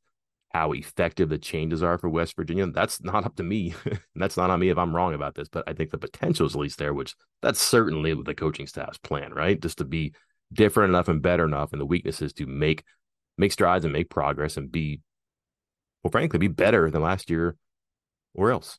how 0.51 0.73
effective 0.73 1.31
the 1.31 1.39
changes 1.39 1.83
are 1.83 1.97
for 1.99 2.09
West 2.09 2.37
Virginia, 2.37 2.67
that's 2.67 3.03
not 3.03 3.25
up 3.25 3.37
to 3.37 3.43
me. 3.43 3.75
that's 4.15 4.37
not 4.37 4.51
on 4.51 4.61
me 4.61 4.69
if 4.69 4.79
I'm 4.79 4.95
wrong 4.95 5.15
about 5.15 5.35
this, 5.35 5.49
but 5.49 5.65
I 5.67 5.73
think 5.73 5.91
the 5.91 5.99
potential 5.99 6.47
is 6.47 6.55
at 6.55 6.61
least 6.61 6.79
there, 6.79 6.93
which 6.93 7.15
that's 7.41 7.61
certainly 7.61 8.15
the 8.15 8.35
coaching 8.35 8.67
staff's 8.67 8.99
plan, 8.99 9.33
right? 9.33 9.61
Just 9.61 9.79
to 9.79 9.85
be 9.85 10.13
different 10.53 10.91
enough 10.91 11.09
and 11.09 11.23
better 11.23 11.45
enough 11.45 11.73
and 11.73 11.81
the 11.81 11.87
weaknesses 11.87 12.33
to 12.33 12.47
make 12.47 12.85
make 13.39 13.53
strides 13.53 13.85
and 13.85 13.93
make 13.93 14.11
progress 14.11 14.57
and 14.57 14.71
be 14.71 15.01
well 16.03 16.11
frankly 16.11 16.39
be 16.39 16.49
better 16.49 16.91
than 16.91 17.03
last 17.03 17.31
year 17.31 17.57
or 18.35 18.51
else 18.51 18.79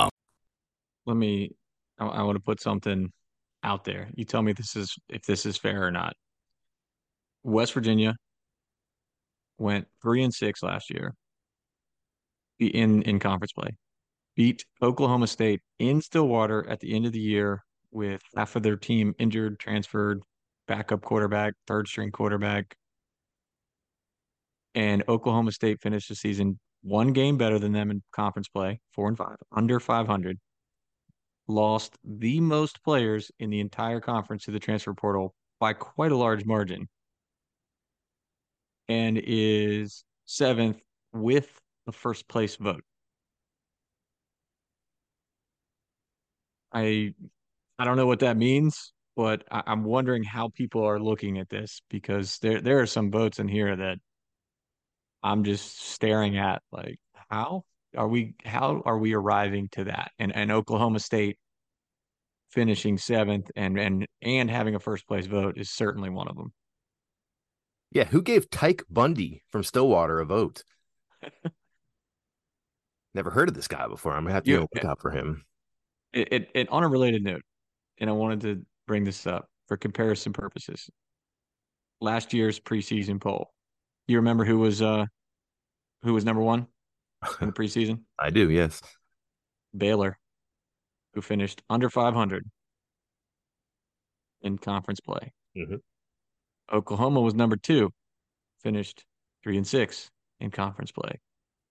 let 1.05 1.15
me 1.17 1.51
I, 1.99 2.05
I 2.05 2.23
want 2.23 2.35
to 2.35 2.43
put 2.43 2.61
something 2.61 3.11
out 3.63 3.83
there. 3.83 4.09
You 4.15 4.25
tell 4.25 4.41
me 4.41 4.53
this 4.53 4.75
is 4.75 4.95
if 5.09 5.23
this 5.23 5.45
is 5.45 5.57
fair 5.57 5.85
or 5.85 5.91
not. 5.91 6.13
West 7.43 7.73
Virginia 7.73 8.15
went 9.57 9.87
three 10.01 10.23
and 10.23 10.33
six 10.33 10.63
last 10.63 10.89
year 10.89 11.13
in 12.59 13.03
in 13.03 13.19
conference 13.19 13.53
play. 13.53 13.69
Beat 14.35 14.65
Oklahoma 14.81 15.27
State 15.27 15.61
in 15.79 16.01
Stillwater 16.01 16.67
at 16.69 16.79
the 16.79 16.93
end 16.95 17.05
of 17.05 17.11
the 17.11 17.19
year 17.19 17.63
with 17.91 18.21
half 18.35 18.55
of 18.55 18.63
their 18.63 18.77
team 18.77 19.13
injured, 19.19 19.59
transferred, 19.59 20.21
backup 20.67 21.01
quarterback, 21.01 21.53
third 21.67 21.87
string 21.87 22.11
quarterback. 22.11 22.75
And 24.73 25.03
Oklahoma 25.09 25.51
State 25.51 25.81
finished 25.81 26.07
the 26.07 26.15
season 26.15 26.57
one 26.81 27.11
game 27.11 27.37
better 27.37 27.59
than 27.59 27.73
them 27.73 27.91
in 27.91 28.01
conference 28.11 28.47
play, 28.47 28.79
four 28.93 29.09
and 29.09 29.17
five, 29.17 29.35
under 29.51 29.79
500 29.79 30.39
lost 31.51 31.97
the 32.03 32.39
most 32.39 32.83
players 32.83 33.31
in 33.39 33.49
the 33.49 33.59
entire 33.59 33.99
conference 33.99 34.45
to 34.45 34.51
the 34.51 34.59
transfer 34.59 34.93
portal 34.93 35.33
by 35.59 35.73
quite 35.73 36.11
a 36.11 36.17
large 36.17 36.45
margin 36.45 36.87
and 38.87 39.19
is 39.23 40.03
seventh 40.25 40.81
with 41.13 41.49
the 41.85 41.91
first 41.91 42.27
place 42.27 42.55
vote. 42.55 42.83
I 46.73 47.13
I 47.79 47.85
don't 47.85 47.97
know 47.97 48.05
what 48.07 48.19
that 48.19 48.37
means, 48.37 48.93
but 49.15 49.43
I, 49.51 49.63
am 49.67 49.83
wondering 49.83 50.23
how 50.23 50.49
people 50.49 50.83
are 50.83 50.99
looking 50.99 51.37
at 51.39 51.49
this 51.49 51.81
because 51.89 52.37
there 52.39 52.61
there 52.61 52.79
are 52.79 52.85
some 52.87 53.11
votes 53.11 53.39
in 53.39 53.47
here 53.47 53.75
that 53.75 53.97
I'm 55.23 55.43
just 55.43 55.81
staring 55.81 56.37
at 56.37 56.61
like 56.71 56.99
how 57.29 57.63
are 57.95 58.07
we 58.07 58.35
how 58.45 58.81
are 58.85 58.97
we 58.97 59.13
arriving 59.13 59.69
to 59.73 59.85
that? 59.85 60.11
And 60.19 60.35
and 60.35 60.51
Oklahoma 60.51 60.99
State 60.99 61.37
finishing 62.51 62.97
seventh 62.97 63.49
and 63.55 63.79
and 63.79 64.05
and 64.21 64.51
having 64.51 64.75
a 64.75 64.79
first 64.79 65.07
place 65.07 65.25
vote 65.25 65.57
is 65.57 65.69
certainly 65.69 66.09
one 66.09 66.27
of 66.27 66.35
them. 66.35 66.53
Yeah, 67.91 68.05
who 68.05 68.21
gave 68.21 68.49
Tyke 68.49 68.83
Bundy 68.89 69.43
from 69.49 69.63
Stillwater 69.63 70.19
a 70.19 70.25
vote? 70.25 70.63
Never 73.13 73.29
heard 73.29 73.49
of 73.49 73.55
this 73.55 73.67
guy 73.67 73.87
before. 73.87 74.13
I'm 74.13 74.23
gonna 74.23 74.33
have 74.33 74.43
to 74.45 74.51
yeah, 74.51 74.59
look 74.59 74.85
out 74.85 75.01
for 75.01 75.11
him. 75.11 75.43
It, 76.13 76.27
it, 76.31 76.49
it 76.53 76.69
on 76.69 76.83
a 76.83 76.87
related 76.87 77.23
note, 77.23 77.41
and 77.99 78.09
I 78.09 78.13
wanted 78.13 78.41
to 78.41 78.65
bring 78.87 79.03
this 79.03 79.27
up 79.27 79.47
for 79.67 79.75
comparison 79.77 80.31
purposes. 80.33 80.89
Last 81.99 82.33
year's 82.33 82.59
preseason 82.59 83.19
poll. 83.19 83.51
You 84.07 84.17
remember 84.17 84.45
who 84.45 84.59
was 84.59 84.81
uh 84.81 85.05
who 86.03 86.13
was 86.13 86.25
number 86.25 86.41
one 86.41 86.67
in 87.41 87.47
the 87.47 87.53
preseason? 87.57 88.01
I 88.17 88.29
do, 88.29 88.49
yes. 88.49 88.81
Baylor 89.75 90.17
who 91.13 91.21
finished 91.21 91.61
under 91.69 91.89
500 91.89 92.45
in 94.41 94.57
conference 94.57 94.99
play. 94.99 95.31
Mm-hmm. 95.57 95.75
Oklahoma 96.73 97.21
was 97.21 97.33
number 97.33 97.57
two, 97.57 97.91
finished 98.63 99.03
three 99.43 99.57
and 99.57 99.67
six 99.67 100.09
in 100.39 100.51
conference 100.51 100.91
play. 100.91 101.19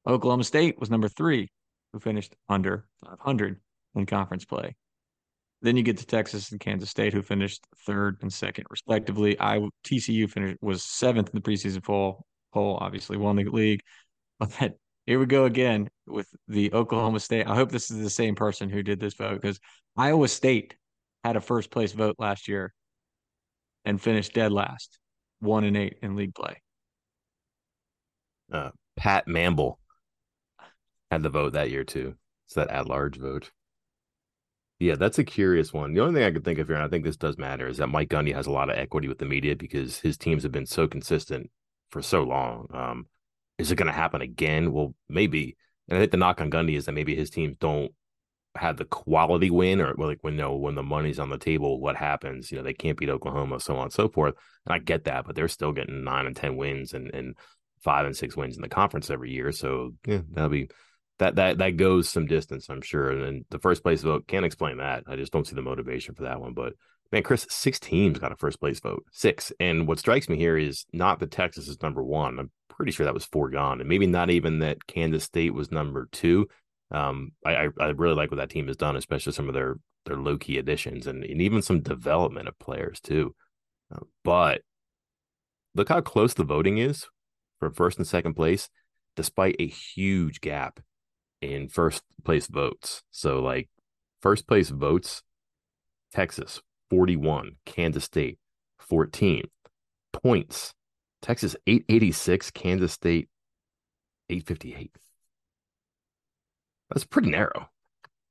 Oklahoma 0.07 0.45
State 0.45 0.79
was 0.79 0.91
number 0.91 1.09
three, 1.09 1.49
who 1.93 2.01
finished 2.01 2.35
under 2.49 2.87
500 3.05 3.61
in 3.95 4.07
conference 4.07 4.45
play. 4.45 4.75
Then 5.63 5.77
you 5.77 5.83
get 5.83 5.99
to 5.99 6.07
Texas 6.07 6.53
and 6.53 6.61
Kansas 6.61 6.89
State, 6.89 7.13
who 7.13 7.23
finished 7.23 7.67
third 7.87 8.19
and 8.23 8.33
second, 8.33 8.65
respectively. 8.71 9.39
I 9.39 9.61
TCU 9.85 10.31
finished 10.31 10.57
was 10.63 10.83
seventh 10.83 11.29
in 11.29 11.35
the 11.35 11.43
preseason 11.43 11.85
poll. 11.85 12.25
Poll 12.53 12.79
obviously 12.81 13.17
won 13.17 13.37
the 13.37 13.45
league, 13.45 13.81
but 14.39 14.75
here 15.07 15.19
we 15.19 15.27
go 15.27 15.45
again 15.45 15.89
with 16.07 16.29
the 16.49 16.73
Oklahoma 16.73 17.21
State. 17.21 17.47
I 17.47 17.55
hope 17.55 17.71
this 17.71 17.91
is 17.91 18.03
the 18.03 18.11
same 18.11 18.35
person 18.35 18.69
who 18.69 18.83
did 18.83 19.01
this 19.01 19.15
vote 19.15 19.41
because 19.41 19.61
Iowa 19.97 20.29
State 20.29 20.77
had 21.25 21.37
a 21.37 21.41
first 21.41 21.71
place 21.71 21.93
vote 21.93 22.17
last 22.19 22.49
year 22.49 22.73
and 23.85 24.01
finished 24.01 24.35
dead 24.35 24.53
last, 24.53 24.99
one 25.41 25.65
and 25.65 25.77
eight 25.77 25.97
in 26.03 26.17
league 26.17 26.35
play. 26.35 26.61
Uh, 28.53 28.71
Pat 28.97 29.27
Mamble 29.27 29.79
had 31.11 31.23
the 31.23 31.29
vote 31.29 31.55
that 31.55 31.71
year 31.71 31.85
too. 31.85 32.15
It's 32.47 32.55
that 32.55 32.71
at 32.71 32.87
large 32.87 33.17
vote. 33.17 33.51
Yeah, 34.79 34.95
that's 34.95 35.19
a 35.19 35.25
curious 35.25 35.75
one. 35.75 35.93
The 35.93 36.01
only 36.01 36.15
thing 36.15 36.25
I 36.27 36.33
could 36.33 36.45
think 36.45 36.59
of 36.59 36.67
here, 36.67 36.77
and 36.77 36.85
I 36.85 36.89
think 36.89 37.05
this 37.05 37.17
does 37.17 37.37
matter, 37.37 37.69
is 37.69 37.77
that 37.77 37.89
Mike 37.89 38.09
Gundy 38.09 38.35
has 38.35 38.47
a 38.47 38.51
lot 38.51 38.71
of 38.71 38.79
equity 38.79 39.09
with 39.09 39.19
the 39.19 39.27
media 39.27 39.55
because 39.55 40.01
his 40.01 40.17
teams 40.17 40.43
have 40.43 40.53
been 40.53 40.67
so 40.67 40.89
consistent 40.89 41.51
for 41.91 42.01
so 42.01 42.23
long. 42.23 42.67
Um, 42.73 43.07
is 43.61 43.71
it 43.71 43.77
going 43.77 43.87
to 43.87 43.93
happen 43.93 44.23
again? 44.23 44.73
Well, 44.73 44.95
maybe. 45.09 45.57
And 45.89 45.97
I 45.97 46.01
think 46.01 46.13
the 46.13 46.17
knock 46.17 46.41
on 46.41 46.51
Gundy 46.51 46.77
is 46.77 46.87
that 46.87 46.93
maybe 46.93 47.15
his 47.15 47.31
teams 47.31 47.57
don't 47.59 47.93
have 48.57 48.77
the 48.77 48.85
quality 48.85 49.51
win 49.51 49.81
or 49.81 49.95
like 49.97 50.19
when 50.23 50.37
no 50.37 50.57
when 50.57 50.75
the 50.75 50.83
money's 50.83 51.21
on 51.21 51.31
the 51.31 51.39
table, 51.39 51.81
what 51.81 51.97
happens? 51.97 52.51
You 52.51 52.59
know, 52.59 52.65
they 52.65 52.75
can't 52.75 52.99
beat 52.99 53.09
Oklahoma, 53.09 53.61
so 53.61 53.77
on 53.77 53.85
and 53.85 53.93
so 53.93 54.09
forth. 54.09 54.35
And 54.67 54.75
I 54.75 54.79
get 54.79 55.05
that, 55.05 55.25
but 55.27 55.37
they're 55.37 55.49
still 55.49 55.73
getting 55.73 56.05
nine 56.05 56.27
and 56.27 56.35
ten 56.35 56.57
wins 56.57 56.93
and, 56.93 57.13
and 57.15 57.37
five 57.83 58.07
and 58.07 58.17
six 58.17 58.37
wins 58.37 58.57
in 58.57 58.63
the 58.63 58.69
conference 58.69 59.11
every 59.11 59.31
year. 59.31 59.53
So 59.53 59.95
yeah, 60.05 60.21
that'll 60.33 60.51
be 60.51 60.69
that 61.19 61.37
that 61.37 61.59
that 61.59 61.77
goes 61.77 62.09
some 62.09 62.27
distance, 62.27 62.69
I'm 62.69 62.83
sure. 62.83 63.11
And 63.11 63.45
the 63.51 63.59
first 63.59 63.83
place 63.83 64.03
vote 64.03 64.27
can't 64.27 64.45
explain 64.45 64.79
that. 64.79 65.05
I 65.07 65.17
just 65.17 65.33
don't 65.33 65.47
see 65.47 65.55
the 65.55 65.63
motivation 65.63 66.15
for 66.15 66.25
that 66.25 66.41
one. 66.41 66.55
But 66.55 66.75
man, 67.13 67.23
Chris, 67.23 67.47
six 67.51 67.79
teams 67.79 68.19
got 68.19 68.33
a 68.33 68.37
first 68.37 68.61
place 68.61 68.81
vote. 68.81 69.05
Six. 69.13 69.53
And 69.61 69.87
what 69.87 69.99
strikes 69.99 70.29
me 70.29 70.37
here 70.37 70.57
is 70.57 70.87
not 70.93 71.19
that 71.21 71.31
Texas 71.31 71.69
is 71.69 71.83
number 71.83 72.03
one. 72.03 72.39
I'm 72.39 72.51
pretty 72.69 72.93
sure 72.93 73.05
that 73.05 73.15
was 73.15 73.25
foregone, 73.27 73.81
and 73.81 73.89
maybe 73.89 74.07
not 74.07 74.31
even 74.31 74.61
that 74.61 74.87
Kansas 74.87 75.25
State 75.25 75.55
was 75.55 75.71
number 75.71 76.09
two. 76.13 76.49
Um, 76.91 77.33
I, 77.45 77.69
I 77.81 77.87
really 77.89 78.15
like 78.15 78.31
what 78.31 78.39
that 78.39 78.51
team 78.51 78.67
has 78.67 78.77
done, 78.77 78.97
especially 78.97 79.33
some 79.33 79.49
of 79.49 79.55
their 79.55 79.77
their 80.07 80.17
low 80.17 80.39
key 80.39 80.57
additions 80.57 81.07
and, 81.07 81.23
and 81.25 81.43
even 81.43 81.61
some 81.61 81.83
development 81.83 82.49
of 82.49 82.59
players 82.59 83.01
too. 83.01 83.35
Uh, 83.95 84.01
but 84.25 84.63
look 85.75 85.89
how 85.91 86.01
close 86.01 86.33
the 86.35 86.43
voting 86.43 86.79
is 86.79 87.07
for 87.59 87.71
first 87.71 87.99
and 87.99 88.07
second 88.07 88.35
place, 88.35 88.71
despite 89.15 89.57
a 89.59 89.67
huge 89.67 90.41
gap 90.41 90.81
in 91.43 91.69
first 91.69 92.03
place 92.25 92.47
votes. 92.47 93.03
So 93.11 93.41
like 93.41 93.69
first 94.23 94.49
place 94.49 94.71
votes, 94.71 95.23
Texas 96.13 96.63
41, 96.91 97.53
Kansas 97.65 98.05
State 98.05 98.39
14 98.79 99.45
points 100.13 100.75
Texas 101.23 101.55
886, 101.67 102.51
Kansas 102.51 102.93
State 102.93 103.29
858. 104.29 104.91
That's 106.91 107.05
pretty 107.05 107.31
narrow. 107.31 107.69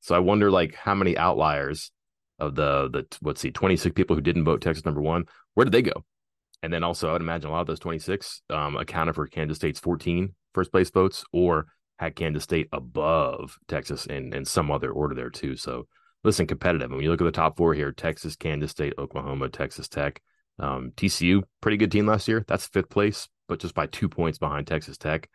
So 0.01 0.15
I 0.15 0.19
wonder 0.19 0.49
like 0.49 0.75
how 0.75 0.95
many 0.95 1.17
outliers 1.17 1.91
of 2.39 2.55
the 2.55 2.89
the 2.89 3.05
let's 3.21 3.41
see 3.41 3.51
26 3.51 3.93
people 3.93 4.15
who 4.15 4.21
didn't 4.21 4.45
vote 4.45 4.61
Texas 4.61 4.85
number 4.85 5.01
1, 5.01 5.25
where 5.53 5.65
did 5.65 5.73
they 5.73 5.81
go? 5.81 6.03
And 6.63 6.73
then 6.73 6.83
also 6.83 7.09
I 7.09 7.13
would 7.13 7.21
imagine 7.21 7.49
a 7.49 7.53
lot 7.53 7.61
of 7.61 7.67
those 7.67 7.79
26 7.79 8.41
um, 8.49 8.75
accounted 8.75 9.15
for 9.15 9.27
Kansas 9.27 9.57
State's 9.57 9.79
14 9.79 10.33
first 10.53 10.71
place 10.71 10.89
votes 10.89 11.23
or 11.31 11.67
had 11.99 12.15
Kansas 12.15 12.43
State 12.43 12.69
above 12.71 13.57
Texas 13.67 14.05
in 14.05 14.33
in 14.33 14.45
some 14.45 14.71
other 14.71 14.91
order 14.91 15.15
there 15.15 15.29
too. 15.29 15.55
So 15.55 15.87
listen, 16.23 16.47
competitive. 16.47 16.91
When 16.91 17.01
you 17.01 17.09
look 17.09 17.21
at 17.21 17.25
the 17.25 17.31
top 17.31 17.57
four 17.57 17.73
here, 17.73 17.91
Texas, 17.91 18.35
Kansas 18.35 18.71
State, 18.71 18.93
Oklahoma, 18.97 19.49
Texas 19.49 19.87
Tech, 19.87 20.21
um, 20.59 20.91
TCU, 20.95 21.43
pretty 21.61 21.77
good 21.77 21.91
team 21.91 22.05
last 22.05 22.27
year. 22.27 22.43
That's 22.47 22.67
fifth 22.67 22.89
place, 22.89 23.27
but 23.47 23.59
just 23.59 23.73
by 23.73 23.85
two 23.87 24.09
points 24.09 24.37
behind 24.37 24.67
Texas 24.67 24.97
Tech. 24.97 25.29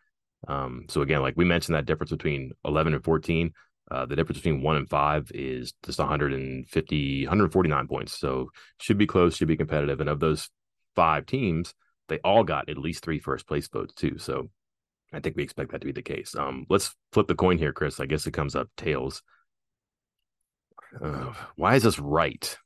Um, 0.46 0.86
so 0.88 1.02
again, 1.02 1.22
like 1.22 1.34
we 1.36 1.44
mentioned, 1.44 1.74
that 1.74 1.86
difference 1.86 2.10
between 2.10 2.52
11 2.64 2.94
and 2.94 3.04
14, 3.04 3.52
uh, 3.90 4.06
the 4.06 4.16
difference 4.16 4.38
between 4.38 4.62
one 4.62 4.76
and 4.76 4.88
five 4.88 5.30
is 5.34 5.72
just 5.84 5.98
150, 5.98 7.26
149 7.26 7.88
points. 7.88 8.18
So 8.18 8.50
should 8.78 8.98
be 8.98 9.06
close, 9.06 9.36
should 9.36 9.48
be 9.48 9.56
competitive. 9.56 10.00
And 10.00 10.08
of 10.08 10.20
those 10.20 10.50
five 10.94 11.26
teams, 11.26 11.74
they 12.08 12.18
all 12.18 12.44
got 12.44 12.68
at 12.68 12.78
least 12.78 13.02
three 13.02 13.18
first 13.18 13.46
place 13.46 13.68
votes 13.68 13.94
too. 13.94 14.18
So 14.18 14.50
I 15.12 15.20
think 15.20 15.36
we 15.36 15.42
expect 15.42 15.72
that 15.72 15.80
to 15.80 15.86
be 15.86 15.92
the 15.92 16.02
case. 16.02 16.34
Um, 16.34 16.66
let's 16.68 16.94
flip 17.12 17.28
the 17.28 17.34
coin 17.34 17.58
here, 17.58 17.72
Chris. 17.72 18.00
I 18.00 18.06
guess 18.06 18.26
it 18.26 18.32
comes 18.32 18.54
up 18.54 18.68
tails. 18.76 19.22
Uh, 21.02 21.32
why 21.56 21.74
is 21.74 21.82
this 21.82 21.98
right? 21.98 22.56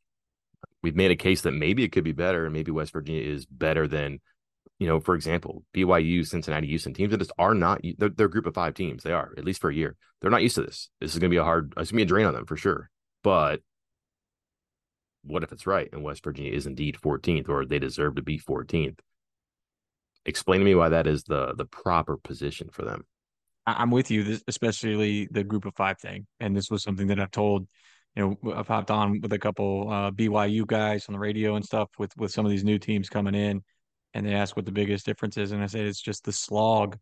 we've 0.83 0.97
made 0.97 1.11
a 1.11 1.17
case 1.17 1.43
that 1.43 1.53
maybe 1.53 1.85
it 1.85 1.93
could 1.93 2.05
be 2.05 2.13
better, 2.13 2.45
and 2.45 2.53
maybe 2.53 2.71
West 2.71 2.93
Virginia 2.93 3.23
is 3.23 3.47
better 3.47 3.87
than 3.87 4.21
you 4.79 4.87
know, 4.87 5.01
for 5.01 5.17
example, 5.17 5.65
BYU, 5.75 6.25
Cincinnati, 6.25 6.69
Houston 6.69 6.95
teams 6.95 7.11
that 7.11 7.19
just 7.19 7.33
are 7.37 7.55
not 7.55 7.81
they're, 7.99 8.11
they're 8.11 8.27
a 8.27 8.31
group 8.31 8.47
of 8.47 8.55
five 8.55 8.75
teams. 8.75 9.03
They 9.03 9.13
are 9.13 9.33
at 9.37 9.45
least 9.45 9.61
for 9.61 9.71
a 9.71 9.75
year. 9.75 9.97
They're 10.21 10.31
not 10.31 10.43
used 10.43 10.55
to 10.55 10.63
this. 10.63 10.89
This 11.01 11.13
is 11.13 11.19
going 11.19 11.31
to 11.31 11.35
be 11.35 11.39
a 11.39 11.45
hard. 11.45 11.73
It's 11.77 11.91
going 11.91 11.97
to 11.97 11.97
be 11.97 12.03
a 12.03 12.07
drain 12.07 12.27
on 12.27 12.35
them 12.35 12.47
for 12.47 12.57
sure. 12.57 12.89
But 13.25 13.61
what 15.25 15.43
if 15.43 15.51
it's 15.51 15.67
right 15.67 15.89
and 15.93 16.05
West 16.05 16.23
Virginia 16.23 16.53
is 16.53 16.67
indeed 16.67 16.97
14th 17.03 17.49
or 17.49 17.67
they 17.67 17.81
deserve 17.81 18.17
to 18.17 18.23
be 18.23 18.39
14th? 18.39 19.01
Explain 20.25 20.61
to 20.61 20.65
me 20.65 20.77
why 20.77 20.91
that 20.91 21.09
is 21.09 21.25
the 21.25 21.55
the 21.57 21.65
proper 21.65 22.17
position 22.17 22.69
for 22.71 22.85
them. 22.85 23.05
I'm 23.67 23.91
with 23.91 24.13
you, 24.13 24.39
especially 24.47 25.29
the 25.31 25.45
group 25.45 25.65
of 25.65 25.75
five 25.75 25.99
thing. 25.99 26.27
And 26.39 26.57
this 26.57 26.71
was 26.71 26.85
something 26.85 27.09
that 27.09 27.21
I've 27.21 27.33
told, 27.33 27.67
you 28.19 28.37
know, 28.43 28.53
I've 28.53 28.67
hopped 28.67 28.91
on 28.91 29.21
with 29.21 29.33
a 29.33 29.39
couple 29.39 29.89
uh, 29.89 30.11
BYU 30.11 30.67
guys 30.67 31.07
on 31.09 31.13
the 31.13 31.21
radio 31.21 31.55
and 31.55 31.65
stuff 31.65 31.89
with 31.99 32.13
with 32.17 32.33
some 32.33 32.45
of 32.45 32.51
these 32.51 32.65
new 32.65 32.77
teams 32.77 33.09
coming 33.09 33.35
in, 33.35 33.63
and 34.13 34.27
they 34.27 34.35
ask 34.35 34.57
what 34.57 34.67
the 34.67 34.73
biggest 34.73 35.07
difference 35.07 35.37
is, 35.37 35.53
and 35.53 35.63
I 35.63 35.67
said 35.67 35.87
it's 35.87 36.03
just 36.03 36.25
the 36.25 36.33
slog 36.33 36.99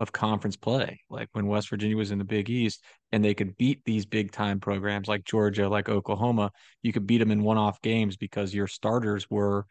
of 0.00 0.10
conference 0.10 0.56
play. 0.56 1.00
Like 1.10 1.28
when 1.32 1.46
West 1.46 1.70
Virginia 1.70 1.96
was 1.96 2.10
in 2.10 2.18
the 2.18 2.24
Big 2.24 2.50
East 2.50 2.82
and 3.12 3.24
they 3.24 3.34
could 3.34 3.56
beat 3.56 3.84
these 3.84 4.04
big 4.04 4.32
time 4.32 4.58
programs 4.58 5.08
like 5.08 5.24
Georgia, 5.24 5.68
like 5.68 5.88
Oklahoma, 5.88 6.50
you 6.82 6.92
could 6.92 7.06
beat 7.06 7.18
them 7.18 7.32
in 7.32 7.42
one 7.42 7.58
off 7.58 7.80
games 7.80 8.16
because 8.16 8.54
your 8.54 8.68
starters 8.68 9.28
were 9.28 9.64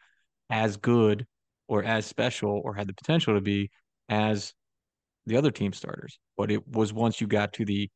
as 0.50 0.76
good 0.76 1.26
or 1.66 1.82
as 1.82 2.04
special 2.04 2.60
or 2.64 2.74
had 2.74 2.86
the 2.86 2.94
potential 2.94 3.34
to 3.34 3.40
be 3.40 3.70
as 4.10 4.52
the 5.26 5.36
other 5.36 5.50
team 5.50 5.72
starters. 5.72 6.18
But 6.36 6.50
it 6.50 6.66
was 6.68 6.92
once 6.92 7.22
you 7.22 7.26
got 7.26 7.54
to 7.54 7.64
the 7.64 7.90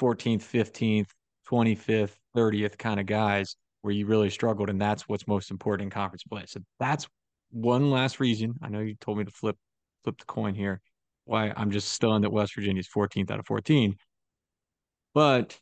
14th, 0.00 0.42
15th, 0.42 1.08
25th, 1.48 2.16
30th 2.36 2.78
kind 2.78 3.00
of 3.00 3.06
guys 3.06 3.56
where 3.82 3.94
you 3.94 4.06
really 4.06 4.30
struggled. 4.30 4.70
And 4.70 4.80
that's 4.80 5.08
what's 5.08 5.26
most 5.26 5.50
important 5.50 5.86
in 5.86 5.90
conference 5.90 6.24
play. 6.24 6.44
So 6.46 6.60
that's 6.78 7.06
one 7.50 7.90
last 7.90 8.20
reason. 8.20 8.54
I 8.62 8.68
know 8.68 8.80
you 8.80 8.94
told 9.00 9.18
me 9.18 9.24
to 9.24 9.30
flip 9.30 9.56
flip 10.04 10.18
the 10.18 10.24
coin 10.24 10.54
here. 10.54 10.80
Why 11.24 11.52
I'm 11.56 11.70
just 11.70 11.88
stunned 11.88 12.24
that 12.24 12.30
West 12.30 12.54
Virginia 12.54 12.80
is 12.80 12.88
14th 12.88 13.30
out 13.30 13.40
of 13.40 13.46
14. 13.46 13.96
But 15.14 15.58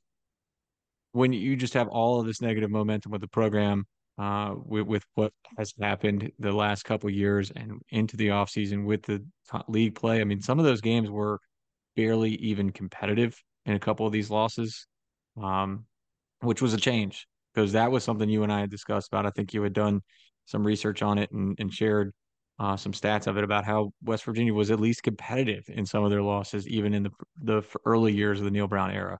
when 1.12 1.32
you 1.32 1.56
just 1.56 1.74
have 1.74 1.88
all 1.88 2.20
of 2.20 2.26
this 2.26 2.42
negative 2.42 2.70
momentum 2.70 3.12
with 3.12 3.20
the 3.20 3.28
program, 3.28 3.86
uh, 4.18 4.54
with, 4.64 4.86
with 4.86 5.04
what 5.14 5.32
has 5.58 5.72
happened 5.80 6.30
the 6.38 6.52
last 6.52 6.84
couple 6.84 7.10
years 7.10 7.50
and 7.54 7.80
into 7.90 8.16
the 8.16 8.28
offseason 8.28 8.84
with 8.84 9.02
the 9.02 9.24
league 9.68 9.94
play. 9.94 10.20
I 10.20 10.24
mean, 10.24 10.40
some 10.40 10.58
of 10.58 10.64
those 10.64 10.80
games 10.80 11.10
were 11.10 11.40
barely 11.96 12.34
even 12.36 12.70
competitive 12.70 13.36
in 13.66 13.74
a 13.74 13.78
couple 13.78 14.06
of 14.06 14.12
these 14.12 14.30
losses, 14.30 14.86
um, 15.42 15.84
which 16.44 16.62
was 16.62 16.74
a 16.74 16.78
change 16.78 17.26
because 17.54 17.72
that 17.72 17.90
was 17.90 18.04
something 18.04 18.28
you 18.28 18.42
and 18.42 18.52
I 18.52 18.60
had 18.60 18.70
discussed 18.70 19.08
about. 19.08 19.26
I 19.26 19.30
think 19.30 19.54
you 19.54 19.62
had 19.62 19.72
done 19.72 20.00
some 20.46 20.66
research 20.66 21.02
on 21.02 21.18
it 21.18 21.30
and, 21.30 21.56
and 21.58 21.72
shared 21.72 22.12
uh, 22.58 22.76
some 22.76 22.92
stats 22.92 23.26
of 23.26 23.36
it 23.36 23.44
about 23.44 23.64
how 23.64 23.92
West 24.02 24.24
Virginia 24.24 24.54
was 24.54 24.70
at 24.70 24.80
least 24.80 25.02
competitive 25.02 25.64
in 25.68 25.84
some 25.84 26.04
of 26.04 26.10
their 26.10 26.22
losses, 26.22 26.68
even 26.68 26.94
in 26.94 27.02
the 27.02 27.10
the 27.42 27.62
early 27.84 28.12
years 28.12 28.38
of 28.38 28.44
the 28.44 28.50
Neal 28.50 28.68
Brown 28.68 28.90
era. 28.90 29.18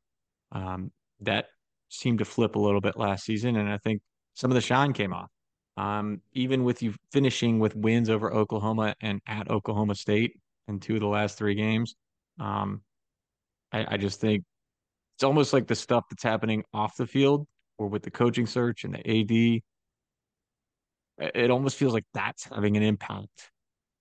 Um, 0.53 0.93
that 1.21 1.47
seemed 1.89 2.19
to 2.19 2.25
flip 2.25 2.55
a 2.55 2.61
little 2.61 2.81
bit 2.81 2.97
last 2.97 3.25
season, 3.25 3.57
and 3.57 3.69
I 3.69 3.79
think 3.79 4.03
some 4.35 4.51
of 4.51 4.55
the 4.55 4.61
shine 4.61 4.93
came 4.93 5.13
off. 5.13 5.31
Um, 5.77 6.21
even 6.33 6.63
with 6.63 6.83
you 6.83 6.95
finishing 7.13 7.59
with 7.59 7.75
wins 7.75 8.09
over 8.09 8.33
Oklahoma 8.33 8.95
and 9.01 9.21
at 9.27 9.51
Oklahoma 9.51 9.97
State 9.97 10.39
in 10.69 10.79
two 10.79 10.95
of 10.95 11.01
the 11.01 11.09
last 11.09 11.37
three 11.37 11.57
games, 11.57 11.97
um, 12.39 12.83
I, 13.73 13.95
I 13.95 13.97
just 13.97 14.21
think 14.21 14.45
it's 15.17 15.25
almost 15.25 15.53
like 15.53 15.67
the 15.67 15.75
stuff 15.75 16.05
that's 16.11 16.23
happening 16.23 16.65
off 16.73 16.97
the 16.97 17.07
field 17.07 17.47
or 17.79 17.89
with 17.89 18.03
the 18.03 18.11
coaching 18.11 18.47
search 18.47 18.85
and 18.85 18.95
the 18.95 18.99
AD. 18.99 19.63
It 21.35 21.51
almost 21.51 21.77
feels 21.77 21.93
like 21.93 22.07
that's 22.13 22.45
having 22.45 22.77
an 22.77 22.83
impact 22.83 23.51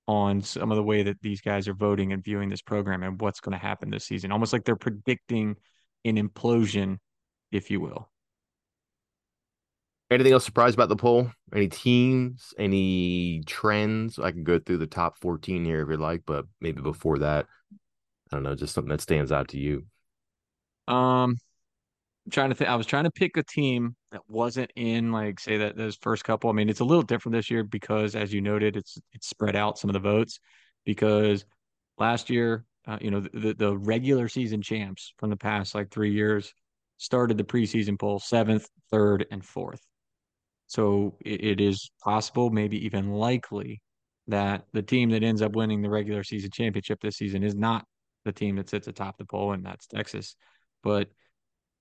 on 0.08 0.42
some 0.42 0.72
of 0.72 0.76
the 0.76 0.84
way 0.84 1.04
that 1.04 1.22
these 1.22 1.42
guys 1.42 1.68
are 1.68 1.74
voting 1.74 2.12
and 2.12 2.24
viewing 2.24 2.50
this 2.50 2.62
program 2.62 3.04
and 3.04 3.22
what's 3.22 3.40
going 3.40 3.54
to 3.54 3.64
happen 3.64 3.90
this 3.90 4.06
season. 4.06 4.32
Almost 4.32 4.52
like 4.54 4.66
they're 4.66 4.76
predicting 4.76 5.56
an 6.04 6.18
implosion, 6.18 6.98
if 7.52 7.70
you 7.70 7.80
will. 7.80 8.10
Anything 10.10 10.34
else 10.34 10.46
surprised 10.46 10.76
about 10.76 10.90
the 10.90 10.96
poll? 10.96 11.32
Any 11.56 11.68
teams? 11.68 12.54
Any 12.58 13.42
trends? 13.46 14.20
I 14.20 14.32
can 14.32 14.44
go 14.44 14.60
through 14.60 14.78
the 14.80 14.88
top 14.88 15.18
14 15.20 15.64
here 15.64 15.82
if 15.82 15.90
you'd 15.90 16.00
like, 16.00 16.24
but 16.26 16.46
maybe 16.60 16.82
before 16.82 17.20
that, 17.20 17.46
I 18.32 18.36
don't 18.36 18.44
know, 18.44 18.56
just 18.56 18.74
something 18.74 18.90
that 18.90 19.02
stands 19.02 19.32
out 19.32 19.50
to 19.50 19.60
you. 19.60 19.86
Um, 20.88 21.38
I'm 22.26 22.32
trying 22.32 22.50
to 22.50 22.56
think. 22.56 22.70
I 22.70 22.76
was 22.76 22.86
trying 22.86 23.04
to 23.04 23.12
pick 23.12 23.38
a 23.38 23.44
team 23.44 23.96
that 24.12 24.22
wasn't 24.30 24.72
in 24.76 25.12
like 25.12 25.40
say 25.40 25.58
that 25.58 25.76
those 25.76 25.98
first 26.02 26.24
couple. 26.24 26.50
I 26.50 26.54
mean, 26.54 26.70
it's 26.70 26.80
a 26.80 26.86
little 26.86 27.04
different 27.04 27.36
this 27.36 27.52
year 27.52 27.64
because, 27.64 28.16
as 28.16 28.34
you 28.34 28.42
noted, 28.42 28.78
it's 28.78 28.98
it's 29.14 29.28
spread 29.28 29.56
out 29.56 29.78
some 29.78 29.90
of 29.90 29.94
the 29.94 30.00
votes 30.00 30.40
because 30.86 31.46
last 31.98 32.30
year, 32.30 32.66
uh, 32.88 32.98
you 33.02 33.12
know, 33.12 33.20
the 33.20 33.54
the 33.54 33.78
regular 33.78 34.30
season 34.30 34.62
champs 34.62 35.14
from 35.18 35.30
the 35.30 35.38
past 35.38 35.76
like 35.76 35.92
three 35.92 36.14
years 36.14 36.54
started 36.98 37.38
the 37.38 37.44
preseason 37.44 38.00
poll 38.00 38.20
seventh, 38.20 38.70
third, 38.90 39.26
and 39.32 39.44
fourth. 39.44 39.82
So 40.68 41.18
it, 41.26 41.44
it 41.44 41.62
is 41.62 41.92
possible, 42.04 42.50
maybe 42.50 42.86
even 42.86 43.12
likely, 43.12 43.82
that 44.28 44.64
the 44.74 44.82
team 44.82 45.10
that 45.10 45.24
ends 45.24 45.42
up 45.42 45.56
winning 45.56 45.82
the 45.82 45.90
regular 45.90 46.24
season 46.24 46.52
championship 46.52 47.00
this 47.02 47.18
season 47.18 47.44
is 47.44 47.56
not 47.56 47.86
the 48.24 48.32
team 48.32 48.56
that 48.56 48.70
sits 48.70 48.88
atop 48.88 49.18
the 49.18 49.26
poll, 49.26 49.52
and 49.52 49.66
that's 49.66 49.88
Texas. 49.88 50.36
But 50.84 51.10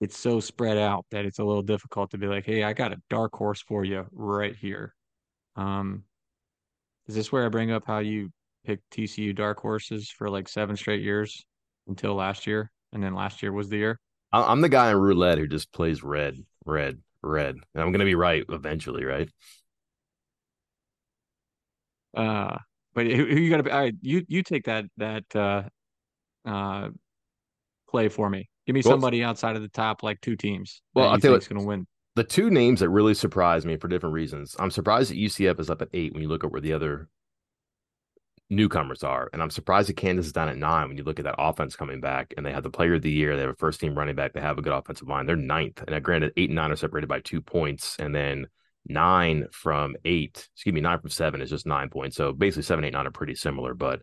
it's 0.00 0.16
so 0.16 0.40
spread 0.40 0.78
out 0.78 1.06
that 1.10 1.24
it's 1.24 1.38
a 1.38 1.44
little 1.44 1.62
difficult 1.62 2.10
to 2.10 2.18
be 2.18 2.26
like, 2.26 2.44
hey, 2.46 2.62
I 2.62 2.72
got 2.72 2.92
a 2.92 3.02
dark 3.10 3.34
horse 3.34 3.60
for 3.60 3.84
you 3.84 4.06
right 4.12 4.56
here. 4.56 4.94
Um, 5.56 6.04
is 7.06 7.14
this 7.14 7.30
where 7.30 7.44
I 7.44 7.48
bring 7.48 7.70
up 7.70 7.84
how 7.86 7.98
you 7.98 8.30
picked 8.64 8.90
TCU 8.90 9.34
dark 9.34 9.60
horses 9.60 10.10
for 10.10 10.28
like 10.28 10.48
seven 10.48 10.76
straight 10.76 11.02
years 11.02 11.44
until 11.88 12.14
last 12.14 12.46
year, 12.46 12.70
and 12.92 13.02
then 13.02 13.14
last 13.14 13.42
year 13.42 13.52
was 13.52 13.68
the 13.68 13.78
year? 13.78 14.00
I'm 14.32 14.60
the 14.60 14.68
guy 14.68 14.90
in 14.90 14.96
roulette 14.96 15.38
who 15.38 15.46
just 15.46 15.72
plays 15.72 16.02
red, 16.02 16.38
red, 16.64 17.00
red. 17.22 17.56
And 17.74 17.82
I'm 17.82 17.92
gonna 17.92 18.04
be 18.04 18.14
right 18.14 18.44
eventually, 18.48 19.04
right? 19.04 19.28
Uh, 22.14 22.56
but 22.94 23.06
who, 23.06 23.26
who 23.26 23.36
you 23.36 23.50
got 23.50 23.58
to 23.58 23.62
be? 23.62 23.70
All 23.70 23.80
right, 23.80 23.94
you 24.00 24.24
you 24.28 24.42
take 24.42 24.64
that 24.64 24.84
that 24.98 25.24
uh, 25.34 25.62
uh, 26.44 26.88
play 27.88 28.08
for 28.08 28.28
me. 28.28 28.48
Give 28.66 28.74
me 28.74 28.82
well, 28.84 28.92
somebody 28.92 29.22
outside 29.24 29.56
of 29.56 29.62
the 29.62 29.68
top 29.68 30.02
like 30.02 30.20
two 30.20 30.36
teams. 30.36 30.82
Well, 30.94 31.08
I 31.08 31.18
think 31.18 31.36
it's 31.36 31.48
going 31.48 31.60
to 31.60 31.66
win. 31.66 31.86
The 32.14 32.24
two 32.24 32.50
names 32.50 32.80
that 32.80 32.90
really 32.90 33.14
surprised 33.14 33.66
me 33.66 33.76
for 33.76 33.88
different 33.88 34.12
reasons. 34.12 34.54
I'm 34.58 34.70
surprised 34.70 35.10
that 35.10 35.18
UCF 35.18 35.58
is 35.58 35.70
up 35.70 35.82
at 35.82 35.88
eight 35.94 36.12
when 36.12 36.22
you 36.22 36.28
look 36.28 36.44
at 36.44 36.52
where 36.52 36.60
the 36.60 36.74
other 36.74 37.08
newcomers 38.50 39.02
are. 39.02 39.30
And 39.32 39.42
I'm 39.42 39.50
surprised 39.50 39.88
that 39.88 39.96
Kansas 39.96 40.26
is 40.26 40.32
down 40.32 40.50
at 40.50 40.58
nine 40.58 40.88
when 40.88 40.98
you 40.98 41.04
look 41.04 41.18
at 41.18 41.24
that 41.24 41.36
offense 41.38 41.74
coming 41.74 42.00
back 42.00 42.34
and 42.36 42.44
they 42.44 42.52
have 42.52 42.62
the 42.62 42.70
player 42.70 42.94
of 42.94 43.02
the 43.02 43.10
year. 43.10 43.34
They 43.34 43.42
have 43.42 43.50
a 43.50 43.54
first 43.54 43.80
team 43.80 43.96
running 43.96 44.14
back. 44.14 44.34
They 44.34 44.40
have 44.40 44.58
a 44.58 44.62
good 44.62 44.74
offensive 44.74 45.08
line. 45.08 45.26
They're 45.26 45.36
ninth. 45.36 45.82
And 45.86 45.96
I 45.96 46.00
granted, 46.00 46.34
eight 46.36 46.50
and 46.50 46.56
nine 46.56 46.70
are 46.70 46.76
separated 46.76 47.08
by 47.08 47.20
two 47.20 47.40
points. 47.40 47.96
And 47.98 48.14
then 48.14 48.46
nine 48.86 49.46
from 49.50 49.96
eight, 50.04 50.48
excuse 50.54 50.74
me, 50.74 50.82
nine 50.82 51.00
from 51.00 51.10
seven 51.10 51.40
is 51.40 51.50
just 51.50 51.66
nine 51.66 51.88
points. 51.88 52.16
So 52.16 52.32
basically, 52.32 52.64
seven, 52.64 52.84
eight, 52.84 52.92
nine 52.92 53.06
are 53.06 53.10
pretty 53.10 53.34
similar. 53.34 53.74
But, 53.74 54.02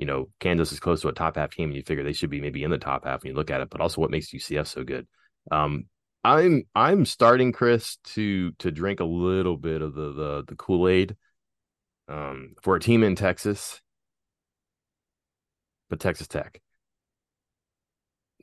you 0.00 0.06
know, 0.06 0.30
Kansas 0.40 0.72
is 0.72 0.80
close 0.80 1.02
to 1.02 1.08
a 1.08 1.12
top 1.12 1.36
half 1.36 1.50
team. 1.50 1.68
And 1.68 1.76
you 1.76 1.82
figure 1.82 2.02
they 2.02 2.12
should 2.12 2.30
be 2.30 2.40
maybe 2.40 2.64
in 2.64 2.70
the 2.70 2.78
top 2.78 3.04
half 3.04 3.22
when 3.22 3.30
you 3.30 3.36
look 3.36 3.50
at 3.50 3.60
it. 3.60 3.70
But 3.70 3.80
also, 3.80 4.00
what 4.00 4.10
makes 4.10 4.32
UCF 4.32 4.66
so 4.66 4.82
good? 4.82 5.06
Um, 5.50 5.84
I'm 6.24 6.64
I'm 6.74 7.04
starting 7.04 7.52
Chris 7.52 7.98
to 8.14 8.52
to 8.58 8.70
drink 8.70 9.00
a 9.00 9.04
little 9.04 9.56
bit 9.56 9.82
of 9.82 9.94
the 9.94 10.12
the, 10.12 10.44
the 10.48 10.56
Kool 10.56 10.88
Aid 10.88 11.16
um, 12.08 12.54
for 12.62 12.76
a 12.76 12.80
team 12.80 13.04
in 13.04 13.14
Texas 13.14 13.80
but 15.90 16.00
Texas 16.00 16.28
Tech. 16.28 16.62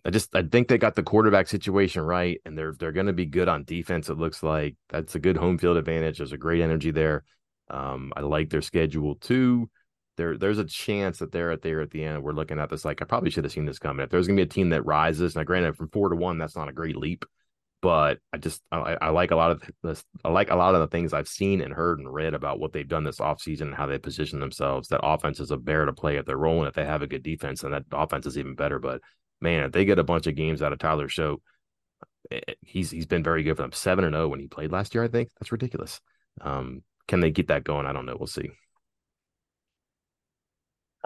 I 0.06 0.10
just 0.12 0.36
I 0.36 0.44
think 0.44 0.68
they 0.68 0.78
got 0.78 0.96
the 0.96 1.04
quarterback 1.04 1.48
situation 1.48 2.04
right, 2.04 2.40
and 2.46 2.58
they're 2.58 2.74
they're 2.78 2.92
going 2.92 3.08
to 3.08 3.14
be 3.14 3.26
good 3.26 3.48
on 3.48 3.64
defense. 3.64 4.10
It 4.10 4.18
looks 4.18 4.44
like 4.44 4.76
that's 4.90 5.16
a 5.16 5.20
good 5.20 5.38
home 5.38 5.58
field 5.58 5.78
advantage. 5.78 6.18
There's 6.18 6.34
a 6.34 6.38
great 6.38 6.62
energy 6.62 6.92
there. 6.92 7.24
Um, 7.70 8.14
I 8.16 8.22
like 8.22 8.50
their 8.50 8.62
schedule 8.62 9.16
too. 9.16 9.70
There 10.18 10.38
there's 10.38 10.58
a 10.58 10.66
chance 10.66 11.20
that 11.20 11.32
they're 11.32 11.52
at 11.52 11.62
there 11.62 11.82
at 11.82 11.92
the 11.92 12.04
end. 12.04 12.24
We're 12.24 12.34
looking 12.34 12.60
at 12.60 12.70
this 12.70 12.84
like 12.84 13.02
I 13.02 13.06
probably 13.06 13.30
should 13.30 13.44
have 13.44 13.54
seen 13.54 13.66
this 13.66 13.80
coming. 13.80 14.04
If 14.04 14.10
there's 14.10 14.28
to 14.28 14.34
be 14.34 14.42
a 14.42 14.48
team 14.48 14.70
that 14.70 14.86
rises, 14.86 15.36
now 15.36 15.44
granted 15.44 15.78
from 15.78 15.90
four 15.90 16.10
to 16.10 16.16
one, 16.16 16.38
that's 16.38 16.56
not 16.56 16.70
a 16.70 16.74
great 16.74 16.98
leap, 16.98 17.24
but 17.82 18.20
I 18.34 18.38
just 18.38 18.62
I, 18.72 18.98
I, 19.00 19.10
like 19.10 19.32
a 19.32 19.36
lot 19.36 19.52
of 19.52 19.64
this. 19.84 20.04
I 20.26 20.30
like 20.30 20.50
a 20.50 20.56
lot 20.56 20.74
of 20.74 20.82
the 20.82 20.88
things 20.88 21.14
I've 21.14 21.28
seen 21.28 21.62
and 21.62 21.74
heard 21.74 22.00
and 22.00 22.12
read 22.12 22.34
about 22.34 22.60
what 22.60 22.74
they've 22.74 22.88
done 22.88 23.04
this 23.04 23.20
offseason 23.20 23.62
and 23.62 23.76
how 23.76 23.86
they 23.86 24.00
position 24.00 24.40
themselves. 24.40 24.88
That 24.88 25.06
offense 25.06 25.40
is 25.40 25.52
a 25.52 25.58
bear 25.58 25.86
to 25.86 25.94
play 25.94 26.18
if 26.18 26.26
they're 26.26 26.38
rolling. 26.38 26.68
If 26.68 26.74
they 26.74 26.86
have 26.86 27.04
a 27.04 27.08
good 27.08 27.24
defense, 27.24 27.64
and 27.64 27.74
that 27.74 27.84
offense 27.92 28.26
is 28.26 28.38
even 28.38 28.56
better. 28.56 28.80
But 28.80 29.02
man, 29.40 29.66
if 29.66 29.72
they 29.72 29.86
get 29.86 30.00
a 30.00 30.04
bunch 30.04 30.26
of 30.26 30.36
games 30.36 30.62
out 30.64 30.74
of 30.74 30.80
Tyler 30.80 31.08
Shough, 31.08 31.38
eh, 32.32 32.40
eh, 32.48 32.54
he's 32.62 32.90
he's 32.90 33.06
been 33.06 33.24
very 33.24 33.44
good 33.44 33.56
for 33.56 33.62
them. 33.62 33.72
Seven 33.72 34.04
and 34.04 34.14
zero 34.14 34.26
oh 34.26 34.28
when 34.30 34.40
he 34.40 34.48
played 34.48 34.72
last 34.72 34.96
year. 34.96 35.04
I 35.04 35.10
think 35.10 35.30
that's 35.40 35.52
ridiculous. 35.52 36.02
Um, 36.42 36.82
can 37.08 37.20
they 37.20 37.32
get 37.32 37.50
that 37.50 37.64
going? 37.64 37.86
I 37.86 37.94
don't 37.94 38.08
know. 38.08 38.18
We'll 38.18 38.28
see. 38.28 38.50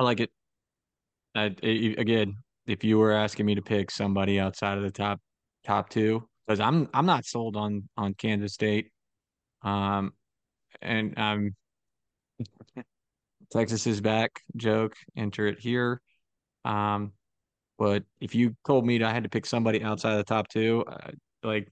I 0.01 0.03
like 0.03 0.19
it. 0.19 0.31
I, 1.35 1.43
again, 1.61 2.37
if 2.65 2.83
you 2.83 2.97
were 2.97 3.11
asking 3.11 3.45
me 3.45 3.53
to 3.53 3.61
pick 3.61 3.91
somebody 3.91 4.39
outside 4.39 4.79
of 4.79 4.83
the 4.83 4.89
top 4.89 5.21
top 5.63 5.89
two, 5.89 6.27
because 6.47 6.59
I'm 6.59 6.89
I'm 6.91 7.05
not 7.05 7.23
sold 7.23 7.55
on 7.55 7.87
on 7.95 8.15
Kansas 8.15 8.51
State, 8.51 8.89
um, 9.61 10.13
and 10.81 11.13
I'm 11.19 11.55
Texas 13.51 13.85
is 13.85 14.01
back 14.01 14.41
joke. 14.55 14.95
Enter 15.15 15.45
it 15.45 15.59
here. 15.59 16.01
Um, 16.65 17.11
but 17.77 18.03
if 18.19 18.33
you 18.33 18.55
told 18.65 18.87
me 18.87 19.03
I 19.03 19.13
had 19.13 19.21
to 19.21 19.29
pick 19.29 19.45
somebody 19.45 19.83
outside 19.83 20.13
of 20.13 20.17
the 20.17 20.23
top 20.23 20.47
two, 20.47 20.83
uh, 20.87 21.11
like 21.43 21.71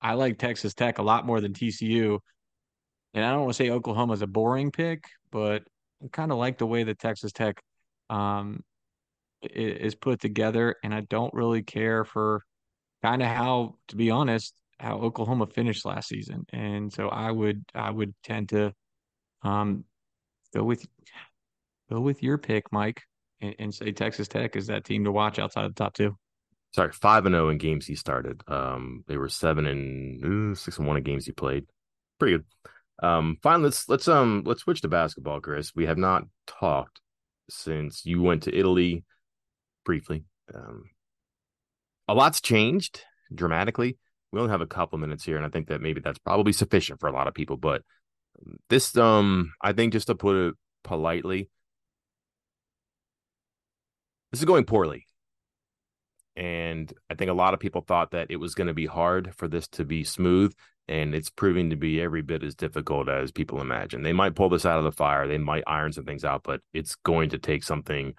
I 0.00 0.14
like 0.14 0.38
Texas 0.38 0.72
Tech 0.72 0.96
a 0.96 1.02
lot 1.02 1.26
more 1.26 1.42
than 1.42 1.52
TCU. 1.52 2.20
And 3.12 3.22
I 3.22 3.32
don't 3.32 3.42
want 3.42 3.50
to 3.50 3.62
say 3.62 3.68
Oklahoma's 3.68 4.22
a 4.22 4.26
boring 4.26 4.70
pick, 4.70 5.04
but 5.30 5.64
kind 6.12 6.32
of 6.32 6.38
like 6.38 6.58
the 6.58 6.66
way 6.66 6.82
that 6.84 6.98
Texas 6.98 7.32
Tech 7.32 7.60
um, 8.08 8.62
is 9.42 9.94
put 9.94 10.20
together. 10.20 10.76
And 10.82 10.94
I 10.94 11.00
don't 11.00 11.32
really 11.34 11.62
care 11.62 12.04
for 12.04 12.42
kind 13.02 13.22
of 13.22 13.28
how, 13.28 13.76
to 13.88 13.96
be 13.96 14.10
honest, 14.10 14.54
how 14.78 14.98
Oklahoma 14.98 15.46
finished 15.46 15.84
last 15.84 16.08
season. 16.08 16.44
And 16.52 16.92
so 16.92 17.08
I 17.08 17.30
would 17.30 17.64
I 17.74 17.90
would 17.90 18.14
tend 18.24 18.50
to 18.50 18.72
um, 19.42 19.84
go 20.54 20.64
with 20.64 20.86
go 21.90 22.00
with 22.00 22.22
your 22.22 22.38
pick, 22.38 22.72
Mike, 22.72 23.02
and, 23.40 23.54
and 23.58 23.74
say 23.74 23.92
Texas 23.92 24.28
Tech 24.28 24.56
is 24.56 24.68
that 24.68 24.84
team 24.84 25.04
to 25.04 25.12
watch 25.12 25.38
outside 25.38 25.64
of 25.64 25.74
the 25.74 25.84
top 25.84 25.94
two 25.94 26.16
sorry, 26.74 26.92
five 26.92 27.26
and 27.26 27.34
zero 27.34 27.46
oh 27.46 27.48
in 27.50 27.58
games 27.58 27.86
he 27.86 27.94
started. 27.94 28.42
Um, 28.48 29.04
they 29.06 29.16
were 29.16 29.28
seven 29.28 29.66
and 29.66 30.52
uh, 30.52 30.54
six 30.54 30.78
and 30.78 30.86
one 30.86 30.96
in 30.96 31.02
games 31.02 31.26
he 31.26 31.32
played. 31.32 31.66
Pretty 32.18 32.38
good. 32.38 32.44
Um, 33.02 33.38
fine. 33.42 33.62
Let's 33.62 33.88
let's 33.88 34.08
um 34.08 34.42
let's 34.44 34.62
switch 34.62 34.82
to 34.82 34.88
basketball, 34.88 35.40
Chris. 35.40 35.74
We 35.74 35.86
have 35.86 35.98
not 35.98 36.24
talked 36.46 37.00
since 37.48 38.04
you 38.04 38.22
went 38.22 38.44
to 38.44 38.56
Italy 38.56 39.04
briefly. 39.84 40.24
Um, 40.54 40.84
a 42.08 42.14
lot's 42.14 42.40
changed 42.40 43.02
dramatically. 43.34 43.96
We 44.32 44.40
only 44.40 44.50
have 44.50 44.60
a 44.60 44.66
couple 44.66 44.98
minutes 44.98 45.24
here, 45.24 45.36
and 45.36 45.46
I 45.46 45.48
think 45.48 45.68
that 45.68 45.80
maybe 45.80 46.00
that's 46.00 46.18
probably 46.18 46.52
sufficient 46.52 47.00
for 47.00 47.08
a 47.08 47.12
lot 47.12 47.26
of 47.26 47.34
people. 47.34 47.56
But 47.56 47.82
this, 48.68 48.96
um, 48.96 49.52
I 49.60 49.72
think, 49.72 49.92
just 49.92 50.06
to 50.08 50.14
put 50.14 50.36
it 50.36 50.54
politely, 50.84 51.48
this 54.30 54.40
is 54.40 54.44
going 54.44 54.64
poorly 54.64 55.06
and 56.40 56.92
I 57.10 57.14
think 57.14 57.30
a 57.30 57.34
lot 57.34 57.54
of 57.54 57.60
people 57.60 57.82
thought 57.82 58.12
that 58.12 58.30
it 58.30 58.36
was 58.36 58.54
going 58.54 58.68
to 58.68 58.74
be 58.74 58.86
hard 58.86 59.34
for 59.36 59.46
this 59.46 59.68
to 59.68 59.84
be 59.84 60.04
smooth. 60.04 60.54
And 60.90 61.14
it's 61.14 61.30
proving 61.30 61.70
to 61.70 61.76
be 61.76 62.00
every 62.02 62.20
bit 62.20 62.42
as 62.42 62.56
difficult 62.56 63.08
as 63.08 63.30
people 63.30 63.60
imagine. 63.60 64.02
They 64.02 64.12
might 64.12 64.34
pull 64.34 64.48
this 64.48 64.66
out 64.66 64.78
of 64.78 64.84
the 64.84 64.92
fire, 64.92 65.28
they 65.28 65.38
might 65.38 65.62
iron 65.66 65.92
some 65.92 66.04
things 66.04 66.24
out, 66.24 66.42
but 66.42 66.60
it's 66.74 66.96
going 66.96 67.30
to 67.30 67.38
take 67.38 67.62
something, 67.62 68.14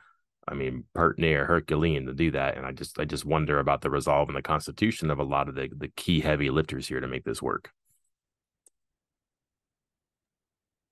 I 0.47 0.53
mean, 0.53 0.85
pertinent 0.95 1.47
Herculean 1.47 2.05
to 2.05 2.13
do 2.13 2.31
that. 2.31 2.55
And 2.57 2.65
I 2.65 2.71
just 2.71 2.97
I 2.97 3.05
just 3.05 3.25
wonder 3.25 3.59
about 3.59 3.81
the 3.81 3.89
resolve 3.89 4.29
and 4.29 4.37
the 4.37 4.41
constitution 4.41 5.11
of 5.11 5.19
a 5.19 5.23
lot 5.23 5.49
of 5.49 5.55
the, 5.55 5.69
the 5.75 5.89
key 5.89 6.21
heavy 6.21 6.49
lifters 6.49 6.87
here 6.87 7.01
to 7.01 7.07
make 7.07 7.25
this 7.25 7.41
work. 7.41 7.71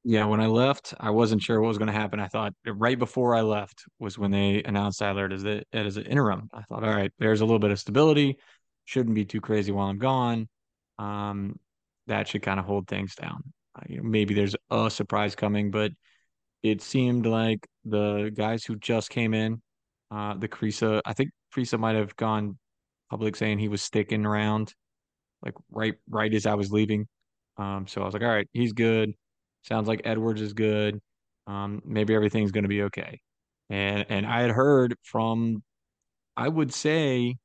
Yeah, 0.03 0.25
when 0.25 0.41
I 0.41 0.47
left, 0.47 0.93
I 0.99 1.11
wasn't 1.11 1.41
sure 1.41 1.59
what 1.61 1.67
was 1.67 1.77
going 1.77 1.87
to 1.87 1.93
happen. 1.93 2.19
I 2.19 2.27
thought 2.27 2.53
right 2.65 2.97
before 2.97 3.35
I 3.35 3.41
left 3.41 3.83
was 3.99 4.17
when 4.17 4.31
they 4.31 4.63
announced 4.63 5.01
Eilert 5.01 5.33
as 5.33 5.43
the 5.43 5.63
as 5.71 5.97
an 5.97 6.05
interim. 6.05 6.49
I 6.53 6.61
thought, 6.63 6.83
all 6.83 6.93
right, 6.93 7.11
there's 7.19 7.41
a 7.41 7.45
little 7.45 7.59
bit 7.59 7.71
of 7.71 7.79
stability. 7.79 8.37
Shouldn't 8.85 9.15
be 9.15 9.25
too 9.25 9.41
crazy 9.41 9.71
while 9.71 9.87
I'm 9.87 9.97
gone. 9.97 10.49
Um, 10.97 11.59
that 12.09 12.27
should 12.27 12.41
kind 12.41 12.59
of 12.59 12.65
hold 12.65 12.87
things 12.87 13.15
down. 13.15 13.41
Uh, 13.75 13.83
you 13.87 13.97
know, 13.97 14.03
maybe 14.03 14.33
there's 14.33 14.55
a 14.69 14.89
surprise 14.89 15.35
coming, 15.35 15.71
but 15.71 15.91
it 16.63 16.81
seemed 16.81 17.25
like 17.25 17.65
the 17.85 18.31
guys 18.35 18.65
who 18.65 18.75
just 18.75 19.09
came 19.09 19.33
in, 19.33 19.61
uh, 20.11 20.35
the 20.35 20.47
Kriisa, 20.47 21.01
I 21.05 21.13
think 21.13 21.31
Kriisa 21.55 21.79
might 21.79 21.95
have 21.95 22.15
gone 22.15 22.57
public 23.09 23.35
saying 23.35 23.59
he 23.59 23.69
was 23.69 23.81
sticking 23.81 24.25
around, 24.25 24.73
like 25.43 25.53
right 25.71 25.95
right 26.09 26.33
as 26.33 26.45
I 26.45 26.55
was 26.55 26.71
leaving. 26.71 27.07
Um, 27.57 27.87
so 27.87 28.01
I 28.01 28.05
was 28.05 28.13
like, 28.13 28.23
all 28.23 28.29
right, 28.29 28.49
he's 28.53 28.73
good. 28.73 29.13
Sounds 29.63 29.87
like 29.87 30.01
Edwards 30.05 30.41
is 30.41 30.53
good. 30.53 30.99
Um, 31.47 31.81
maybe 31.85 32.15
everything's 32.15 32.51
going 32.51 32.63
to 32.63 32.69
be 32.69 32.83
okay. 32.83 33.19
And 33.69 34.05
and 34.09 34.25
I 34.25 34.41
had 34.41 34.51
heard 34.51 34.95
from, 35.03 35.63
I 36.37 36.47
would 36.47 36.73
say, 36.73 37.35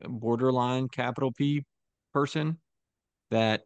borderline 0.00 0.88
capital 0.88 1.32
P 1.32 1.64
person 2.12 2.58
that 3.30 3.62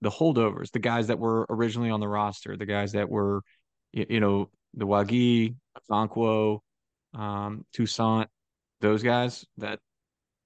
the 0.00 0.10
holdovers, 0.10 0.70
the 0.70 0.78
guys 0.78 1.08
that 1.08 1.18
were 1.18 1.46
originally 1.50 1.90
on 1.90 2.00
the 2.00 2.08
roster, 2.08 2.56
the 2.56 2.66
guys 2.66 2.92
that 2.92 3.08
were, 3.08 3.42
you, 3.92 4.06
you 4.08 4.20
know, 4.20 4.50
the 4.74 4.86
Wague, 4.86 5.56
Okonkwo, 5.90 6.60
um, 7.14 7.64
Toussaint, 7.74 8.28
those 8.80 9.02
guys 9.02 9.44
that 9.58 9.80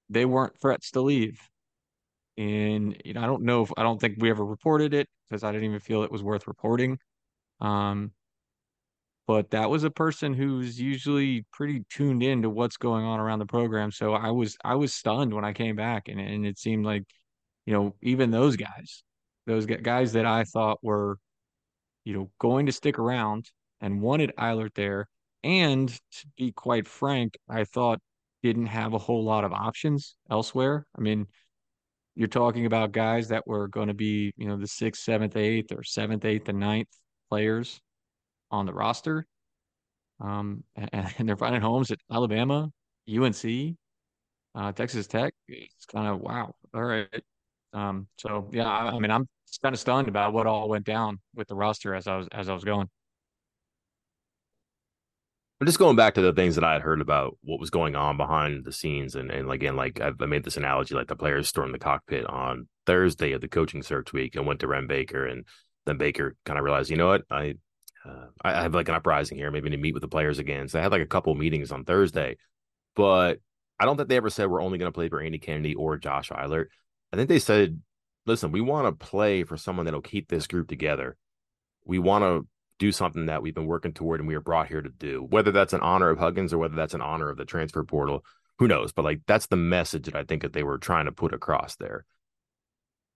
they 0.09 0.25
weren't 0.25 0.59
threats 0.59 0.91
to 0.91 1.01
leave. 1.01 1.39
And 2.37 3.01
you 3.05 3.13
know, 3.13 3.21
I 3.21 3.25
don't 3.25 3.43
know 3.43 3.63
if 3.63 3.71
I 3.77 3.83
don't 3.83 3.99
think 3.99 4.15
we 4.19 4.29
ever 4.29 4.45
reported 4.45 4.93
it 4.93 5.07
because 5.29 5.43
I 5.43 5.51
didn't 5.51 5.65
even 5.65 5.79
feel 5.79 6.03
it 6.03 6.11
was 6.11 6.23
worth 6.23 6.47
reporting. 6.47 6.99
Um, 7.61 8.11
but 9.27 9.51
that 9.51 9.69
was 9.69 9.83
a 9.83 9.89
person 9.89 10.33
who's 10.33 10.79
usually 10.79 11.45
pretty 11.51 11.83
tuned 11.89 12.21
in 12.21 12.43
to 12.43 12.49
what's 12.49 12.77
going 12.77 13.05
on 13.05 13.19
around 13.19 13.39
the 13.39 13.45
program. 13.45 13.91
So 13.91 14.13
I 14.13 14.31
was 14.31 14.57
I 14.63 14.75
was 14.75 14.93
stunned 14.93 15.33
when 15.33 15.45
I 15.45 15.53
came 15.53 15.75
back, 15.75 16.07
and 16.09 16.19
and 16.19 16.45
it 16.45 16.59
seemed 16.59 16.85
like, 16.85 17.03
you 17.65 17.73
know, 17.73 17.95
even 18.01 18.31
those 18.31 18.55
guys, 18.55 19.03
those 19.47 19.65
guys 19.65 20.13
that 20.13 20.25
I 20.25 20.43
thought 20.43 20.79
were, 20.83 21.17
you 22.03 22.13
know, 22.13 22.31
going 22.39 22.67
to 22.67 22.71
stick 22.71 22.99
around 22.99 23.49
and 23.81 24.01
wanted 24.01 24.33
Eilert 24.37 24.73
there, 24.75 25.07
and 25.43 25.89
to 25.89 26.27
be 26.37 26.51
quite 26.51 26.87
frank, 26.87 27.37
I 27.49 27.65
thought 27.65 27.99
didn't 28.43 28.67
have 28.67 28.93
a 28.93 28.99
whole 28.99 29.23
lot 29.23 29.43
of 29.43 29.53
options 29.53 30.15
elsewhere. 30.29 30.85
I 30.97 31.01
mean, 31.01 31.27
you're 32.15 32.27
talking 32.27 32.65
about 32.65 32.91
guys 32.91 33.27
that 33.29 33.45
were 33.45 33.67
going 33.67 33.87
to 33.87 33.93
be, 33.93 34.33
you 34.37 34.47
know, 34.47 34.57
the 34.57 34.67
sixth, 34.67 35.03
seventh, 35.03 35.35
eighth, 35.35 35.71
or 35.71 35.83
seventh, 35.83 36.25
eighth, 36.25 36.47
and 36.47 36.59
ninth 36.59 36.87
players 37.29 37.79
on 38.51 38.65
the 38.65 38.73
roster. 38.73 39.25
Um, 40.21 40.63
and, 40.75 40.89
and 41.17 41.27
they're 41.27 41.37
finding 41.37 41.61
homes 41.61 41.91
at 41.91 41.99
Alabama, 42.11 42.71
UNC, 43.09 43.75
uh, 44.55 44.71
Texas 44.71 45.07
Tech. 45.07 45.33
It's 45.47 45.85
kind 45.85 46.07
of 46.07 46.19
wow. 46.19 46.53
All 46.73 46.83
right. 46.83 47.07
Um, 47.75 48.07
so 48.17 48.49
yeah, 48.51 48.67
I, 48.67 48.87
I 48.87 48.99
mean, 48.99 49.11
I'm 49.11 49.27
kind 49.61 49.73
of 49.73 49.79
stunned 49.79 50.07
about 50.07 50.33
what 50.33 50.47
all 50.47 50.69
went 50.69 50.85
down 50.85 51.19
with 51.35 51.47
the 51.47 51.55
roster 51.55 51.93
as 51.93 52.07
I 52.07 52.15
was 52.15 52.27
as 52.31 52.49
I 52.49 52.53
was 52.53 52.63
going. 52.63 52.89
I'm 55.59 55.67
just 55.67 55.79
going 55.79 55.95
back 55.95 56.15
to 56.15 56.21
the 56.21 56.33
things 56.33 56.55
that 56.55 56.63
I 56.63 56.73
had 56.73 56.81
heard 56.81 57.01
about 57.01 57.37
what 57.41 57.59
was 57.59 57.69
going 57.69 57.95
on 57.95 58.17
behind 58.17 58.65
the 58.65 58.71
scenes, 58.71 59.15
and 59.15 59.29
and 59.29 59.51
again, 59.51 59.75
like 59.75 59.99
I 60.01 60.11
made 60.25 60.43
this 60.43 60.57
analogy, 60.57 60.95
like 60.95 61.07
the 61.07 61.15
players 61.15 61.49
stormed 61.49 61.73
the 61.73 61.79
cockpit 61.79 62.25
on 62.25 62.67
Thursday 62.85 63.33
of 63.33 63.41
the 63.41 63.47
coaching 63.47 63.83
search 63.83 64.13
week 64.13 64.35
and 64.35 64.47
went 64.47 64.61
to 64.61 64.67
Wren 64.67 64.87
Baker, 64.87 65.25
and 65.25 65.45
then 65.85 65.97
Baker 65.97 66.35
kind 66.45 66.57
of 66.57 66.65
realized, 66.65 66.89
you 66.89 66.97
know 66.97 67.07
what, 67.07 67.23
I 67.29 67.55
uh, 68.05 68.27
I 68.41 68.61
have 68.61 68.73
like 68.73 68.87
an 68.87 68.95
uprising 68.95 69.37
here, 69.37 69.51
maybe 69.51 69.69
to 69.69 69.77
meet 69.77 69.93
with 69.93 70.01
the 70.01 70.07
players 70.07 70.39
again. 70.39 70.69
So 70.69 70.79
I 70.79 70.81
had 70.81 70.91
like 70.91 71.01
a 71.01 71.07
couple 71.07 71.33
meetings 71.35 71.71
on 71.71 71.83
Thursday, 71.83 72.37
but 72.95 73.39
I 73.79 73.85
don't 73.85 73.97
think 73.97 74.09
they 74.09 74.17
ever 74.17 74.29
said 74.29 74.49
we're 74.49 74.61
only 74.61 74.77
going 74.77 74.91
to 74.91 74.95
play 74.95 75.09
for 75.09 75.19
Andy 75.19 75.39
Kennedy 75.39 75.75
or 75.75 75.97
Josh 75.97 76.31
Eilert. 76.31 76.69
I 77.13 77.17
think 77.17 77.29
they 77.29 77.39
said, 77.39 77.81
listen, 78.25 78.51
we 78.51 78.61
want 78.61 78.87
to 78.87 79.05
play 79.05 79.43
for 79.43 79.57
someone 79.57 79.85
that'll 79.85 80.01
keep 80.01 80.27
this 80.27 80.47
group 80.47 80.67
together. 80.67 81.17
We 81.85 81.99
want 81.99 82.23
to 82.23 82.47
do 82.79 82.91
something 82.91 83.27
that 83.27 83.41
we've 83.41 83.55
been 83.55 83.65
working 83.65 83.93
toward 83.93 84.19
and 84.19 84.27
we 84.27 84.35
are 84.35 84.41
brought 84.41 84.67
here 84.67 84.81
to 84.81 84.89
do. 84.89 85.25
Whether 85.29 85.51
that's 85.51 85.73
an 85.73 85.81
honor 85.81 86.09
of 86.09 86.19
Huggins 86.19 86.53
or 86.53 86.57
whether 86.57 86.75
that's 86.75 86.93
an 86.93 87.01
honor 87.01 87.29
of 87.29 87.37
the 87.37 87.45
transfer 87.45 87.83
portal, 87.83 88.25
who 88.59 88.67
knows? 88.67 88.91
But 88.91 89.05
like 89.05 89.21
that's 89.27 89.47
the 89.47 89.55
message 89.55 90.05
that 90.05 90.15
I 90.15 90.23
think 90.23 90.41
that 90.41 90.53
they 90.53 90.63
were 90.63 90.77
trying 90.77 91.05
to 91.05 91.11
put 91.11 91.33
across 91.33 91.75
there. 91.75 92.05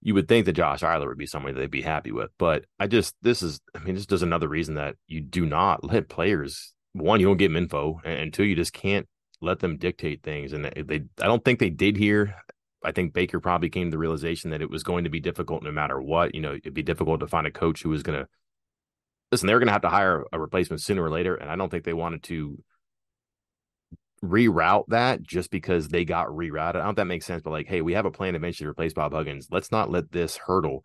You 0.02 0.13
would 0.13 0.30
think 0.30 0.45
that 0.45 0.54
Josh 0.54 0.82
Eilert 0.82 1.10
would 1.10 1.17
be 1.17 1.25
somebody 1.25 1.54
they'd 1.54 1.69
be 1.69 1.82
happy 1.82 2.12
with, 2.12 2.32
but 2.38 2.65
I 2.80 2.88
just 2.88 3.15
this 3.21 3.41
is 3.41 3.60
I 3.75 3.80
mean 3.80 3.95
this 3.95 4.06
is 4.10 4.21
another 4.21 4.47
reason 4.47 4.75
that 4.75 4.95
you 5.08 5.21
do 5.21 5.45
not 5.45 5.84
let 5.84 6.10
players 6.10 6.73
one 6.93 7.19
you 7.19 7.28
don't 7.28 7.38
give 7.38 7.52
them 7.52 7.62
info 7.62 8.02
and 8.04 8.34
two 8.34 8.43
you 8.43 8.56
just 8.56 8.73
can't 8.73 9.08
let 9.41 9.60
them 9.60 9.78
dictate 9.78 10.23
things 10.23 10.54
and 10.54 10.65
they 10.65 11.02
I 11.21 11.25
don't 11.25 11.43
think 11.43 11.60
they 11.60 11.69
did 11.69 11.97
here. 11.97 12.36
I 12.83 12.91
think 12.91 13.13
Baker 13.13 13.39
probably 13.39 13.69
came 13.69 13.87
to 13.87 13.91
the 13.91 13.97
realization 13.97 14.51
that 14.51 14.61
it 14.61 14.69
was 14.69 14.83
going 14.83 15.03
to 15.03 15.09
be 15.09 15.19
difficult 15.19 15.63
no 15.63 15.71
matter 15.71 16.01
what. 16.01 16.33
You 16.33 16.41
know, 16.41 16.53
it'd 16.53 16.73
be 16.73 16.83
difficult 16.83 17.19
to 17.19 17.27
find 17.27 17.45
a 17.45 17.51
coach 17.51 17.83
who 17.83 17.89
was 17.89 18.03
going 18.03 18.19
to 18.19 18.27
listen, 19.31 19.47
they're 19.47 19.59
going 19.59 19.67
to 19.67 19.73
have 19.73 19.81
to 19.81 19.89
hire 19.89 20.25
a 20.31 20.39
replacement 20.39 20.81
sooner 20.81 21.03
or 21.03 21.09
later. 21.09 21.35
And 21.35 21.49
I 21.49 21.55
don't 21.55 21.69
think 21.69 21.83
they 21.83 21.93
wanted 21.93 22.23
to 22.23 22.63
reroute 24.23 24.87
that 24.87 25.21
just 25.21 25.51
because 25.51 25.87
they 25.87 26.05
got 26.05 26.27
rerouted. 26.27 26.69
I 26.69 26.71
don't 26.71 26.83
know 26.83 26.89
if 26.91 26.95
that 26.97 27.05
makes 27.05 27.25
sense, 27.25 27.41
but 27.41 27.51
like, 27.51 27.67
hey, 27.67 27.81
we 27.81 27.93
have 27.93 28.05
a 28.05 28.11
plan 28.11 28.35
eventually 28.35 28.65
to 28.65 28.71
replace 28.71 28.93
Bob 28.93 29.13
Huggins. 29.13 29.47
Let's 29.51 29.71
not 29.71 29.91
let 29.91 30.11
this 30.11 30.37
hurdle 30.37 30.83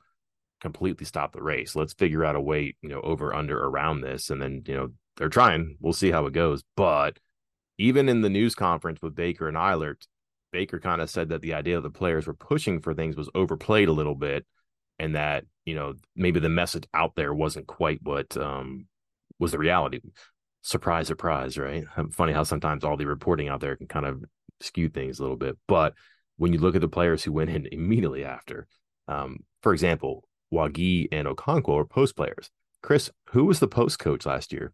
completely 0.61 1.04
stop 1.07 1.33
the 1.33 1.42
race. 1.42 1.74
Let's 1.74 1.94
figure 1.94 2.24
out 2.24 2.37
a 2.37 2.40
way, 2.40 2.76
you 2.80 2.88
know, 2.88 3.00
over, 3.00 3.35
under, 3.35 3.59
around 3.59 4.00
this. 4.00 4.30
And 4.30 4.40
then, 4.40 4.62
you 4.66 4.74
know, 4.74 4.88
they're 5.16 5.28
trying. 5.28 5.76
We'll 5.80 5.92
see 5.92 6.11
how 6.11 6.26
it 6.26 6.33
goes. 6.33 6.62
But 6.76 7.18
even 7.78 8.09
in 8.09 8.20
the 8.20 8.30
news 8.30 8.54
conference 8.54 9.00
with 9.02 9.14
Baker 9.14 9.48
and 9.48 9.59
Eilert, 9.59 10.07
Baker 10.55 10.79
kind 10.79 11.01
of 11.01 11.11
said 11.11 11.31
that 11.31 11.43
the 11.43 11.55
idea 11.55 11.77
of 11.77 11.83
the 11.83 11.90
players 11.90 12.29
were 12.29 12.33
pushing 12.33 12.81
for 12.81 12.95
things 12.95 13.17
was 13.17 13.29
overplayed 13.35 13.88
a 13.88 13.93
little 13.93 14.14
bit 14.14 14.47
and 15.01 15.17
that 15.17 15.45
you 15.64 15.75
know 15.75 15.95
maybe 16.14 16.38
the 16.38 16.49
message 16.49 16.85
out 16.95 17.17
there 17.17 17.35
wasn't 17.35 17.67
quite 17.67 17.99
what 18.05 18.37
um, 18.37 18.87
was 19.40 19.51
the 19.51 19.59
reality. 19.59 19.99
Surprise, 20.62 21.09
surprise, 21.09 21.59
right? 21.59 21.85
Funny 22.12 22.33
how 22.33 22.44
sometimes 22.44 22.85
all 22.85 22.96
the 22.96 23.05
reporting 23.05 23.48
out 23.48 23.61
there 23.61 23.75
can 23.75 23.88
kind 23.88 24.07
of 24.07 24.25
skew 24.61 24.88
things 24.88 25.19
a 25.19 25.23
little 25.23 25.37
bit. 25.37 25.59
But 25.67 25.94
when 26.37 26.52
you 26.52 26.61
look 26.61 26.77
at 26.77 26.81
the 26.81 26.88
players 26.88 27.25
who 27.25 27.33
went 27.33 27.50
in 27.50 27.67
immediately 27.67 28.25
after, 28.25 28.69
um, 29.09 29.40
for 29.61 29.73
example, 29.73 30.23
Wague 30.52 31.09
and 31.11 31.27
Okonkwo 31.27 31.81
are 31.81 31.85
post 31.85 32.15
players. 32.15 32.48
Chris, 32.81 33.11
who 33.31 33.44
was 33.44 33.59
the 33.59 33.67
post 33.67 33.98
coach 33.98 34.25
last 34.25 34.52
year? 34.52 34.73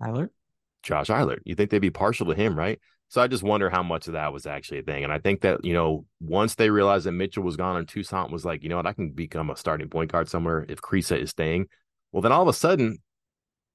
Tyler? 0.00 0.30
Josh 0.84 1.10
Eilert. 1.10 1.42
You 1.44 1.56
think 1.56 1.70
they'd 1.70 1.80
be 1.80 1.90
partial 1.90 2.26
to 2.26 2.34
him, 2.34 2.56
right? 2.56 2.78
So 3.10 3.22
I 3.22 3.26
just 3.26 3.42
wonder 3.42 3.70
how 3.70 3.82
much 3.82 4.06
of 4.06 4.12
that 4.12 4.32
was 4.32 4.46
actually 4.46 4.80
a 4.80 4.82
thing. 4.82 5.02
And 5.02 5.12
I 5.12 5.18
think 5.18 5.40
that, 5.40 5.64
you 5.64 5.72
know, 5.72 6.04
once 6.20 6.54
they 6.54 6.68
realized 6.68 7.06
that 7.06 7.12
Mitchell 7.12 7.42
was 7.42 7.56
gone 7.56 7.76
and 7.76 7.88
Toussaint 7.88 8.30
was 8.30 8.44
like, 8.44 8.62
you 8.62 8.68
know 8.68 8.76
what, 8.76 8.86
I 8.86 8.92
can 8.92 9.10
become 9.10 9.48
a 9.48 9.56
starting 9.56 9.88
point 9.88 10.12
guard 10.12 10.28
somewhere 10.28 10.66
if 10.68 10.82
Kriisa 10.82 11.18
is 11.18 11.30
staying. 11.30 11.68
Well, 12.12 12.20
then 12.20 12.32
all 12.32 12.42
of 12.42 12.48
a 12.48 12.52
sudden, 12.52 12.98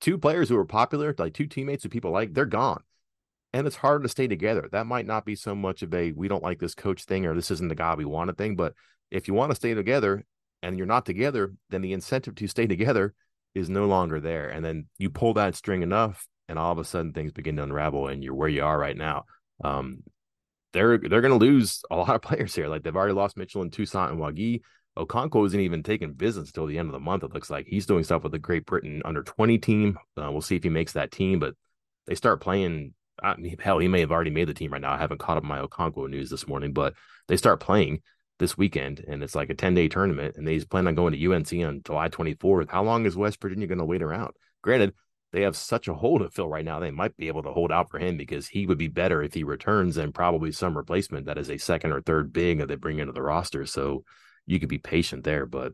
two 0.02 0.20
players 0.20 0.50
who 0.50 0.56
were 0.56 0.66
popular, 0.66 1.16
like 1.18 1.34
two 1.34 1.48
teammates 1.48 1.84
who 1.84 1.90
people 1.90 2.12
like, 2.12 2.34
they're 2.34 2.46
gone. 2.46 2.84
And 3.54 3.66
it's 3.66 3.76
hard 3.76 4.04
to 4.04 4.10
stay 4.10 4.28
together. 4.28 4.70
That 4.72 4.88
might 4.88 5.08
not 5.08 5.26
be 5.26 5.36
so 5.36 5.56
much 5.56 5.82
of 5.82 5.94
a 5.94 6.12
we 6.12 6.28
don't 6.28 6.44
like 6.44 6.60
this 6.60 6.76
coach 6.76 7.06
thing 7.06 7.26
or 7.26 7.34
this 7.34 7.52
isn't 7.52 7.70
the 7.70 7.76
guy 7.76 7.96
we 7.96 8.06
wanted 8.06 8.38
thing. 8.38 8.56
But 8.56 8.74
if 9.10 9.28
you 9.28 9.34
want 9.34 9.52
to 9.52 9.56
stay 9.56 9.74
together 9.74 10.26
and 10.62 10.78
you're 10.78 10.88
not 10.88 11.06
together, 11.06 11.54
then 11.70 11.82
the 11.82 11.94
incentive 11.94 12.36
to 12.36 12.48
stay 12.48 12.68
together 12.68 13.14
is 13.56 13.70
no 13.70 13.86
longer 13.86 14.20
there. 14.20 14.50
And 14.50 14.64
then 14.64 14.86
you 14.98 15.10
pull 15.10 15.34
that 15.36 15.56
string 15.56 15.82
enough 15.84 16.28
and 16.48 16.60
all 16.60 16.72
of 16.72 16.78
a 16.78 16.84
sudden 16.84 17.14
things 17.14 17.32
begin 17.32 17.56
to 17.58 17.64
unravel 17.64 18.08
and 18.08 18.24
you're 18.24 18.34
where 18.34 18.50
you 18.50 18.64
are 18.64 18.78
right 18.78 18.98
now. 18.98 19.26
Um, 19.64 20.04
they're 20.74 20.98
they're 20.98 21.22
going 21.22 21.38
to 21.38 21.46
lose 21.46 21.82
a 21.90 21.96
lot 21.98 22.16
of 22.16 22.22
players 22.22 22.54
here. 22.54 22.68
Like 22.68 22.84
they've 22.84 22.96
already 22.96 23.14
lost 23.14 23.38
Mitchell 23.38 23.62
and 23.62 23.72
Toussaint 23.72 24.12
and 24.12 24.20
Wague. 24.20 24.64
Okonkwo 24.98 25.46
isn't 25.48 25.60
even 25.60 25.82
taking 25.82 26.14
visits 26.14 26.50
until 26.50 26.68
the 26.68 26.78
end 26.78 26.88
of 26.88 26.94
the 26.94 27.00
month. 27.00 27.24
It 27.24 27.34
looks 27.34 27.50
like 27.50 27.66
he's 27.68 27.88
doing 27.88 28.04
stuff 28.04 28.24
with 28.24 28.32
the 28.32 28.40
Great 28.40 28.66
Britain 28.66 29.02
under 29.04 29.24
20 29.24 29.58
team. 29.58 29.98
Uh, 30.16 30.32
we'll 30.32 30.42
see 30.42 30.56
if 30.56 30.64
he 30.64 30.70
makes 30.70 30.94
that 30.94 31.12
team, 31.12 31.40
but 31.40 31.56
they 32.06 32.16
start 32.16 32.42
playing. 32.42 32.94
I 33.22 33.36
mean, 33.36 33.58
hell, 33.60 33.80
he 33.80 33.88
may 33.88 34.02
have 34.02 34.12
already 34.12 34.30
made 34.30 34.48
the 34.48 34.54
team 34.54 34.72
right 34.72 34.82
now. 34.82 34.92
I 34.92 34.98
haven't 34.98 35.20
caught 35.20 35.38
up 35.38 35.44
my 35.44 35.60
Okonkwo 35.60 36.10
news 36.10 36.30
this 36.30 36.48
morning, 36.48 36.74
but 36.74 36.94
they 37.28 37.38
start 37.38 37.60
playing 37.60 38.02
this 38.40 38.58
weekend, 38.58 39.04
and 39.08 39.24
it's 39.24 39.36
like 39.36 39.50
a 39.50 39.56
10 39.56 39.74
day 39.74 39.88
tournament, 39.88 40.36
and 40.38 40.48
they 40.48 40.60
plan 40.60 40.88
on 40.88 40.96
going 40.96 41.14
to 41.14 41.34
UNC 41.34 41.54
on 41.66 41.82
July 41.84 42.10
24th. 42.10 42.70
How 42.70 42.84
long 42.84 43.06
is 43.06 43.16
West 43.16 43.42
Virginia 43.42 43.68
going 43.68 43.80
to 43.80 43.86
wait 43.86 44.02
around? 44.02 44.34
Granted, 44.62 44.94
they 45.34 45.42
have 45.42 45.56
such 45.56 45.88
a 45.88 45.96
hole 45.96 46.20
to 46.20 46.30
fill 46.30 46.48
right 46.48 46.64
now. 46.64 46.80
They 46.80 46.92
might 46.92 47.18
be 47.18 47.28
able 47.28 47.42
to 47.44 47.52
hold 47.52 47.72
out 47.72 47.90
for 47.90 47.98
him 47.98 48.18
because 48.18 48.48
he 48.48 48.68
would 48.68 48.78
be 48.78 48.88
better 48.88 49.24
if 49.24 49.34
he 49.34 49.44
returns 49.44 49.96
than 49.96 50.14
probably 50.14 50.52
some 50.52 50.78
replacement 50.78 51.26
that 51.26 51.40
is 51.40 51.50
a 51.50 51.58
second 51.58 51.92
or 51.92 52.02
third 52.02 52.32
big 52.32 52.60
that 52.60 52.68
they 52.68 52.76
bring 52.76 53.00
into 53.00 53.14
the 53.14 53.22
roster. 53.24 53.66
So 53.66 54.04
you 54.46 54.60
could 54.60 54.70
be 54.70 54.78
patient 54.78 55.24
there, 55.24 55.48
but 55.48 55.74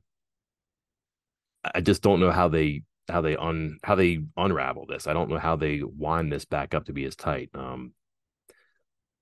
I 1.76 1.82
just 1.82 2.01
don't 2.01 2.22
know 2.22 2.32
how 2.32 2.47
they 2.47 2.84
how 3.10 3.20
they 3.20 3.36
un 3.36 3.80
how 3.84 3.95
they 3.95 4.20
unravel 4.38 4.86
this. 4.88 5.07
I 5.07 5.14
don't 5.14 5.30
know 5.30 5.38
how 5.39 5.57
they 5.57 5.82
wind 5.84 6.32
this 6.32 6.45
back 6.45 6.74
up 6.74 6.86
to 6.86 6.93
be 6.93 7.03
as 7.03 7.18
tight. 7.18 7.49
Um, 7.53 7.91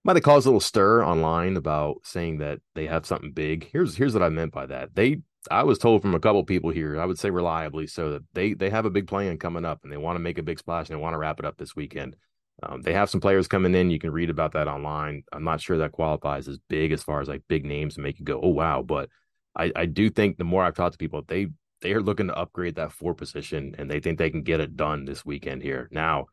might 0.03 0.17
have 0.17 0.23
caused 0.23 0.45
a 0.45 0.49
little 0.49 0.59
stir 0.59 1.03
online 1.03 1.57
about 1.57 2.01
saying 2.03 2.37
that 2.37 2.59
they 2.75 2.85
have 2.85 3.07
something 3.07 3.31
big. 3.31 3.67
Here's 3.71 3.97
here's 3.97 4.13
what 4.13 4.21
I 4.21 4.29
meant 4.29 4.53
by 4.53 4.67
that. 4.67 4.93
They 4.93 5.21
I 5.51 5.63
was 5.63 5.77
told 5.77 6.01
from 6.01 6.15
a 6.15 6.19
couple 6.19 6.43
people 6.43 6.69
here, 6.69 6.99
I 6.99 7.05
would 7.05 7.19
say 7.19 7.29
reliably, 7.29 7.87
so 7.87 8.11
that 8.11 8.23
they 8.33 8.53
they 8.53 8.69
have 8.69 8.85
a 8.85 8.89
big 8.89 9.07
plan 9.07 9.37
coming 9.37 9.65
up 9.65 9.79
and 9.83 9.91
they 9.91 9.97
want 9.97 10.15
to 10.15 10.21
make 10.21 10.37
a 10.37 10.43
big 10.43 10.59
splash 10.59 10.89
and 10.89 10.97
they 10.97 11.01
want 11.01 11.13
to 11.13 11.17
wrap 11.17 11.39
it 11.39 11.45
up 11.45 11.57
this 11.57 11.75
weekend. 11.75 12.15
Um, 12.63 12.81
they 12.81 12.93
have 12.93 13.09
some 13.09 13.21
players 13.21 13.47
coming 13.47 13.75
in. 13.75 13.91
You 13.91 13.99
can 13.99 14.11
read 14.11 14.29
about 14.29 14.53
that 14.53 14.67
online. 14.67 15.23
I'm 15.31 15.43
not 15.43 15.61
sure 15.61 15.77
that 15.77 15.91
qualifies 15.91 16.47
as 16.47 16.57
big 16.69 16.91
as 16.91 17.03
far 17.03 17.21
as 17.21 17.27
like 17.27 17.43
big 17.47 17.65
names 17.65 17.97
and 17.97 18.03
make 18.03 18.19
you 18.19 18.25
go, 18.25 18.39
oh 18.41 18.49
wow. 18.49 18.81
But 18.81 19.09
I, 19.55 19.71
I 19.75 19.85
do 19.85 20.09
think 20.09 20.37
the 20.37 20.43
more 20.43 20.63
I've 20.63 20.75
talked 20.75 20.93
to 20.93 20.97
people, 20.97 21.23
they 21.27 21.47
they 21.81 21.93
are 21.93 22.01
looking 22.01 22.27
to 22.27 22.35
upgrade 22.35 22.75
that 22.75 22.91
four 22.91 23.13
position 23.13 23.75
and 23.77 23.89
they 23.89 23.99
think 23.99 24.17
they 24.17 24.31
can 24.31 24.41
get 24.41 24.59
it 24.59 24.75
done 24.75 25.05
this 25.05 25.23
weekend 25.23 25.61
here. 25.61 25.87
Now, 25.91 26.25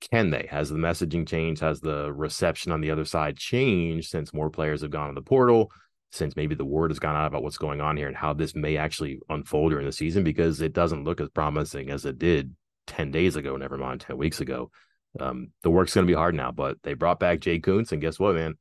can 0.00 0.30
they? 0.30 0.48
Has 0.50 0.70
the 0.70 0.76
messaging 0.76 1.28
changed? 1.28 1.60
Has 1.60 1.80
the 1.80 2.12
reception 2.12 2.72
on 2.72 2.80
the 2.80 2.90
other 2.90 3.04
side 3.04 3.36
changed 3.36 4.10
since 4.10 4.34
more 4.34 4.50
players 4.50 4.82
have 4.82 4.90
gone 4.90 5.08
to 5.08 5.14
the 5.14 5.22
portal? 5.22 5.70
Since 6.10 6.36
maybe 6.36 6.54
the 6.54 6.64
word 6.64 6.90
has 6.90 6.98
gone 6.98 7.16
out 7.16 7.26
about 7.26 7.42
what's 7.42 7.58
going 7.58 7.80
on 7.80 7.96
here 7.96 8.08
and 8.08 8.16
how 8.16 8.32
this 8.32 8.54
may 8.54 8.76
actually 8.76 9.20
unfold 9.28 9.70
during 9.70 9.86
the 9.86 9.92
season 9.92 10.24
because 10.24 10.60
it 10.60 10.72
doesn't 10.72 11.04
look 11.04 11.20
as 11.20 11.28
promising 11.30 11.90
as 11.90 12.04
it 12.04 12.18
did 12.18 12.54
10 12.88 13.10
days 13.10 13.36
ago, 13.36 13.56
never 13.56 13.78
mind 13.78 14.00
10 14.00 14.16
weeks 14.16 14.40
ago. 14.40 14.70
Um, 15.18 15.50
the 15.62 15.70
work's 15.70 15.94
going 15.94 16.06
to 16.06 16.10
be 16.10 16.16
hard 16.16 16.34
now, 16.34 16.52
but 16.52 16.78
they 16.82 16.94
brought 16.94 17.20
back 17.20 17.40
Jay 17.40 17.58
Kuntz, 17.58 17.92
and 17.92 18.00
guess 18.00 18.18
what, 18.18 18.34
man? 18.34 18.54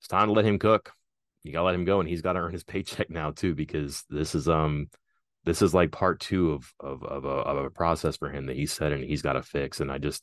It's 0.00 0.08
time 0.08 0.28
to 0.28 0.32
let 0.32 0.44
him 0.44 0.58
cook. 0.58 0.92
You 1.44 1.52
got 1.52 1.60
to 1.60 1.64
let 1.64 1.74
him 1.74 1.84
go, 1.84 2.00
and 2.00 2.08
he's 2.08 2.22
got 2.22 2.34
to 2.34 2.40
earn 2.40 2.52
his 2.52 2.64
paycheck 2.64 3.10
now 3.10 3.30
too, 3.30 3.54
because 3.54 4.04
this 4.08 4.34
is 4.34 4.48
um 4.48 4.88
this 5.44 5.60
is 5.60 5.74
like 5.74 5.90
part 5.90 6.20
two 6.20 6.52
of 6.52 6.72
of 6.78 7.02
of 7.04 7.24
a, 7.24 7.28
of 7.28 7.64
a 7.64 7.70
process 7.70 8.16
for 8.16 8.30
him 8.30 8.46
that 8.46 8.56
he 8.56 8.66
said 8.66 8.92
and 8.92 9.04
he's 9.04 9.22
got 9.22 9.32
to 9.34 9.42
fix. 9.42 9.80
And 9.80 9.90
I 9.90 9.98
just 9.98 10.22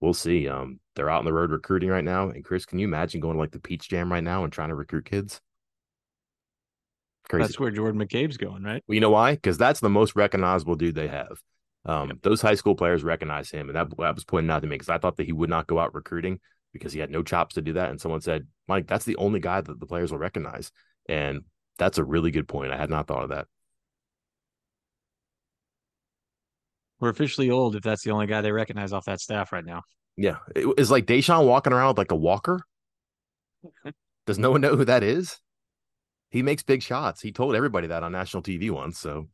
we'll 0.00 0.14
see. 0.14 0.48
Um, 0.48 0.80
they're 0.94 1.10
out 1.10 1.20
on 1.20 1.24
the 1.24 1.32
road 1.32 1.50
recruiting 1.50 1.90
right 1.90 2.04
now. 2.04 2.28
And 2.28 2.44
Chris, 2.44 2.66
can 2.66 2.78
you 2.78 2.86
imagine 2.86 3.20
going 3.20 3.34
to 3.34 3.40
like 3.40 3.52
the 3.52 3.60
Peach 3.60 3.88
Jam 3.88 4.12
right 4.12 4.24
now 4.24 4.44
and 4.44 4.52
trying 4.52 4.68
to 4.68 4.74
recruit 4.74 5.06
kids? 5.06 5.40
Crazy. 7.28 7.42
That's 7.42 7.58
where 7.58 7.70
Jordan 7.70 8.00
McCabe's 8.00 8.36
going, 8.36 8.62
right? 8.62 8.82
Well, 8.86 8.94
you 8.94 9.00
know 9.00 9.10
why? 9.10 9.34
Because 9.34 9.58
that's 9.58 9.80
the 9.80 9.88
most 9.88 10.14
recognizable 10.14 10.76
dude 10.76 10.94
they 10.94 11.08
have. 11.08 11.42
Um, 11.84 12.08
yep. 12.08 12.18
Those 12.22 12.40
high 12.40 12.54
school 12.54 12.74
players 12.74 13.04
recognize 13.04 13.50
him, 13.50 13.68
and 13.68 13.76
that, 13.76 13.88
that 13.98 14.14
was 14.14 14.24
pointed 14.24 14.50
out 14.50 14.60
to 14.62 14.68
me 14.68 14.74
because 14.74 14.88
I 14.88 14.98
thought 14.98 15.16
that 15.16 15.26
he 15.26 15.32
would 15.32 15.50
not 15.50 15.66
go 15.66 15.78
out 15.78 15.94
recruiting 15.94 16.40
because 16.72 16.92
he 16.92 17.00
had 17.00 17.10
no 17.10 17.22
chops 17.22 17.54
to 17.54 17.62
do 17.62 17.72
that. 17.74 17.90
And 17.90 18.00
someone 18.00 18.20
said, 18.20 18.46
"Mike, 18.68 18.86
that's 18.86 19.04
the 19.04 19.16
only 19.16 19.40
guy 19.40 19.60
that 19.60 19.80
the 19.80 19.86
players 19.86 20.10
will 20.10 20.18
recognize," 20.18 20.72
and 21.08 21.42
that's 21.78 21.98
a 21.98 22.04
really 22.04 22.30
good 22.30 22.48
point. 22.48 22.72
I 22.72 22.76
had 22.76 22.90
not 22.90 23.06
thought 23.06 23.22
of 23.22 23.28
that. 23.30 23.46
We're 26.98 27.10
officially 27.10 27.50
old 27.50 27.76
if 27.76 27.82
that's 27.82 28.02
the 28.02 28.10
only 28.10 28.26
guy 28.26 28.40
they 28.40 28.52
recognize 28.52 28.92
off 28.92 29.04
that 29.04 29.20
staff 29.20 29.52
right 29.52 29.64
now. 29.64 29.82
Yeah, 30.16 30.36
it's 30.54 30.90
like 30.90 31.06
Da'Sean 31.06 31.46
walking 31.46 31.72
around 31.72 31.88
with 31.88 31.98
like 31.98 32.12
a 32.12 32.16
walker. 32.16 32.62
Does 34.26 34.38
no 34.38 34.50
one 34.50 34.60
know 34.60 34.76
who 34.76 34.86
that 34.86 35.02
is? 35.02 35.38
He 36.30 36.42
makes 36.42 36.62
big 36.62 36.82
shots. 36.82 37.20
He 37.20 37.32
told 37.32 37.54
everybody 37.54 37.86
that 37.88 38.02
on 38.02 38.12
national 38.12 38.42
TV 38.42 38.70
once. 38.70 38.98
So, 38.98 39.28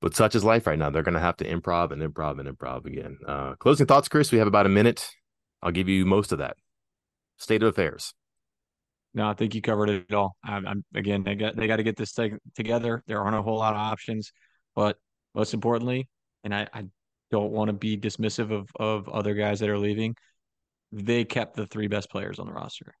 but 0.00 0.14
such 0.14 0.34
is 0.34 0.44
life 0.44 0.66
right 0.66 0.78
now. 0.78 0.90
They're 0.90 1.02
going 1.02 1.14
to 1.14 1.20
have 1.20 1.36
to 1.38 1.48
improv 1.48 1.92
and 1.92 2.02
improv 2.02 2.38
and 2.38 2.48
improv 2.48 2.86
again. 2.86 3.18
Uh, 3.26 3.54
closing 3.54 3.86
thoughts, 3.86 4.08
Chris. 4.08 4.32
We 4.32 4.38
have 4.38 4.46
about 4.46 4.66
a 4.66 4.70
minute. 4.70 5.08
I'll 5.62 5.72
give 5.72 5.88
you 5.88 6.04
most 6.04 6.32
of 6.32 6.38
that. 6.38 6.56
State 7.38 7.62
of 7.62 7.68
affairs. 7.68 8.14
No, 9.14 9.28
I 9.28 9.34
think 9.34 9.54
you 9.54 9.62
covered 9.62 9.88
it 9.88 10.12
all. 10.12 10.36
I'm, 10.44 10.66
I'm 10.66 10.84
again. 10.94 11.22
They 11.22 11.34
got 11.34 11.56
they 11.56 11.66
got 11.66 11.76
to 11.76 11.82
get 11.82 11.96
this 11.96 12.12
thing 12.12 12.38
together. 12.54 13.02
There 13.06 13.22
aren't 13.22 13.36
a 13.36 13.42
whole 13.42 13.56
lot 13.56 13.72
of 13.72 13.80
options, 13.80 14.30
but 14.74 14.98
most 15.34 15.54
importantly, 15.54 16.08
and 16.44 16.54
I, 16.54 16.68
I 16.72 16.84
don't 17.30 17.50
want 17.50 17.68
to 17.68 17.72
be 17.72 17.96
dismissive 17.96 18.50
of 18.50 18.68
of 18.78 19.08
other 19.08 19.34
guys 19.34 19.60
that 19.60 19.70
are 19.70 19.78
leaving. 19.78 20.16
They 20.92 21.24
kept 21.24 21.56
the 21.56 21.66
three 21.66 21.88
best 21.88 22.10
players 22.10 22.38
on 22.38 22.46
the 22.46 22.52
roster 22.52 22.94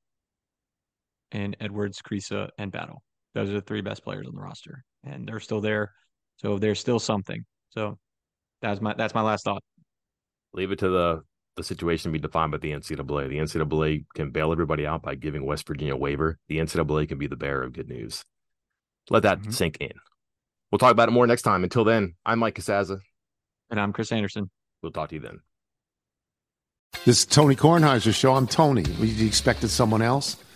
and 1.36 1.56
Edwards, 1.60 2.00
Kriisa, 2.00 2.48
and 2.58 2.72
Battle. 2.72 3.02
Those 3.34 3.50
are 3.50 3.54
the 3.54 3.60
three 3.60 3.82
best 3.82 4.02
players 4.02 4.26
on 4.26 4.34
the 4.34 4.40
roster, 4.40 4.82
and 5.04 5.28
they're 5.28 5.40
still 5.40 5.60
there. 5.60 5.92
So 6.38 6.58
there's 6.58 6.80
still 6.80 6.98
something. 6.98 7.44
So 7.68 7.98
that's 8.62 8.80
my 8.80 8.94
that's 8.94 9.14
my 9.14 9.20
last 9.20 9.44
thought. 9.44 9.62
Leave 10.54 10.72
it 10.72 10.78
to 10.78 10.88
the 10.88 11.22
the 11.56 11.62
situation 11.62 12.10
to 12.10 12.18
be 12.18 12.22
defined 12.22 12.52
by 12.52 12.58
the 12.58 12.72
NCAA. 12.72 13.28
The 13.28 13.38
NCAA 13.38 14.06
can 14.14 14.30
bail 14.30 14.52
everybody 14.52 14.86
out 14.86 15.02
by 15.02 15.14
giving 15.14 15.44
West 15.44 15.66
Virginia 15.66 15.94
a 15.94 15.98
waiver. 15.98 16.38
The 16.48 16.58
NCAA 16.58 17.08
can 17.08 17.18
be 17.18 17.26
the 17.26 17.36
bearer 17.36 17.62
of 17.62 17.72
good 17.72 17.88
news. 17.88 18.24
Let 19.10 19.22
that 19.22 19.40
mm-hmm. 19.40 19.50
sink 19.50 19.78
in. 19.80 19.92
We'll 20.70 20.78
talk 20.78 20.92
about 20.92 21.08
it 21.08 21.12
more 21.12 21.26
next 21.26 21.42
time. 21.42 21.62
Until 21.64 21.84
then, 21.84 22.14
I'm 22.24 22.38
Mike 22.38 22.56
Casazza. 22.56 22.98
And 23.70 23.80
I'm 23.80 23.92
Chris 23.92 24.12
Anderson. 24.12 24.50
We'll 24.82 24.92
talk 24.92 25.10
to 25.10 25.14
you 25.14 25.20
then. 25.20 25.40
This 27.04 27.20
is 27.20 27.26
Tony 27.26 27.56
Kornheiser's 27.56 28.16
show. 28.16 28.34
I'm 28.34 28.46
Tony. 28.46 28.82
You 28.82 29.26
expected 29.26 29.68
someone 29.68 30.02
else? 30.02 30.36